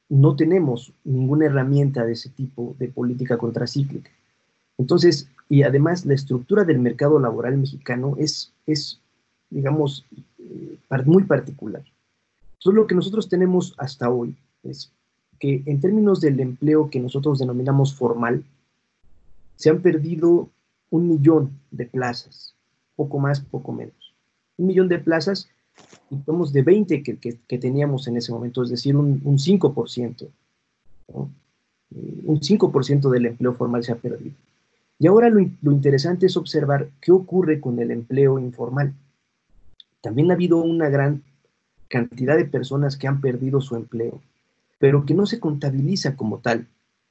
no 0.08 0.36
tenemos 0.36 0.92
ninguna 1.04 1.46
herramienta 1.46 2.04
de 2.04 2.12
ese 2.12 2.30
tipo 2.30 2.74
de 2.78 2.88
política 2.88 3.36
contracíclica. 3.36 4.10
Entonces, 4.78 5.28
y 5.48 5.62
además 5.62 6.06
la 6.06 6.14
estructura 6.14 6.64
del 6.64 6.78
mercado 6.78 7.18
laboral 7.18 7.58
mexicano 7.58 8.14
es, 8.18 8.52
es 8.66 9.00
digamos, 9.50 10.04
eh, 10.38 10.78
muy 11.04 11.24
particular. 11.24 11.82
Entonces, 12.58 12.74
lo 12.74 12.86
que 12.86 12.94
nosotros 12.94 13.28
tenemos 13.28 13.74
hasta 13.78 14.10
hoy 14.10 14.34
es 14.62 14.92
que 15.38 15.62
en 15.66 15.80
términos 15.80 16.20
del 16.20 16.40
empleo 16.40 16.90
que 16.90 17.00
nosotros 17.00 17.38
denominamos 17.38 17.94
formal, 17.94 18.44
se 19.56 19.70
han 19.70 19.80
perdido 19.80 20.48
un 20.90 21.08
millón 21.08 21.50
de 21.70 21.86
plazas, 21.86 22.54
poco 22.96 23.18
más, 23.18 23.40
poco 23.40 23.72
menos. 23.72 24.14
Un 24.56 24.66
millón 24.66 24.88
de 24.88 24.98
plazas, 24.98 25.48
somos 26.24 26.52
de 26.52 26.62
20 26.62 27.02
que, 27.02 27.58
teníamos 27.58 28.08
en 28.08 28.16
ese 28.16 28.32
momento, 28.32 28.62
es 28.62 28.70
decir, 28.70 28.96
un, 28.96 29.20
5%. 29.22 30.28
Un 31.10 32.40
5% 32.40 33.10
del 33.10 33.26
empleo 33.26 33.54
formal 33.54 33.84
se 33.84 33.92
ha 33.92 33.96
perdido. 33.96 34.34
Y 34.98 35.06
ahora 35.06 35.28
lo, 35.28 35.40
lo 35.62 35.72
interesante 35.72 36.26
es 36.26 36.36
observar 36.36 36.90
qué 37.00 37.12
ocurre 37.12 37.60
con 37.60 37.78
el 37.78 37.90
empleo 37.90 38.38
informal. 38.38 38.94
También 40.00 40.30
ha 40.30 40.34
habido 40.34 40.58
una 40.58 40.88
gran 40.88 41.22
cantidad 41.88 42.36
de 42.36 42.44
personas 42.44 42.96
que 42.96 43.06
han 43.06 43.20
perdido 43.20 43.60
su 43.60 43.76
empleo 43.76 44.20
pero 44.78 45.04
que 45.04 45.14
no 45.14 45.26
se 45.26 45.40
contabiliza 45.40 46.16
como 46.16 46.38
tal, 46.38 46.66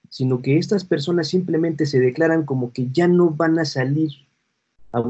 sino 0.09 0.41
que 0.41 0.57
estas 0.57 0.85
personas 0.85 1.27
simplemente 1.27 1.85
se 1.85 1.99
declaran 1.99 2.45
como 2.45 2.71
que 2.71 2.89
ya 2.91 3.07
no 3.07 3.29
van 3.29 3.59
a 3.59 3.65
salir 3.65 4.11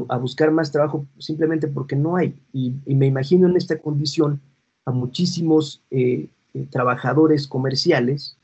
a, 0.08 0.18
buscar 0.18 0.50
más 0.50 0.72
trabajo 0.72 1.06
simplemente 1.18 1.68
porque 1.68 1.96
no 1.96 2.16
hay. 2.16 2.34
Y, 2.52 2.74
me 2.86 3.06
imagino 3.06 3.48
en 3.48 3.56
esta 3.56 3.78
condición 3.78 4.40
a 4.84 4.90
muchísimos 4.90 5.82
eh, 5.90 6.28
eh, 6.54 6.66
trabajadores 6.70 7.46
comerciales 7.46 8.36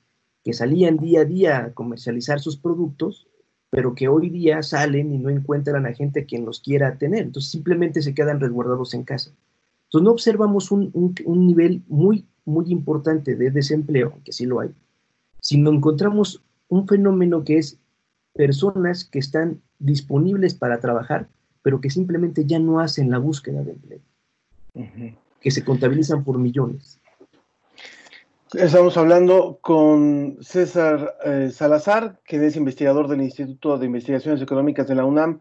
que 0.42 0.52
salían 0.52 0.98
día 0.98 1.20
a 1.20 1.24
día 1.24 1.58
a 1.64 1.72
comercializar 1.72 2.40
sus 2.40 2.56
productos, 2.56 3.26
pero 3.70 3.94
que 3.94 4.08
hoy 4.08 4.30
día 4.30 4.62
salen 4.62 5.12
y 5.12 5.18
no 5.18 5.30
encuentran 5.30 5.86
a 5.86 5.94
gente 5.94 6.26
quien 6.26 6.44
los 6.44 6.60
quiera 6.60 6.98
tener. 6.98 7.22
Entonces 7.22 7.50
simplemente 7.50 8.02
se 8.02 8.14
quedan 8.14 8.40
resguardados 8.40 8.94
en 8.94 9.04
casa. 9.04 9.30
Entonces 9.84 10.04
no 10.04 10.12
observamos 10.12 10.70
un, 10.70 10.90
un 11.24 11.46
nivel 11.46 11.82
muy 11.88 12.26
muy 12.44 12.70
importante 12.70 13.36
de 13.36 13.50
desempleo, 13.50 14.18
que 14.24 14.32
sí 14.32 14.46
lo 14.46 14.60
hay, 14.60 14.70
sino 15.40 15.72
encontramos 15.72 16.42
un 16.68 16.86
fenómeno 16.86 17.44
que 17.44 17.58
es 17.58 17.78
personas 18.34 19.04
que 19.04 19.18
están 19.18 19.60
disponibles 19.78 20.54
para 20.54 20.80
trabajar, 20.80 21.28
pero 21.62 21.80
que 21.80 21.90
simplemente 21.90 22.44
ya 22.44 22.58
no 22.58 22.80
hacen 22.80 23.10
la 23.10 23.18
búsqueda 23.18 23.62
de 23.62 23.72
empleo, 23.72 24.00
que 25.40 25.50
se 25.50 25.64
contabilizan 25.64 26.24
por 26.24 26.38
millones. 26.38 27.00
Estamos 28.54 28.96
hablando 28.96 29.58
con 29.60 30.38
César 30.40 31.16
eh, 31.24 31.50
Salazar, 31.52 32.20
que 32.24 32.44
es 32.46 32.54
investigador 32.54 33.08
del 33.08 33.22
Instituto 33.22 33.76
de 33.78 33.86
Investigaciones 33.86 34.40
Económicas 34.40 34.86
de 34.86 34.94
la 34.94 35.04
UNAM. 35.04 35.40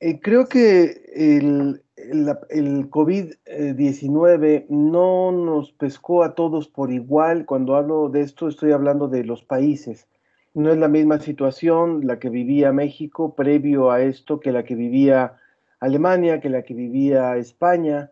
Eh, 0.00 0.18
creo 0.20 0.48
que 0.48 1.12
el, 1.14 1.84
el, 1.96 2.90
COVID-19 2.90 4.66
no 4.68 5.30
nos 5.30 5.70
pescó 5.72 6.24
a 6.24 6.34
todos 6.34 6.66
por 6.66 6.90
igual. 6.90 7.46
Cuando 7.46 7.76
hablo 7.76 8.08
de 8.08 8.22
esto 8.22 8.48
estoy 8.48 8.72
hablando 8.72 9.06
de 9.06 9.22
los 9.22 9.44
países. 9.44 10.08
No 10.54 10.72
es 10.72 10.78
la 10.78 10.88
misma 10.88 11.18
situación 11.20 12.06
la 12.06 12.18
que 12.18 12.30
vivía 12.30 12.72
México 12.72 13.34
previo 13.34 13.90
a 13.90 14.02
esto 14.02 14.40
que 14.40 14.52
la 14.52 14.64
que 14.64 14.76
vivía 14.76 15.34
Alemania, 15.80 16.40
que 16.40 16.48
la 16.48 16.62
que 16.62 16.74
vivía 16.74 17.36
España. 17.36 18.10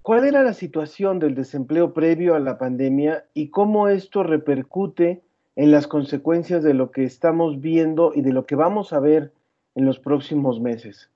¿Cuál 0.00 0.24
era 0.24 0.42
la 0.42 0.54
situación 0.54 1.18
del 1.18 1.34
desempleo 1.34 1.92
previo 1.92 2.34
a 2.34 2.40
la 2.40 2.58
pandemia 2.58 3.24
y 3.34 3.48
cómo 3.48 3.88
esto 3.88 4.22
repercute 4.22 5.20
en 5.54 5.70
las 5.70 5.86
consecuencias 5.86 6.64
de 6.64 6.74
lo 6.74 6.90
que 6.90 7.04
estamos 7.04 7.60
viendo 7.60 8.12
y 8.14 8.22
de 8.22 8.32
lo 8.32 8.46
que 8.46 8.56
vamos 8.56 8.92
a 8.92 9.00
ver 9.00 9.30
en 9.74 9.84
los 9.84 9.98
próximos 9.98 10.60
meses? 10.60 11.08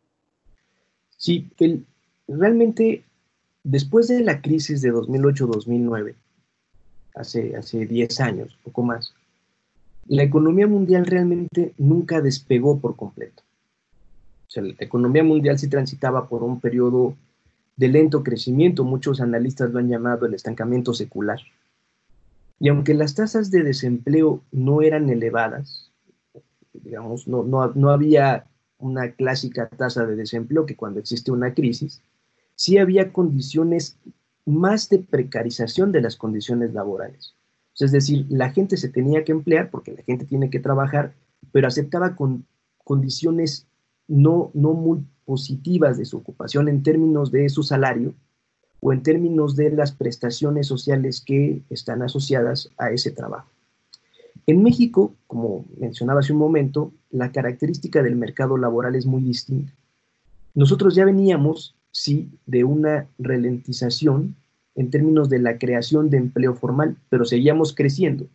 Sí, 1.16 1.51
el, 1.59 1.84
realmente 2.28 3.03
después 3.64 4.07
de 4.07 4.20
la 4.20 4.41
crisis 4.41 4.82
de 4.82 4.93
2008-2009, 4.93 6.14
hace, 7.16 7.57
hace 7.57 7.87
10 7.87 8.20
años, 8.20 8.57
poco 8.62 8.82
más, 8.82 9.14
la 10.09 10.22
economía 10.22 10.66
mundial 10.66 11.07
realmente 11.07 11.74
nunca 11.78 12.20
despegó 12.20 12.78
por 12.78 12.96
completo. 12.96 13.42
La 14.54 14.74
economía 14.78 15.22
mundial 15.22 15.59
sí 15.59 15.68
transitaba 15.68 16.28
por 16.28 16.42
un 16.42 16.61
periodo 16.61 17.14
de 17.76 17.88
lento 17.88 18.22
crecimiento, 18.22 18.84
muchos 18.84 19.20
analistas 19.20 19.70
lo 19.70 19.78
han 19.78 19.88
llamado 19.88 20.24
el 20.24 20.34
estancamiento 20.34 20.94
secular. 20.94 21.40
Y 22.59 22.68
aunque 22.68 22.94
las 22.94 23.14
tasas 23.14 23.50
de 23.50 23.62
desempleo 23.62 24.40
no 24.52 24.80
eran 24.80 25.11
elevadas, 25.11 25.92
digamos, 26.72 27.28
no, 27.28 27.42
no, 27.42 27.72
no 27.74 27.90
había 27.90 28.46
una 28.78 29.12
clásica 29.12 29.68
tasa 29.68 30.07
de 30.07 30.16
desempleo 30.16 30.64
que 30.64 30.76
cuando 30.76 31.00
existe 31.00 31.30
una 31.30 31.52
crisis, 31.52 32.02
sí 32.54 32.78
había 32.78 33.12
condiciones 33.12 33.98
más 34.46 34.88
de 34.88 35.00
precarización 35.00 35.92
de 35.92 36.00
las 36.00 36.16
condiciones 36.16 36.72
laborales. 36.72 37.34
Es 37.79 37.93
decir, 37.93 38.27
la 38.29 38.51
gente 38.51 38.77
se 38.77 38.89
tenía 38.89 39.24
que 39.24 39.33
emplear 39.33 39.70
porque 39.70 39.93
la 39.93 40.03
gente 40.03 40.24
tiene 40.24 40.51
que 40.51 40.61
trabajar, 40.61 41.14
pero 41.53 41.68
aceptaba 41.68 42.16
con 42.16 42.47
condiciones 42.85 43.66
no, 44.09 44.51
no 44.55 44.72
muy 44.72 45.05
positivas 45.24 45.99
de 45.99 46.05
su 46.05 46.16
ocupación 46.16 46.68
en 46.68 46.83
términos 46.83 47.31
de 47.31 47.49
su 47.49 47.62
salario 47.62 48.14
o 48.81 48.93
en 48.93 49.03
términos 49.03 49.57
de 49.57 49.70
las 49.70 49.93
prestaciones 49.93 50.66
sociales 50.66 51.20
que 51.20 51.62
están 51.70 52.03
asociadas 52.03 52.70
a 52.79 52.91
ese 52.91 53.11
trabajo. 53.11 53.49
En 54.47 54.62
México, 54.62 55.14
como 55.27 55.64
mencionaba 55.77 56.20
hace 56.20 56.33
un 56.33 56.39
momento, 56.39 56.93
la 57.11 57.33
característica 57.33 58.03
del 58.03 58.14
mercado 58.14 58.57
laboral 58.57 58.95
es 58.95 59.05
muy 59.05 59.22
distinta. 59.22 59.72
Nosotros 60.55 60.95
ya 60.95 61.05
veníamos, 61.05 61.74
sí, 61.91 62.31
de 62.47 62.62
una 62.62 63.09
ralentización 63.18 64.37
en 64.77 64.91
términos 64.91 65.29
de 65.29 65.41
la 65.41 65.59
creación 65.59 66.11
de 66.11 66.18
empleo 66.18 66.55
formal, 66.55 66.97
pero 67.09 67.24
seguíamos 67.24 67.74
creciendo. 67.74 68.29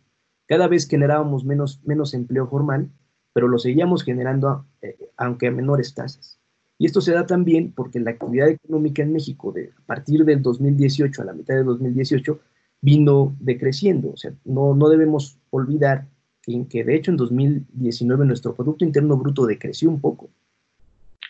Cada 0.46 0.68
vez 0.68 0.86
generábamos 0.88 1.44
menos, 1.44 1.80
menos 1.84 2.14
empleo 2.14 2.48
formal, 2.48 2.90
pero 3.32 3.48
lo 3.48 3.58
seguíamos 3.58 4.02
generando 4.02 4.66
eh, 4.82 4.98
aunque 5.16 5.46
a 5.46 5.52
menores 5.52 5.94
tasas. 5.94 6.38
Y 6.78 6.86
esto 6.86 7.00
se 7.00 7.12
da 7.12 7.26
también 7.26 7.72
porque 7.72 8.00
la 8.00 8.10
actividad 8.10 8.48
económica 8.48 9.02
en 9.02 9.12
México, 9.12 9.52
de, 9.52 9.70
a 9.70 9.86
partir 9.86 10.24
del 10.24 10.42
2018 10.42 11.22
a 11.22 11.24
la 11.24 11.32
mitad 11.32 11.54
de 11.54 11.62
2018, 11.62 12.40
vino 12.80 13.34
decreciendo. 13.38 14.10
O 14.10 14.16
sea, 14.16 14.34
no, 14.44 14.74
no 14.74 14.88
debemos 14.88 15.38
olvidar 15.50 16.08
que, 16.42 16.66
que, 16.68 16.82
de 16.82 16.96
hecho 16.96 17.12
en 17.12 17.16
2019 17.16 18.26
nuestro 18.26 18.54
Producto 18.54 18.84
Interno 18.84 19.16
Bruto 19.16 19.46
decreció 19.46 19.88
un 19.88 20.00
poco. 20.00 20.28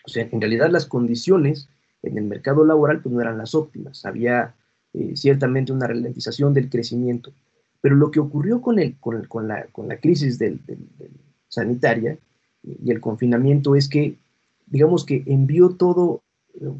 O 0.05 0.09
sea, 0.09 0.27
en 0.29 0.41
realidad 0.41 0.71
las 0.71 0.87
condiciones 0.87 1.69
en 2.01 2.17
el 2.17 2.25
mercado 2.25 2.65
laboral 2.65 3.01
pues 3.01 3.13
no 3.13 3.21
eran 3.21 3.37
las 3.37 3.53
óptimas. 3.53 4.05
Había 4.05 4.55
eh, 4.93 5.13
ciertamente 5.15 5.71
una 5.71 5.87
ralentización 5.87 6.53
del 6.53 6.69
crecimiento. 6.69 7.31
Pero 7.81 7.95
lo 7.95 8.11
que 8.11 8.19
ocurrió 8.19 8.61
con, 8.61 8.79
el, 8.79 8.95
con, 8.99 9.47
la, 9.47 9.65
con 9.71 9.87
la, 9.87 9.97
crisis 9.97 10.39
del, 10.39 10.59
sanitaria 11.49 12.17
y 12.63 12.91
el 12.91 13.01
confinamiento 13.01 13.75
es 13.75 13.89
que, 13.89 14.17
digamos 14.67 15.05
que 15.05 15.23
envió 15.25 15.71
todo, 15.71 16.21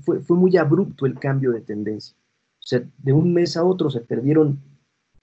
fue, 0.02 0.22
fue 0.22 0.38
muy 0.38 0.56
abrupto 0.56 1.06
el 1.06 1.20
cambio 1.20 1.52
de 1.52 1.62
tendencia. 1.62 2.16
O 2.60 2.66
sea, 2.66 2.82
de 2.98 3.12
un 3.12 3.34
mes 3.34 3.58
a 3.58 3.66
otro 3.66 3.90
se 3.90 4.00
perdieron 4.00 4.60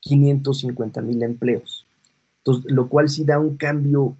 550 0.00 1.00
mil 1.02 1.22
empleos. 1.22 1.86
Entonces, 2.38 2.70
lo 2.70 2.88
cual 2.88 3.08
sí 3.08 3.24
da 3.24 3.38
un 3.38 3.56
cambio 3.56 4.16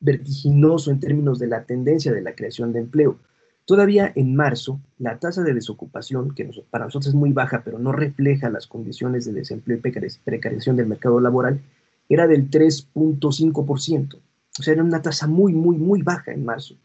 vertiginoso 0.00 0.90
en 0.90 1.00
términos 1.00 1.38
de 1.38 1.48
la 1.48 1.64
tendencia 1.64 2.12
de 2.12 2.22
la 2.22 2.34
creación 2.34 2.72
de 2.72 2.80
empleo. 2.80 3.18
Todavía 3.66 4.12
en 4.14 4.36
marzo, 4.36 4.80
la 4.98 5.18
tasa 5.18 5.42
de 5.42 5.52
desocupación, 5.52 6.32
que 6.36 6.48
para 6.70 6.84
nosotros 6.84 7.08
es 7.08 7.14
muy 7.14 7.32
baja, 7.32 7.62
pero 7.64 7.80
no 7.80 7.90
refleja 7.90 8.48
las 8.48 8.68
condiciones 8.68 9.24
de 9.24 9.32
desempleo 9.32 9.78
y 9.78 9.80
precarización 9.80 10.76
del 10.76 10.86
mercado 10.86 11.18
laboral, 11.18 11.60
era 12.08 12.28
del 12.28 12.48
3.5%. 12.48 14.14
O 14.14 14.62
sea, 14.62 14.72
era 14.72 14.84
una 14.84 15.02
tasa 15.02 15.26
muy, 15.26 15.52
muy, 15.52 15.78
muy 15.78 16.02
baja 16.02 16.32
en 16.32 16.44
marzo. 16.44 16.76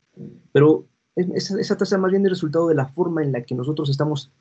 Pero 0.52 0.86
esa, 1.16 1.60
esa 1.62 1.78
tasa 1.78 2.00
más 2.00 2.10
bien 2.10 2.26
es 2.26 2.32
resultado 2.32 2.68
de 2.68 2.76
la 2.76 2.88
forma 2.88 3.22
en 3.22 3.32
la 3.32 3.44
que 3.44 3.54
nosotros 3.54 3.88
estamos 3.92 4.32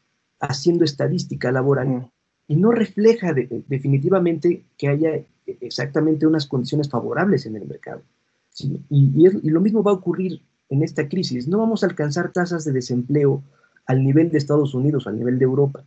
haciendo 0.40 0.86
estadística 0.86 1.52
laboral 1.52 1.88
mm. 1.88 2.10
y 2.48 2.56
no 2.56 2.72
refleja 2.72 3.34
definitivamente 3.34 4.64
que 4.78 4.88
haya 4.88 5.22
exactamente 5.44 6.26
unas 6.26 6.46
condiciones 6.46 6.88
favorables 6.88 7.44
en 7.44 7.56
el 7.56 7.66
mercado. 7.66 8.00
y, 8.88 9.50
lo 9.50 9.60
mismo 9.60 9.82
va 9.82 9.90
a 9.90 9.94
ocurrir 9.94 10.40
en 10.70 10.82
esta 10.82 11.08
crisis. 11.08 11.46
No 11.46 11.58
vamos 11.58 11.82
a 11.82 11.86
alcanzar 11.86 12.32
tasas 12.32 12.64
de 12.64 12.72
desempleo 12.72 13.42
al 13.86 14.02
nivel 14.02 14.30
de 14.30 14.38
Estados 14.38 14.74
Unidos, 14.74 15.06
al 15.06 15.18
nivel 15.18 15.38
de 15.38 15.44
Europa, 15.44 15.84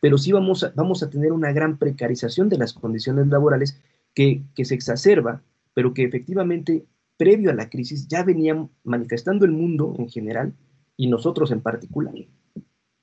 pero 0.00 0.18
sí 0.18 0.32
vamos 0.32 0.64
a, 0.64 0.72
vamos 0.74 1.02
a 1.02 1.08
tener 1.08 1.32
una 1.32 1.52
gran 1.52 1.78
precarización 1.78 2.48
de 2.48 2.58
las 2.58 2.72
condiciones 2.72 3.28
laborales 3.28 3.80
que, 4.14 4.42
que 4.54 4.64
se 4.64 4.74
exacerba, 4.74 5.40
pero 5.74 5.94
que 5.94 6.02
efectivamente 6.02 6.84
previo 7.16 7.50
a 7.50 7.54
la 7.54 7.70
crisis 7.70 8.08
ya 8.08 8.24
venía 8.24 8.66
manifestando 8.82 9.44
el 9.44 9.52
mundo 9.52 9.94
en 9.98 10.08
general 10.08 10.52
y 10.96 11.06
nosotros 11.06 11.52
en 11.52 11.60
particular. 11.60 12.14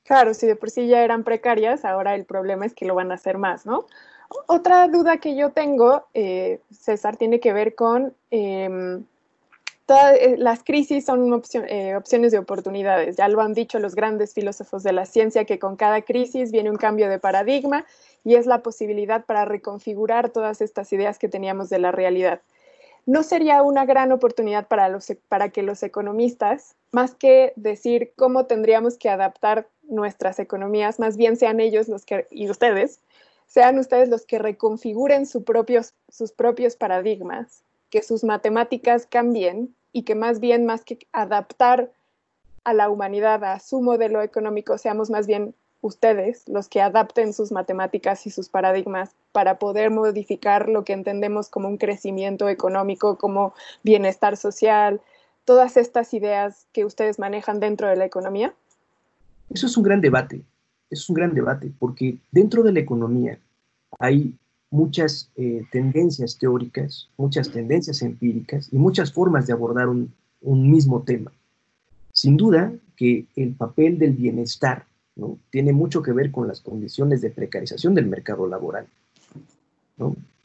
Claro, 0.03 0.33
si 0.33 0.45
de 0.45 0.57
por 0.57 0.71
sí 0.71 0.87
ya 0.87 1.03
eran 1.03 1.23
precarias, 1.23 1.85
ahora 1.85 2.15
el 2.15 2.25
problema 2.25 2.65
es 2.65 2.73
que 2.73 2.85
lo 2.85 2.95
van 2.95 3.11
a 3.11 3.15
hacer 3.15 3.37
más, 3.37 3.65
¿no? 3.65 3.85
Otra 4.47 4.87
duda 4.87 5.17
que 5.17 5.37
yo 5.37 5.51
tengo, 5.51 6.05
eh, 6.13 6.59
César, 6.69 7.15
tiene 7.15 7.39
que 7.39 7.53
ver 7.53 7.75
con 7.75 8.13
em, 8.29 9.05
todas 9.89 10.13
eh, 10.19 10.35
las 10.37 10.63
crisis 10.63 11.03
son 11.03 11.41
eh, 11.67 11.95
opciones 11.95 12.31
de 12.31 12.37
oportunidades. 12.37 13.15
Ya 13.15 13.27
lo 13.27 13.41
han 13.41 13.55
dicho 13.55 13.79
los 13.79 13.95
grandes 13.95 14.35
filósofos 14.35 14.83
de 14.83 14.93
la 14.93 15.07
ciencia 15.07 15.45
que 15.45 15.57
con 15.57 15.77
cada 15.77 16.03
crisis 16.03 16.51
viene 16.51 16.69
un 16.69 16.77
cambio 16.77 17.09
de 17.09 17.17
paradigma 17.17 17.87
y 18.23 18.35
es 18.35 18.45
la 18.45 18.61
posibilidad 18.61 19.25
para 19.25 19.45
reconfigurar 19.45 20.29
todas 20.29 20.61
estas 20.61 20.93
ideas 20.93 21.17
que 21.17 21.27
teníamos 21.27 21.71
de 21.71 21.79
la 21.79 21.91
realidad. 21.91 22.39
¿No 23.07 23.23
sería 23.23 23.63
una 23.63 23.83
gran 23.87 24.11
oportunidad 24.11 24.67
para, 24.67 24.89
los, 24.89 25.11
para 25.27 25.49
que 25.49 25.63
los 25.63 25.81
economistas, 25.81 26.75
más 26.91 27.15
que 27.15 27.53
decir 27.55 28.13
cómo 28.15 28.45
tendríamos 28.45 28.95
que 28.95 29.09
adaptar 29.09 29.69
nuestras 29.81 30.37
economías, 30.37 30.99
más 30.99 31.17
bien 31.17 31.35
sean 31.35 31.59
ellos 31.59 31.87
los 31.87 32.05
que, 32.05 32.27
y 32.29 32.47
ustedes, 32.47 32.99
sean 33.47 33.79
ustedes 33.79 34.09
los 34.09 34.27
que 34.27 34.37
reconfiguren 34.37 35.25
sus 35.25 35.41
propios, 35.41 35.95
sus 36.09 36.31
propios 36.31 36.75
paradigmas, 36.75 37.63
que 37.89 38.03
sus 38.03 38.23
matemáticas 38.23 39.07
cambien 39.07 39.73
y 39.91 40.03
que 40.03 40.15
más 40.15 40.39
bien, 40.39 40.65
más 40.65 40.83
que 40.83 40.99
adaptar 41.11 41.91
a 42.63 42.73
la 42.73 42.89
humanidad 42.89 43.43
a 43.43 43.59
su 43.59 43.81
modelo 43.81 44.21
económico, 44.21 44.77
seamos 44.77 45.09
más 45.09 45.27
bien 45.27 45.55
ustedes 45.81 46.43
los 46.47 46.67
que 46.67 46.81
adapten 46.81 47.33
sus 47.33 47.51
matemáticas 47.51 48.27
y 48.27 48.31
sus 48.31 48.49
paradigmas 48.49 49.15
para 49.31 49.59
poder 49.59 49.91
modificar 49.91 50.67
lo 50.67 50.83
que 50.83 50.93
entendemos 50.93 51.49
como 51.49 51.67
un 51.69 51.77
crecimiento 51.77 52.49
económico, 52.49 53.17
como 53.17 53.53
bienestar 53.83 54.35
social, 54.35 55.01
todas 55.45 55.77
estas 55.77 56.13
ideas 56.13 56.67
que 56.73 56.85
ustedes 56.85 57.17
manejan 57.17 57.59
dentro 57.59 57.87
de 57.87 57.95
la 57.95 58.05
economía? 58.05 58.53
Eso 59.49 59.67
es 59.67 59.77
un 59.77 59.83
gran 59.83 60.01
debate 60.01 60.43
es 60.89 61.09
un 61.09 61.15
gran 61.15 61.33
debate, 61.33 61.71
porque 61.77 62.17
dentro 62.31 62.63
de 62.63 62.73
la 62.73 62.79
economía 62.79 63.37
hay 63.99 64.33
muchas 64.71 65.31
eh, 65.35 65.63
tendencias 65.71 66.37
teóricas, 66.37 67.09
muchas 67.17 67.49
tendencias 67.49 68.01
empíricas 68.01 68.69
y 68.71 68.77
muchas 68.77 69.11
formas 69.11 69.47
de 69.47 69.53
abordar 69.53 69.87
un, 69.89 70.13
mismo 70.41 71.01
tema. 71.01 71.31
Sin 72.13 72.37
duda 72.37 72.71
que 72.95 73.25
el 73.35 73.53
papel 73.53 73.97
del 73.97 74.13
bienestar 74.13 74.85
¿no? 75.15 75.37
tiene 75.49 75.73
mucho 75.73 76.01
que 76.01 76.13
ver 76.13 76.31
con 76.31 76.47
las 76.47 76.61
condiciones 76.61 77.21
de 77.21 77.29
precarización 77.29 77.93
del 77.93 78.05
mercado 78.05 78.47
laboral. 78.47 78.87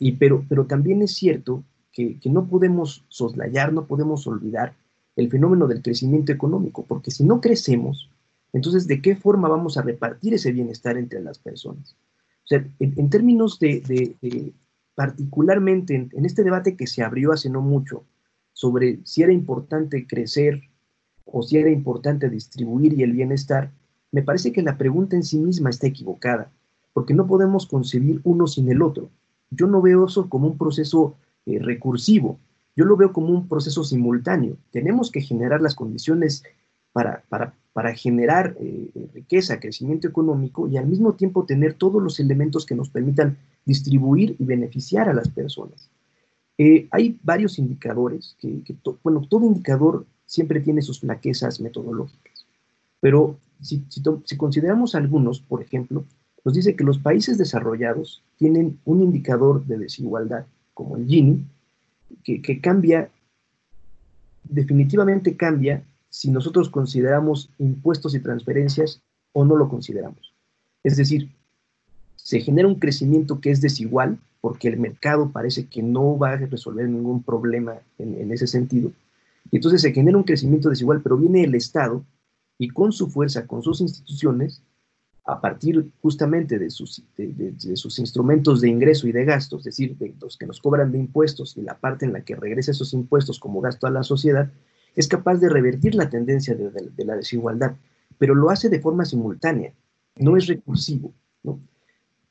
Y, 0.01 0.13
pero, 0.13 0.45
pero 0.49 0.67
también 0.67 1.03
es 1.03 1.15
cierto 1.15 1.63
que, 1.93 2.19
que 2.19 2.29
no 2.29 2.47
podemos 2.47 3.05
soslayar, 3.09 3.73
no 3.73 3.87
podemos 3.87 4.27
olvidar 4.27 4.75
el 5.15 5.31
fenómeno 5.31 5.69
del 5.69 5.81
crecimiento 5.81 6.33
económico, 6.33 6.85
porque 6.85 7.13
si 7.13 7.23
no 7.23 7.41
crecemos, 7.41 8.11
entonces, 8.55 8.87
¿de 8.87 9.03
qué 9.03 9.17
forma 9.17 9.49
vamos 9.49 9.77
a 9.77 9.83
repartir 9.83 10.33
ese 10.33 10.53
bienestar 10.53 10.97
entre 10.97 11.21
las 11.21 11.39
personas? 11.39 11.97
O 12.45 12.47
sea, 12.47 12.67
en, 12.79 13.11
términos 13.11 13.59
de, 13.59 14.13
particularmente 14.95 15.95
en, 15.95 16.25
este 16.25 16.45
debate 16.45 16.77
que 16.77 16.87
se 16.87 17.03
abrió 17.03 17.33
hace 17.33 17.49
no 17.49 17.63
mucho 17.63 18.05
sobre 18.53 19.01
si 19.05 19.23
era 19.23 19.33
importante 19.33 20.07
crecer 20.07 20.63
o 21.25 21.43
si 21.43 21.57
era 21.57 21.71
importante 21.71 22.29
distribuir 22.29 22.93
y 22.93 23.03
el 23.03 23.13
bienestar, 23.13 23.73
me 24.13 24.23
parece 24.23 24.53
que 24.53 24.63
la 24.63 24.77
pregunta 24.77 25.17
en 25.17 25.23
sí 25.23 25.39
misma 25.39 25.71
está 25.71 25.87
equivocada, 25.87 26.53
porque 26.93 27.15
no 27.15 27.27
podemos 27.27 27.67
concebir 27.67 28.21
uno 28.25 28.47
sin 28.47 28.71
el 28.71 28.83
otro. 28.83 29.11
Yo 29.51 29.67
no 29.67 29.83
veo 29.83 30.07
eso 30.07 30.29
como 30.29 30.47
un 30.47 30.59
proceso 30.59 31.17
eh, 31.47 31.59
recursivo, 31.59 32.39
yo 32.77 32.85
lo 32.85 32.97
veo 32.97 33.13
como 33.13 33.29
un 33.29 33.49
proceso 33.49 33.85
simultáneo. 33.85 34.57
Tenemos 34.71 35.11
que 35.11 35.21
generar 35.21 35.61
las 35.63 35.75
condiciones 35.75 36.43
para, 36.95 37.23
para 37.29 37.53
para 37.75 37.93
generar 37.93 38.57
eh, 38.61 38.89
riqueza, 39.13 39.59
crecimiento 39.59 40.07
económico 40.07 40.69
y 40.69 40.77
al 40.77 40.87
mismo 40.87 41.15
tiempo 41.15 41.45
tener 41.45 41.75
todos 41.75 42.01
los 42.01 42.21
elementos 42.21 42.65
que 42.65 42.77
nos 42.77 42.89
permitan 42.89 43.37
distribuir 43.67 44.37
y 44.39 44.45
beneficiar 44.45 45.09
a 45.09 45.13
las 45.13 45.29
personas. 45.29 45.91
Eh, 46.57 46.87
hay 46.93 47.19
varios 47.25 47.59
indicadores, 47.59 48.37
que, 48.41 48.63
bueno, 49.03 49.27
todo 49.29 49.45
indicador 49.45 50.07
siempre 50.25 50.61
tiene 50.61 50.83
sus 50.83 51.01
flaquezas 51.01 51.61
metodológicas, 51.61 52.47
pero 53.01 53.37
si, 53.61 53.85
si, 53.89 54.37
consideramos 54.37 54.95
algunos, 54.95 55.41
por 55.41 55.61
ejemplo, 55.61 56.05
nos 56.45 56.55
dice 56.55 56.77
que 56.77 56.85
los 56.85 56.99
países 56.99 57.39
desarrollados 57.39 58.23
tienen 58.37 58.79
un 58.85 59.03
indicador 59.03 59.67
de 59.67 59.79
desigualdad, 59.79 60.47
como 60.75 60.97
el 60.97 61.09
Gini, 61.09 61.45
que, 62.23 62.41
que 62.41 62.61
cambia, 62.61 63.11
definitivamente 64.45 65.37
cambia 65.37 65.83
si 66.15 66.31
nosotros 66.31 66.71
consideramos 66.71 67.51
impuestos 67.59 68.15
y 68.15 68.21
transferencias 68.21 69.03
o 69.33 69.45
no 69.45 69.57
lo 69.57 69.69
consideramos. 69.69 70.33
Es 70.85 70.97
decir, 70.97 71.33
se 72.15 72.39
genera 72.39 72.69
un 72.69 72.79
crecimiento 72.79 73.41
que 73.41 73.51
es 73.51 73.61
desigual 73.61 74.21
porque 74.41 74.69
el 74.69 74.79
mercado 74.79 75.33
parece 75.33 75.67
que 75.67 75.83
no 75.83 76.17
va 76.17 76.31
a 76.31 76.37
resolver 76.37 76.89
ningún 76.89 77.25
problema 77.25 77.79
en, 77.99 78.31
ese 78.31 78.47
sentido. 78.47 78.93
Y 79.51 79.57
entonces 79.57 79.83
se 79.83 79.93
genera 79.93 80.17
un 80.17 80.23
crecimiento 80.23 80.71
desigual, 80.71 81.03
pero 81.03 81.17
viene 81.17 81.43
el 81.43 81.57
Estado 81.57 82.05
y 82.59 82.69
con 82.69 82.93
su 82.93 83.09
fuerza, 83.09 83.49
con 83.49 83.65
sus 83.65 83.81
instituciones, 83.81 84.63
a 85.25 85.41
partir 85.41 85.91
justamente 86.01 86.61
de 86.61 86.71
sus, 86.71 87.03
de, 87.17 87.77
sus 87.77 87.99
instrumentos 87.99 88.61
de 88.61 88.69
ingreso 88.69 89.09
y 89.09 89.13
de 89.13 89.25
gasto, 89.25 89.59
es 89.59 89.65
decir, 89.65 89.99
de 89.99 90.15
los 90.21 90.39
que 90.39 90.47
nos 90.47 90.61
cobran 90.61 90.93
de 90.93 90.99
impuestos 90.99 91.57
y 91.57 91.63
la 91.63 91.77
parte 91.77 92.07
en 92.07 92.13
la 92.13 92.21
que 92.21 92.37
regresa 92.37 92.71
esos 92.71 92.95
impuestos 92.95 93.41
como 93.41 93.61
gasto 93.61 93.89
a 93.89 93.91
la 93.91 94.05
sociedad, 94.05 94.53
es 94.97 95.09
capaz 95.09 95.37
de 95.37 95.49
revertir 95.49 95.95
la 95.95 96.09
tendencia 96.09 96.55
de, 96.55 97.05
la 97.05 97.17
desigualdad, 97.17 97.77
pero 98.19 98.35
lo 98.35 98.51
hace 98.51 98.69
de 98.69 98.81
forma 98.81 99.05
simultánea, 99.05 99.73
no 100.17 100.37
es 100.37 100.47
recursivo. 100.47 101.13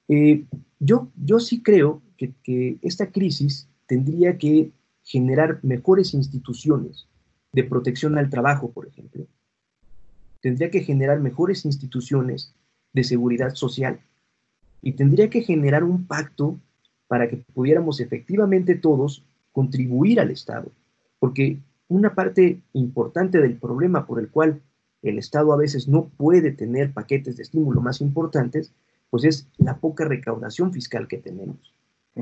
Eh, 0.08 0.46
yo, 0.80 1.10
yo 1.16 1.40
sí 1.40 1.62
creo 1.62 2.02
que, 2.18 2.34
que 2.44 2.78
esta 2.82 3.08
crisis 3.08 3.68
tendría 3.88 4.38
que 4.38 4.72
generar 5.04 5.60
mejores 5.64 6.14
instituciones 6.14 7.08
de 7.52 7.64
protección 7.64 8.18
al 8.18 8.30
trabajo, 8.30 8.72
por 8.72 8.88
ejemplo. 8.88 9.26
Tendría 10.42 10.70
que 10.72 10.82
generar 10.82 11.20
mejores 11.20 11.66
instituciones 11.66 12.54
de 12.94 13.04
seguridad 13.04 13.56
social 13.56 14.00
y 14.82 14.94
tendría 14.94 15.30
que 15.30 15.42
generar 15.42 15.84
un 15.84 16.06
pacto 16.06 16.60
para 17.08 17.30
que 17.30 17.38
pudiéramos 17.38 18.00
efectivamente 18.00 18.76
todos 18.76 19.24
contribuir 19.52 20.20
al 20.20 20.32
Estado, 20.32 20.72
porque 21.20 21.60
una 21.88 22.16
parte 22.16 22.62
importante 22.74 23.40
del 23.40 23.58
problema 23.58 24.06
por 24.06 24.20
el 24.20 24.30
cual 24.30 24.62
el 25.02 25.18
Estado 25.18 25.54
a 25.54 25.58
veces 25.58 25.88
no 25.88 26.10
puede 26.18 26.52
tener 26.52 26.94
paquetes 26.94 27.38
de 27.38 27.44
estímulo 27.44 27.82
más 27.82 28.02
importantes, 28.02 28.74
pues 29.10 29.26
es 29.26 29.48
la 29.58 29.78
poca 29.78 30.06
recaudación 30.06 30.72
fiscal 30.74 31.08
que 31.08 31.18
tenemos, 31.18 31.74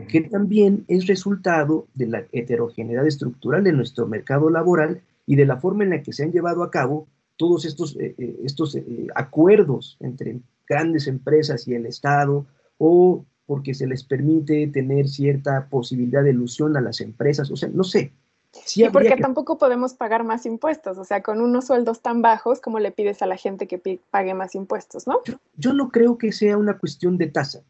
que 0.09 0.22
también 0.22 0.84
es 0.88 1.07
resultado 1.07 1.88
de 1.93 2.07
la 2.07 2.26
heterogeneidad 2.32 3.07
estructural 3.07 3.64
de 3.64 3.72
nuestro 3.72 4.07
mercado 4.07 4.49
laboral 4.49 5.01
y 5.26 5.36
de 5.36 5.45
la 5.45 5.57
forma 5.57 5.84
en 5.84 5.91
la 5.91 6.01
que 6.01 6.12
se 6.12 6.24
han 6.24 6.32
llevado 6.32 6.64
a 6.64 6.72
cabo 6.72 7.07
todos 7.38 7.66
estos, 7.66 7.95
eh, 7.97 8.16
eh, 8.18 8.39
estos 8.43 8.76
eh, 8.76 9.07
acuerdos 9.16 9.97
entre 9.99 10.39
grandes 10.68 11.07
empresas 11.07 11.68
y 11.68 11.74
el 11.74 11.86
Estado, 11.86 12.45
o 12.78 13.26
porque 13.45 13.74
se 13.74 13.88
les 13.88 14.03
permite 14.03 14.68
tener 14.68 15.07
cierta 15.07 15.68
posibilidad 15.70 16.24
de 16.24 16.32
ilusión 16.32 16.78
a 16.78 16.82
las 16.82 17.01
empresas, 17.01 17.51
o 17.51 17.55
sea, 17.55 17.70
no 17.70 17.84
sé, 17.84 18.14
Sí, 18.52 18.84
y 18.84 18.89
porque 18.89 19.16
tampoco 19.16 19.58
podemos 19.58 19.93
pagar 19.93 20.24
más 20.26 20.45
impuestos, 20.45 20.97
o 20.97 21.06
sea, 21.06 21.24
con 21.24 21.39
unos 21.39 21.68
sueldos 21.68 22.02
tan 22.02 22.22
bajos, 22.22 22.60
¿cómo 22.60 22.80
le 22.80 22.91
pides 22.91 23.22
a 23.22 23.26
la 23.26 23.38
gente 23.38 23.68
que 23.68 23.99
pague 24.10 24.34
más 24.34 24.56
impuestos, 24.56 25.08
no? 25.08 25.22
Yo, 25.56 25.74
no 25.74 25.89
creo 25.89 26.18
que 26.18 26.34
sea 26.34 26.58
una 26.58 26.78
cuestión 26.78 27.18
de 27.18 27.28
tasa. 27.28 27.62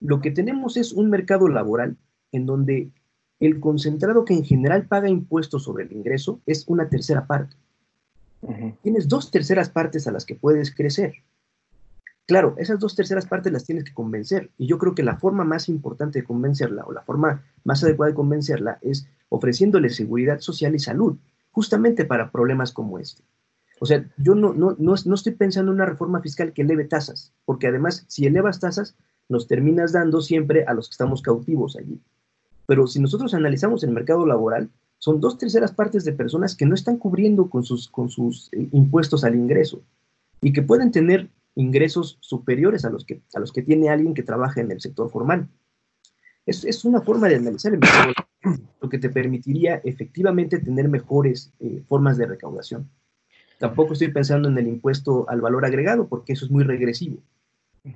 Lo 0.00 0.20
que 0.20 0.30
tenemos 0.30 0.76
es 0.76 0.92
un 0.92 1.10
mercado 1.10 1.48
laboral 1.48 1.96
en 2.30 2.46
donde 2.46 2.90
el 3.40 3.58
concentrado 3.58 4.24
que 4.24 4.34
en 4.34 4.44
general 4.44 4.86
paga 4.86 5.08
impuestos 5.08 5.64
sobre 5.64 5.84
el 5.84 5.92
ingreso 5.92 6.40
es 6.46 6.64
una 6.68 6.88
tercera 6.88 7.26
parte. 7.26 7.56
tienes 8.82 9.08
dos 9.08 9.30
terceras 9.30 9.70
partes 9.70 10.06
a 10.06 10.12
las 10.12 10.24
que 10.24 10.36
puedes 10.36 10.72
crecer. 10.74 11.14
Claro, 12.26 12.54
esas 12.56 12.78
dos 12.78 12.94
terceras 12.94 13.26
partes 13.26 13.52
las 13.52 13.64
tienes 13.64 13.84
que 13.84 13.92
convencer. 13.92 14.50
Y 14.56 14.66
yo 14.68 14.78
creo 14.78 14.94
que 14.94 15.02
la 15.02 15.16
forma 15.16 15.42
más 15.42 15.68
importante 15.68 16.20
de 16.20 16.24
convencerla 16.24 16.84
o 16.84 16.92
la 16.92 17.02
forma 17.02 17.42
más 17.64 17.82
adecuada 17.82 18.10
de 18.10 18.16
convencerla 18.16 18.78
es 18.80 19.08
ofreciéndole 19.32 19.88
seguridad 19.88 20.40
social 20.40 20.74
y 20.74 20.78
salud, 20.78 21.16
justamente 21.50 22.04
para 22.04 22.30
problemas 22.30 22.72
como 22.72 22.98
este. 22.98 23.22
O 23.80 23.86
sea, 23.86 24.04
yo 24.18 24.34
no, 24.34 24.52
no, 24.52 24.76
no, 24.78 24.94
no 25.04 25.14
estoy 25.14 25.32
pensando 25.32 25.72
en 25.72 25.76
una 25.76 25.86
reforma 25.86 26.20
fiscal 26.20 26.52
que 26.52 26.62
eleve 26.62 26.84
tasas, 26.84 27.32
porque 27.44 27.66
además, 27.66 28.04
si 28.08 28.26
elevas 28.26 28.60
tasas, 28.60 28.94
nos 29.28 29.48
terminas 29.48 29.92
dando 29.92 30.20
siempre 30.20 30.64
a 30.66 30.74
los 30.74 30.88
que 30.88 30.92
estamos 30.92 31.22
cautivos 31.22 31.76
allí. 31.76 31.98
Pero 32.66 32.86
si 32.86 33.00
nosotros 33.00 33.34
analizamos 33.34 33.82
el 33.82 33.90
mercado 33.90 34.26
laboral, 34.26 34.70
son 34.98 35.20
dos 35.20 35.38
terceras 35.38 35.72
partes 35.72 36.04
de 36.04 36.12
personas 36.12 36.54
que 36.54 36.66
no 36.66 36.74
están 36.74 36.98
cubriendo 36.98 37.48
con 37.48 37.64
sus, 37.64 37.88
con 37.88 38.08
sus 38.08 38.50
eh, 38.52 38.68
impuestos 38.72 39.24
al 39.24 39.34
ingreso 39.34 39.82
y 40.40 40.52
que 40.52 40.62
pueden 40.62 40.92
tener 40.92 41.28
ingresos 41.54 42.18
superiores 42.20 42.84
a 42.84 42.90
los 42.90 43.04
que, 43.04 43.22
a 43.34 43.40
los 43.40 43.50
que 43.52 43.62
tiene 43.62 43.88
alguien 43.88 44.14
que 44.14 44.22
trabaja 44.22 44.60
en 44.60 44.70
el 44.70 44.80
sector 44.80 45.10
formal. 45.10 45.48
Es, 46.46 46.64
es 46.64 46.84
una 46.84 47.00
forma 47.00 47.28
de 47.28 47.36
analizar 47.36 47.72
el 47.72 47.80
mercado, 47.80 48.12
lo 48.80 48.88
que 48.88 48.98
te 48.98 49.10
permitiría 49.10 49.80
efectivamente 49.84 50.58
tener 50.58 50.88
mejores 50.88 51.52
eh, 51.60 51.82
formas 51.88 52.16
de 52.16 52.26
recaudación. 52.26 52.88
Tampoco 53.58 53.92
estoy 53.92 54.08
pensando 54.08 54.48
en 54.48 54.58
el 54.58 54.66
impuesto 54.66 55.28
al 55.28 55.40
valor 55.40 55.64
agregado, 55.64 56.08
porque 56.08 56.32
eso 56.32 56.44
es 56.44 56.50
muy 56.50 56.64
regresivo. 56.64 57.18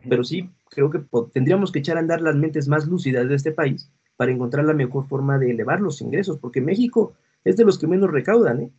Pero 0.09 0.25
sí 0.25 0.51
creo 0.71 0.91
que 0.91 1.05
tendríamos 1.33 1.73
que 1.73 1.81
echar 1.81 1.97
a 1.97 2.01
andar 2.01 2.21
las 2.21 2.37
mentes 2.37 2.69
más 2.69 2.87
lúcidas 2.87 3.29
de 3.29 3.35
este 3.35 3.53
país 3.53 3.91
para 4.17 4.33
encontrar 4.33 4.65
la 4.65 4.75
mejor 4.75 5.07
forma 5.07 5.39
de 5.39 5.51
elevar 5.51 5.81
los 5.81 6.01
ingresos, 6.01 6.39
porque 6.39 6.61
México 6.61 7.15
es 7.45 7.57
de 7.57 7.65
los 7.65 7.79
que 7.79 7.87
menos 7.87 8.11
recaudan, 8.11 8.61
¿eh? 8.61 8.71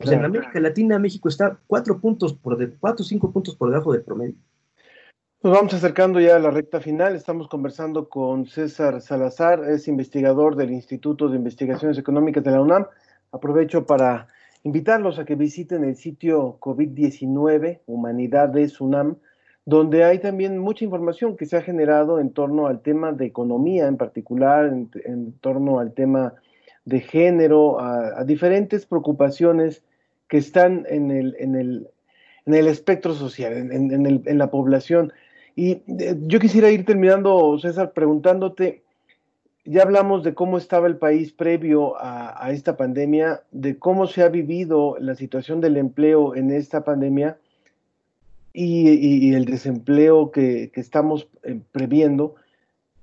O 0.00 0.06
sea, 0.06 0.16
en 0.16 0.24
América 0.24 0.60
Latina 0.60 0.98
México 0.98 1.28
está 1.28 1.58
cuatro 1.66 2.00
puntos 2.00 2.32
por 2.32 2.56
de, 2.56 2.70
cuatro 2.70 3.02
o 3.02 3.06
cinco 3.06 3.32
puntos 3.32 3.56
por 3.56 3.70
debajo 3.70 3.92
del 3.92 4.02
promedio. 4.02 4.36
Nos 5.40 5.52
vamos 5.52 5.72
acercando 5.72 6.18
ya 6.18 6.34
a 6.34 6.40
la 6.40 6.50
recta 6.50 6.80
final. 6.80 7.14
Estamos 7.14 7.46
conversando 7.46 8.08
con 8.08 8.46
César 8.46 9.00
Salazar, 9.00 9.62
es 9.70 9.86
investigador 9.86 10.56
del 10.56 10.72
Instituto 10.72 11.28
de 11.28 11.36
Investigaciones 11.36 11.96
Económicas 11.96 12.42
de 12.42 12.50
la 12.50 12.60
UNAM. 12.60 12.86
Aprovecho 13.30 13.86
para 13.86 14.26
invitarlos 14.64 15.20
a 15.20 15.24
que 15.24 15.36
visiten 15.36 15.84
el 15.84 15.94
sitio 15.94 16.58
COVID-19 16.58 17.82
Humanidades 17.86 18.80
UNAM 18.80 19.18
donde 19.64 20.02
hay 20.02 20.18
también 20.18 20.58
mucha 20.58 20.84
información 20.84 21.36
que 21.36 21.46
se 21.46 21.56
ha 21.56 21.62
generado 21.62 22.18
en 22.18 22.30
torno 22.32 22.66
al 22.66 22.80
tema 22.80 23.12
de 23.12 23.26
economía 23.26 23.86
en 23.86 23.96
particular, 23.96 24.64
en, 24.64 25.32
torno 25.40 25.78
al 25.78 25.92
tema 25.92 26.34
de 26.84 26.98
género, 26.98 27.78
a, 27.78 28.24
diferentes 28.24 28.86
preocupaciones 28.86 29.84
que 30.26 30.38
están 30.38 30.84
en 30.88 31.12
el, 31.12 31.36
en 31.38 31.54
el, 31.54 31.86
en 32.44 32.54
el 32.54 32.66
espectro 32.66 33.14
social, 33.14 33.52
en, 33.52 34.24
en 34.26 34.38
la 34.38 34.50
población. 34.50 35.12
Y 35.58 35.82
eh, 35.88 36.16
yo 36.20 36.38
quisiera 36.38 36.70
ir 36.70 36.84
terminando, 36.84 37.58
César, 37.58 37.92
preguntándote, 37.92 38.84
ya 39.64 39.82
hablamos 39.82 40.22
de 40.22 40.32
cómo 40.32 40.56
estaba 40.56 40.86
el 40.86 40.98
país 40.98 41.32
previo 41.32 41.96
a, 41.98 42.52
esta 42.52 42.76
pandemia, 42.76 43.42
de 43.50 43.76
cómo 43.76 44.06
se 44.06 44.22
ha 44.22 44.28
vivido 44.28 44.94
la 45.00 45.16
situación 45.16 45.60
del 45.60 45.76
empleo 45.76 46.36
en 46.36 46.52
esta 46.52 46.84
pandemia, 46.84 47.38
y, 48.52 49.34
el 49.34 49.46
desempleo 49.46 50.30
que, 50.30 50.70
estamos 50.74 51.28
eh, 51.42 51.60
previendo, 51.72 52.36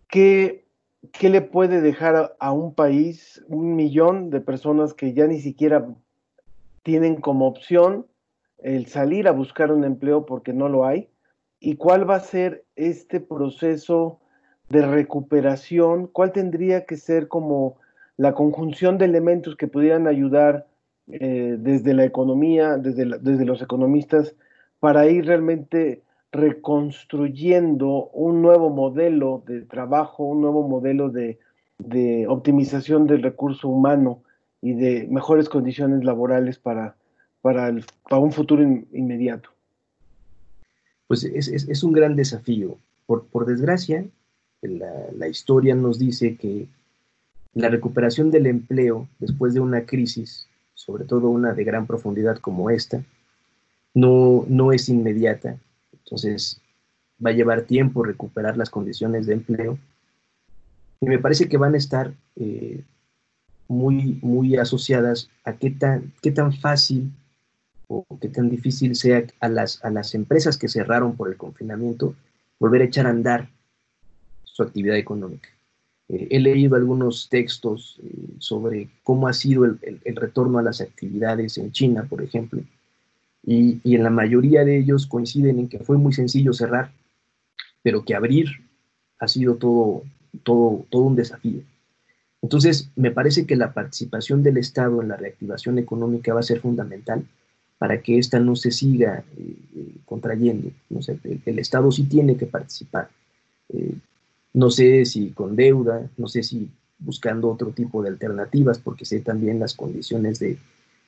¿qué, 0.08 0.64
¿qué, 1.12 1.30
le 1.30 1.41
puede 1.41 1.82
dejar 1.82 2.38
a, 2.39 2.53
un 2.53 2.74
país 2.74 3.43
un 3.49 3.76
millón 3.76 4.30
de 4.30 4.39
personas 4.39 4.93
que 4.93 5.12
ya 5.12 5.28
ni 5.28 5.41
siquiera 5.41 5.89
tienen 6.84 7.18
como 7.18 7.47
opción 7.47 8.06
el 8.60 8.86
salir 8.86 9.28
a 9.28 9.34
buscar 9.34 9.74
un 9.74 9.84
empleo 9.84 10.26
porque 10.26 10.53
no 10.53 10.70
lo 10.70 10.86
hay? 10.86 11.10
¿Y 11.60 11.76
cuál 11.76 12.10
va 12.10 12.16
a 12.16 12.20
ser 12.20 12.66
este 12.76 13.20
proceso 13.20 14.20
de 14.70 14.86
recuperación? 14.86 16.08
¿Cuál 16.08 16.32
tendría 16.32 16.86
que 16.86 16.97
ser 16.97 17.28
como 17.28 17.78
la 18.18 18.34
conjunción 18.34 18.97
de 18.97 19.06
elementos 19.06 19.56
que 19.56 19.68
pudieran 19.68 20.08
ayudar 20.08 20.68
eh, 21.08 21.58
desde 21.60 21.93
la 21.93 22.06
economía, 22.06 22.78
desde, 22.78 23.06
desde 23.20 23.45
los 23.45 23.62
economistas, 23.62 24.36
para 24.80 25.08
ir 25.08 25.26
realmente 25.26 26.01
reconstruyendo 26.36 28.10
un 28.10 28.41
nuevo 28.41 28.70
modelo 28.70 29.43
de 29.47 29.62
trabajo, 29.62 30.24
un 30.24 30.41
nuevo 30.41 30.68
modelo 30.68 31.10
de, 31.10 31.39
optimización 32.28 33.06
del 33.08 33.22
recurso 33.22 33.68
humano 33.68 34.24
y 34.62 34.74
de 34.74 35.08
mejores 35.10 35.49
condiciones 35.49 36.03
laborales 36.03 36.58
para, 36.58 36.95
para, 37.41 37.74
un 38.18 38.32
futuro 38.32 38.64
inmediato. 38.64 39.49
Pues 41.08 41.24
es, 41.24 41.84
un 41.84 41.93
gran 41.93 42.16
desafío. 42.16 42.78
Por, 43.06 43.26
por 43.26 43.45
desgracia, 43.45 44.06
la, 44.62 45.12
la, 45.16 45.28
historia 45.28 45.76
nos 45.76 45.99
dice 45.99 46.38
que 46.38 46.68
la 47.53 47.70
recuperación 47.70 48.32
del 48.32 48.47
empleo 48.47 49.08
después 49.20 49.53
de 49.53 49.60
una 49.60 49.86
crisis, 49.86 50.47
sobre 50.74 51.06
todo 51.06 51.30
una 51.30 51.53
de 51.53 51.64
gran 51.64 51.86
profundidad 51.86 52.38
como 52.38 52.72
esta, 52.72 53.03
no, 53.93 54.45
no 54.47 54.72
es 54.72 54.89
inmediata, 54.89 55.58
entonces 55.93 56.62
va 57.24 57.30
a 57.30 57.34
llevar 57.34 57.62
tiempo 57.64 58.03
recuperar 58.03 58.58
las 58.58 58.70
condiciones 58.70 59.26
de 59.26 59.34
empleo. 59.34 59.80
Y 61.01 61.08
me 61.08 61.20
parece 61.20 61.47
que 61.47 61.58
van 61.58 61.76
a 61.76 61.78
estar 61.78 62.14
eh, 62.36 62.84
muy, 63.68 64.20
muy 64.22 64.58
asociadas 64.58 65.30
a 65.43 65.53
qué 65.53 65.72
tan, 65.72 66.14
qué 66.22 66.32
tan 66.32 66.53
fácil 66.53 67.12
o 67.88 68.06
qué 68.20 68.30
tan 68.30 68.50
difícil 68.50 68.96
sea 68.96 69.24
a 69.40 69.50
las, 69.50 69.84
a 69.84 69.90
las 69.90 70.16
empresas 70.16 70.58
que 70.58 70.68
cerraron 70.68 71.16
por 71.16 71.30
el 71.30 71.38
confinamiento 71.38 72.16
volver 72.60 72.82
a 72.82 72.86
echar 72.86 73.08
a 73.08 73.12
andar 73.12 73.50
su 74.44 74.64
actividad 74.64 74.98
económica. 74.98 75.50
Eh, 76.08 76.28
he 76.32 76.40
leído 76.40 76.76
algunos 76.76 77.30
textos 77.30 78.00
eh, 78.04 78.36
sobre 78.40 78.90
cómo 79.04 79.28
ha 79.28 79.34
sido 79.34 79.66
el, 79.66 80.16
retorno 80.16 80.60
a 80.60 80.64
las 80.64 80.82
actividades 80.82 81.58
en 81.58 81.72
China, 81.72 82.06
por 82.10 82.22
ejemplo, 82.22 82.62
y, 83.44 83.80
en 83.84 84.04
la 84.04 84.10
mayoría 84.10 84.64
de 84.66 84.78
ellos 84.78 85.06
coinciden 85.08 85.60
en 85.60 85.68
que 85.68 85.80
fue 85.80 85.98
muy 85.98 86.14
sencillo 86.14 86.54
cerrar, 86.54 86.92
pero 87.84 88.04
que 88.04 88.16
abrir 88.16 88.48
ha 89.20 89.28
sido 89.28 89.56
todo, 89.56 90.04
todo, 90.44 90.86
todo 90.90 91.04
un 91.04 91.16
desafío. 91.16 91.62
Entonces, 92.42 92.90
me 92.96 93.12
parece 93.12 93.46
que 93.46 93.56
la 93.56 93.74
participación 93.74 94.44
del 94.44 94.58
Estado 94.58 95.02
en 95.02 95.10
la 95.10 95.18
reactivación 95.18 95.80
económica 95.80 96.34
va 96.34 96.40
a 96.40 96.44
ser 96.44 96.60
fundamental 96.60 97.26
para 97.78 98.01
que 98.01 98.17
ésta 98.17 98.39
no 98.39 98.55
se 98.55 98.71
siga 98.71 99.23
eh, 99.38 99.55
eh, 99.76 99.95
contrayendo. 100.05 100.71
El, 101.45 101.59
Estado 101.59 101.91
sí 101.91 102.03
tiene 102.03 102.38
que 102.38 102.45
participar. 102.45 103.09
Eh, 103.69 103.95
no 104.53 104.69
sé 104.69 105.05
si 105.05 105.32
con 105.32 105.55
deuda, 105.55 106.09
no 106.17 106.28
sé 106.28 106.43
si 106.43 106.69
buscando 106.97 107.49
otro 107.49 107.71
tipo 107.71 108.01
de 108.01 108.09
alternativas, 108.09 108.80
porque 108.80 109.05
sé 109.05 109.19
también 109.19 109.59
las 109.59 109.73
condiciones 109.73 110.39
de, 110.39 110.57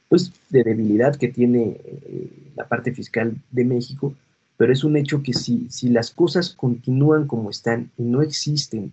pues, 0.09 0.33
de 0.49 0.63
debilidad 0.63 1.15
que 1.15 1.29
tiene 1.29 1.77
eh, 1.85 2.29
la 2.55 2.67
parte 2.67 2.93
fiscal 2.93 3.35
de 3.51 3.63
México, 3.63 4.13
pero 4.57 4.73
es 4.73 4.83
un 4.83 4.97
hecho 4.97 5.23
que 5.23 5.33
si, 5.33 5.67
si 5.69 5.87
las 5.89 6.11
cosas 6.11 6.49
continúan 6.53 7.27
como 7.27 7.49
están 7.49 7.89
y 7.97 8.03
no 8.03 8.21
existen 8.21 8.91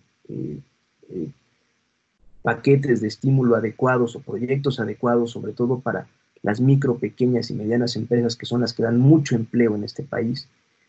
paquetes 2.42 3.00
de 3.00 3.08
estímulo 3.08 3.56
adecuados 3.56 4.14
o 4.14 4.20
proyectos 4.20 4.78
adecuados, 4.78 5.30
sobre 5.30 5.52
todo 5.52 5.80
para 5.80 6.06
las 6.44 6.60
micro, 6.60 6.98
pequeñas 6.98 7.50
y 7.50 7.54
medianas 7.54 7.96
empresas 7.96 8.36
que 8.36 8.46
son 8.46 8.60
las 8.60 8.74
que 8.74 8.82
dan 8.82 8.98
mucho 8.98 9.34
empleo 9.34 9.74
en 9.74 9.82
este 9.82 10.02
país, 10.02 10.46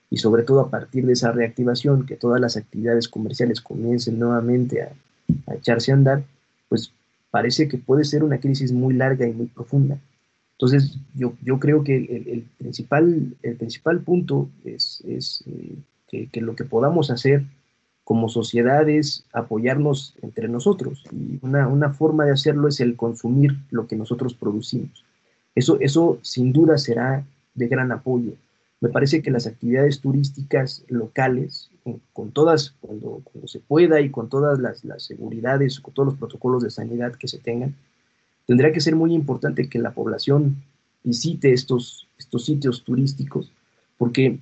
y 0.10 0.18
sobre 0.18 0.44
todo 0.44 0.60
a 0.60 0.70
partir 0.70 1.06
de 1.06 1.14
esa 1.14 1.32
reactivación, 1.32 2.06
que 2.06 2.18
todas 2.18 2.40
las 2.42 2.58
actividades 2.58 3.08
comerciales 3.08 3.62
comiencen 3.62 4.20
nuevamente 4.20 4.84
a, 4.84 4.92
echarse 5.54 5.92
a 5.92 5.96
andar, 5.96 6.24
pues 6.70 6.92
parece 7.32 7.68
que 7.68 7.78
puede 7.78 8.04
ser 8.04 8.24
una 8.24 8.40
crisis 8.40 8.72
muy 8.72 8.94
larga 8.94 9.28
y 9.28 9.34
muy 9.34 9.48
profunda. 9.48 9.98
Entonces, 10.58 10.98
yo, 11.16 11.34
yo 11.42 11.60
creo 11.60 11.84
que 11.84 11.96
el, 11.98 12.46
principal, 12.58 13.36
el 13.42 13.56
principal 13.56 14.02
punto 14.02 14.50
es, 14.64 15.04
eh, 15.08 15.76
que, 16.32 16.42
lo 16.42 16.56
que 16.56 16.64
podamos 16.66 17.10
hacer 17.12 17.44
como 18.04 18.30
sociedad 18.30 18.88
es 18.88 19.26
apoyarnos 19.34 20.16
entre 20.22 20.48
nosotros. 20.48 21.04
Y 21.12 21.40
una, 21.42 21.94
forma 21.94 22.26
de 22.26 22.32
hacerlo 22.32 22.68
es 22.68 22.80
el 22.80 22.96
consumir 22.96 23.58
lo 23.72 23.88
que 23.88 23.96
nosotros 23.96 24.34
producimos. 24.34 25.04
Eso, 25.56 25.78
eso 25.80 26.20
sin 26.22 26.52
duda 26.52 26.78
será 26.78 27.26
de 27.54 27.68
gran 27.68 27.92
apoyo. 27.92 28.34
Me 28.82 28.90
parece 28.90 29.22
que 29.22 29.32
las 29.32 29.48
actividades 29.48 30.02
turísticas 30.02 30.84
locales, 30.90 31.72
con, 32.14 32.32
todas, 32.32 32.76
cuando, 32.82 33.24
se 33.46 33.60
pueda 33.60 34.02
y 34.02 34.10
con 34.10 34.30
todas 34.30 34.60
las, 34.60 34.84
las 34.84 35.04
seguridades, 35.04 35.80
con 35.80 35.94
todos 35.94 36.08
los 36.10 36.18
protocolos 36.20 36.62
de 36.62 36.70
sanidad 36.70 37.16
que 37.16 37.28
se 37.28 37.40
tengan, 37.40 37.74
tendría 38.46 38.74
que 38.74 38.82
ser 38.82 38.96
muy 38.96 39.14
importante 39.14 39.70
que 39.70 39.80
la 39.80 39.92
población 39.92 40.58
visite 41.04 41.54
estos, 41.54 42.08
estos 42.18 42.46
sitios 42.46 42.84
turísticos, 42.84 43.52
porque, 43.98 44.40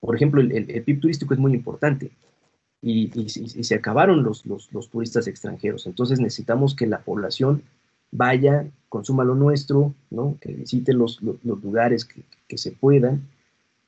por 0.00 0.14
ejemplo, 0.14 0.40
el, 0.40 0.82
PIB 0.82 1.00
turístico 1.00 1.34
es 1.34 1.40
muy 1.40 1.54
importante 1.54 2.10
y, 2.80 3.10
se 3.28 3.74
acabaron 3.74 4.22
los, 4.22 4.44
los, 4.46 4.88
turistas 4.90 5.26
extranjeros. 5.26 5.86
Entonces 5.86 6.20
necesitamos 6.20 6.74
que 6.74 6.86
la 6.86 7.00
población 7.00 7.62
vaya, 8.12 8.70
consuma 8.88 9.24
lo 9.24 9.34
nuestro, 9.34 9.94
¿no? 10.10 10.36
que 10.40 10.52
visite 10.52 10.92
los, 10.92 11.20
lugares 11.22 12.04
que, 12.04 12.58
se 12.58 12.70
puedan, 12.70 13.26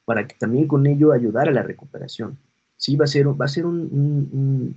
para 0.07 0.27
que 0.27 0.35
también 0.37 0.67
con 0.67 0.87
ello 0.87 1.13
ayudar 1.13 1.49
a 1.49 1.53
la 1.53 1.63
recuperación. 1.63 2.39
Sí, 2.77 2.97
va 2.97 3.05
a 3.05 3.09
ser, 3.09 3.29
va 3.29 3.45
a 3.45 3.49
ser 3.49 3.67
un, 3.67 4.75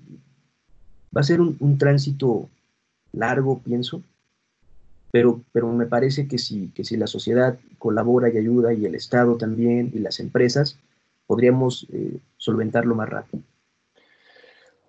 va 1.15 1.21
a 1.21 1.23
ser 1.23 1.39
un, 1.41 1.77
tránsito 1.77 2.49
largo, 3.13 3.59
pienso, 3.59 4.03
pero, 5.11 5.41
pero 5.53 5.71
me 5.71 5.85
parece 5.85 6.27
que 6.27 6.37
si, 6.37 6.67
que 6.69 6.83
si 6.83 6.97
la 6.97 7.07
sociedad 7.07 7.57
colabora 7.79 8.29
y 8.29 8.37
ayuda, 8.37 8.73
y 8.73 8.85
el 8.85 8.95
Estado 8.95 9.37
también, 9.37 9.91
y 9.93 9.99
las 9.99 10.19
empresas, 10.19 10.77
podríamos 11.25 11.87
eh, 11.93 12.19
solventarlo 12.35 12.93
más 12.93 13.07
rápido. 13.07 13.41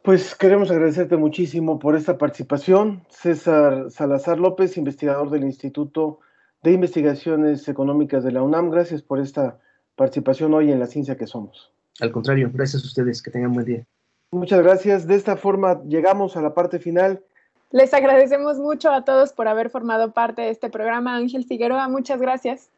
Pues 0.08 0.34
queremos 0.34 0.70
agradecerte 0.70 1.18
muchísimo 1.18 1.78
por 1.78 1.94
esta 1.94 2.16
participación. 2.16 3.04
César 3.10 3.90
Salazar 3.90 4.38
López, 4.38 4.78
investigador 4.78 5.28
del 5.28 5.44
Instituto 5.44 6.20
de 6.62 6.72
Investigaciones 6.72 7.68
Económicas 7.68 8.24
de 8.24 8.32
la 8.32 8.40
UNAM, 8.40 8.70
gracias 8.70 9.02
por 9.02 9.20
esta 9.20 9.58
participación 9.96 10.54
hoy 10.54 10.72
en 10.72 10.80
La 10.80 10.86
Ciencia 10.86 11.18
que 11.18 11.26
Somos. 11.26 11.74
Al 12.00 12.10
contrario, 12.10 12.50
gracias 12.50 12.84
a 12.84 12.86
ustedes, 12.86 13.20
que 13.20 13.30
tengan 13.30 13.52
buen 13.52 13.66
día. 13.66 13.86
Muchas 14.30 14.62
gracias. 14.62 15.06
De 15.06 15.14
esta 15.14 15.36
forma 15.36 15.82
llegamos 15.84 16.38
a 16.38 16.40
la 16.40 16.54
parte 16.54 16.78
final. 16.78 17.22
Les 17.70 17.92
agradecemos 17.92 18.58
mucho 18.58 18.90
a 18.90 19.04
todos 19.04 19.34
por 19.34 19.46
haber 19.46 19.68
formado 19.68 20.12
parte 20.12 20.40
de 20.40 20.48
este 20.48 20.70
programa. 20.70 21.16
Ángel 21.16 21.44
Figueroa, 21.44 21.86
muchas 21.88 22.18
gracias. 22.18 22.70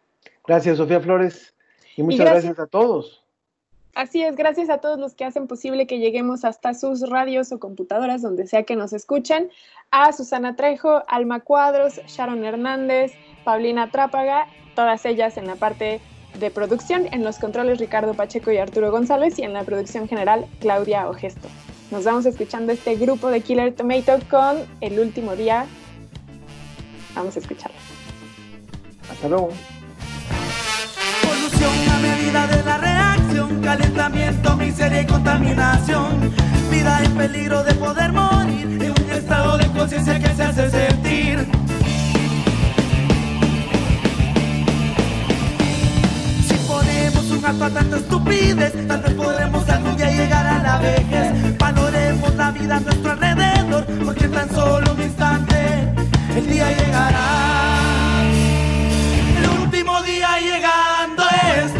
Gracias, 0.49 0.79
Sofía 0.79 0.99
Flores. 0.99 1.55
Y 1.97 2.03
muchas 2.03 2.29
gracias 2.29 2.59
a 2.59 2.67
todos. 2.67 3.20
Así 3.95 4.23
es, 4.23 4.37
gracias 4.37 4.71
a 4.71 4.79
todos 4.79 4.99
los 4.99 5.15
que 5.15 5.25
hacen 5.25 5.47
posible 5.47 5.87
que 5.87 5.99
lleguemos 5.99 6.45
hasta 6.45 6.75
sus 6.75 7.09
radios 7.09 7.51
o 7.53 7.59
computadoras, 7.59 8.23
donde 8.23 8.47
sea 8.47 8.63
que 8.63 8.77
nos 8.77 8.93
escuchen, 8.93 9.51
a 9.91 10.13
Susana 10.13 10.55
Trejo, 10.55 11.03
Alma 11.09 11.41
Cuadros, 11.41 12.01
Sharon 12.07 12.45
Hernández, 12.45 13.13
Paulina 13.45 13.91
Trápaga, 13.91 14.47
todas 14.77 15.05
ellas 15.05 15.37
en 15.37 15.47
la 15.47 15.57
parte 15.57 16.01
de 16.39 16.51
producción, 16.51 17.09
en 17.13 17.25
los 17.25 17.39
controles 17.39 17.79
Ricardo 17.79 18.15
Pacheco 18.15 18.53
y 18.53 18.59
Arturo 18.59 18.91
González 18.93 19.39
y 19.39 19.43
en 19.43 19.53
la 19.53 19.65
producción 19.65 20.07
general 20.09 20.47
Claudia 20.61 21.09
Ogesto. 21.09 21.49
Nos 21.91 22.05
vamos 22.05 22.25
escuchando 22.25 22.73
este 22.73 22.95
grupo 22.95 23.29
de 23.29 23.41
Killer 23.41 23.75
Tomato 23.75 24.19
con 24.31 24.59
El 24.81 25.01
último 25.01 25.35
día. 25.35 25.67
Vamos 27.17 27.35
a 27.37 27.41
escucharlo. 27.41 27.77
Hasta 29.11 29.29
luego. 29.29 29.49
Polución 31.23 31.89
a 31.91 31.99
medida 31.99 32.47
de 32.47 32.63
la 32.63 32.79
reacción, 32.79 32.90
calentamiento, 33.71 34.57
miseria 34.57 35.03
y 35.03 35.07
contaminación. 35.07 36.33
Vida 36.73 37.05
en 37.05 37.13
peligro 37.15 37.63
de 37.63 37.73
poder 37.75 38.13
morir 38.13 38.67
en 38.67 38.91
un 38.91 39.11
estado 39.13 39.59
de 39.59 39.67
conciencia 39.69 40.19
que 40.19 40.35
se 40.35 40.43
hace 40.43 40.71
sentir. 40.71 41.47
Si 46.49 46.55
ponemos 46.67 47.31
un 47.31 47.45
alto 47.45 47.65
a 47.65 47.71
tanta 47.71 47.97
estupidez, 47.99 48.73
tal 48.89 49.03
vez 49.03 49.15
podremos 49.15 49.69
algún 49.69 49.97
día 49.97 50.11
llegar 50.11 50.47
a 50.47 50.59
la 50.59 50.79
vejez. 50.79 51.57
Valoremos 51.59 52.35
la 52.35 52.51
vida 52.51 52.77
a 52.77 52.81
nuestro 52.81 53.13
alrededor, 53.13 53.87
porque 54.05 54.27
tan 54.29 54.51
solo 54.51 54.95
un 54.95 55.01
instante 55.01 55.57
el 56.37 56.47
día 56.49 56.69
llegará. 56.77 57.29
El 59.39 59.63
último 59.63 60.03
día 60.03 60.29
llegando 60.41 61.23
está 61.65 61.80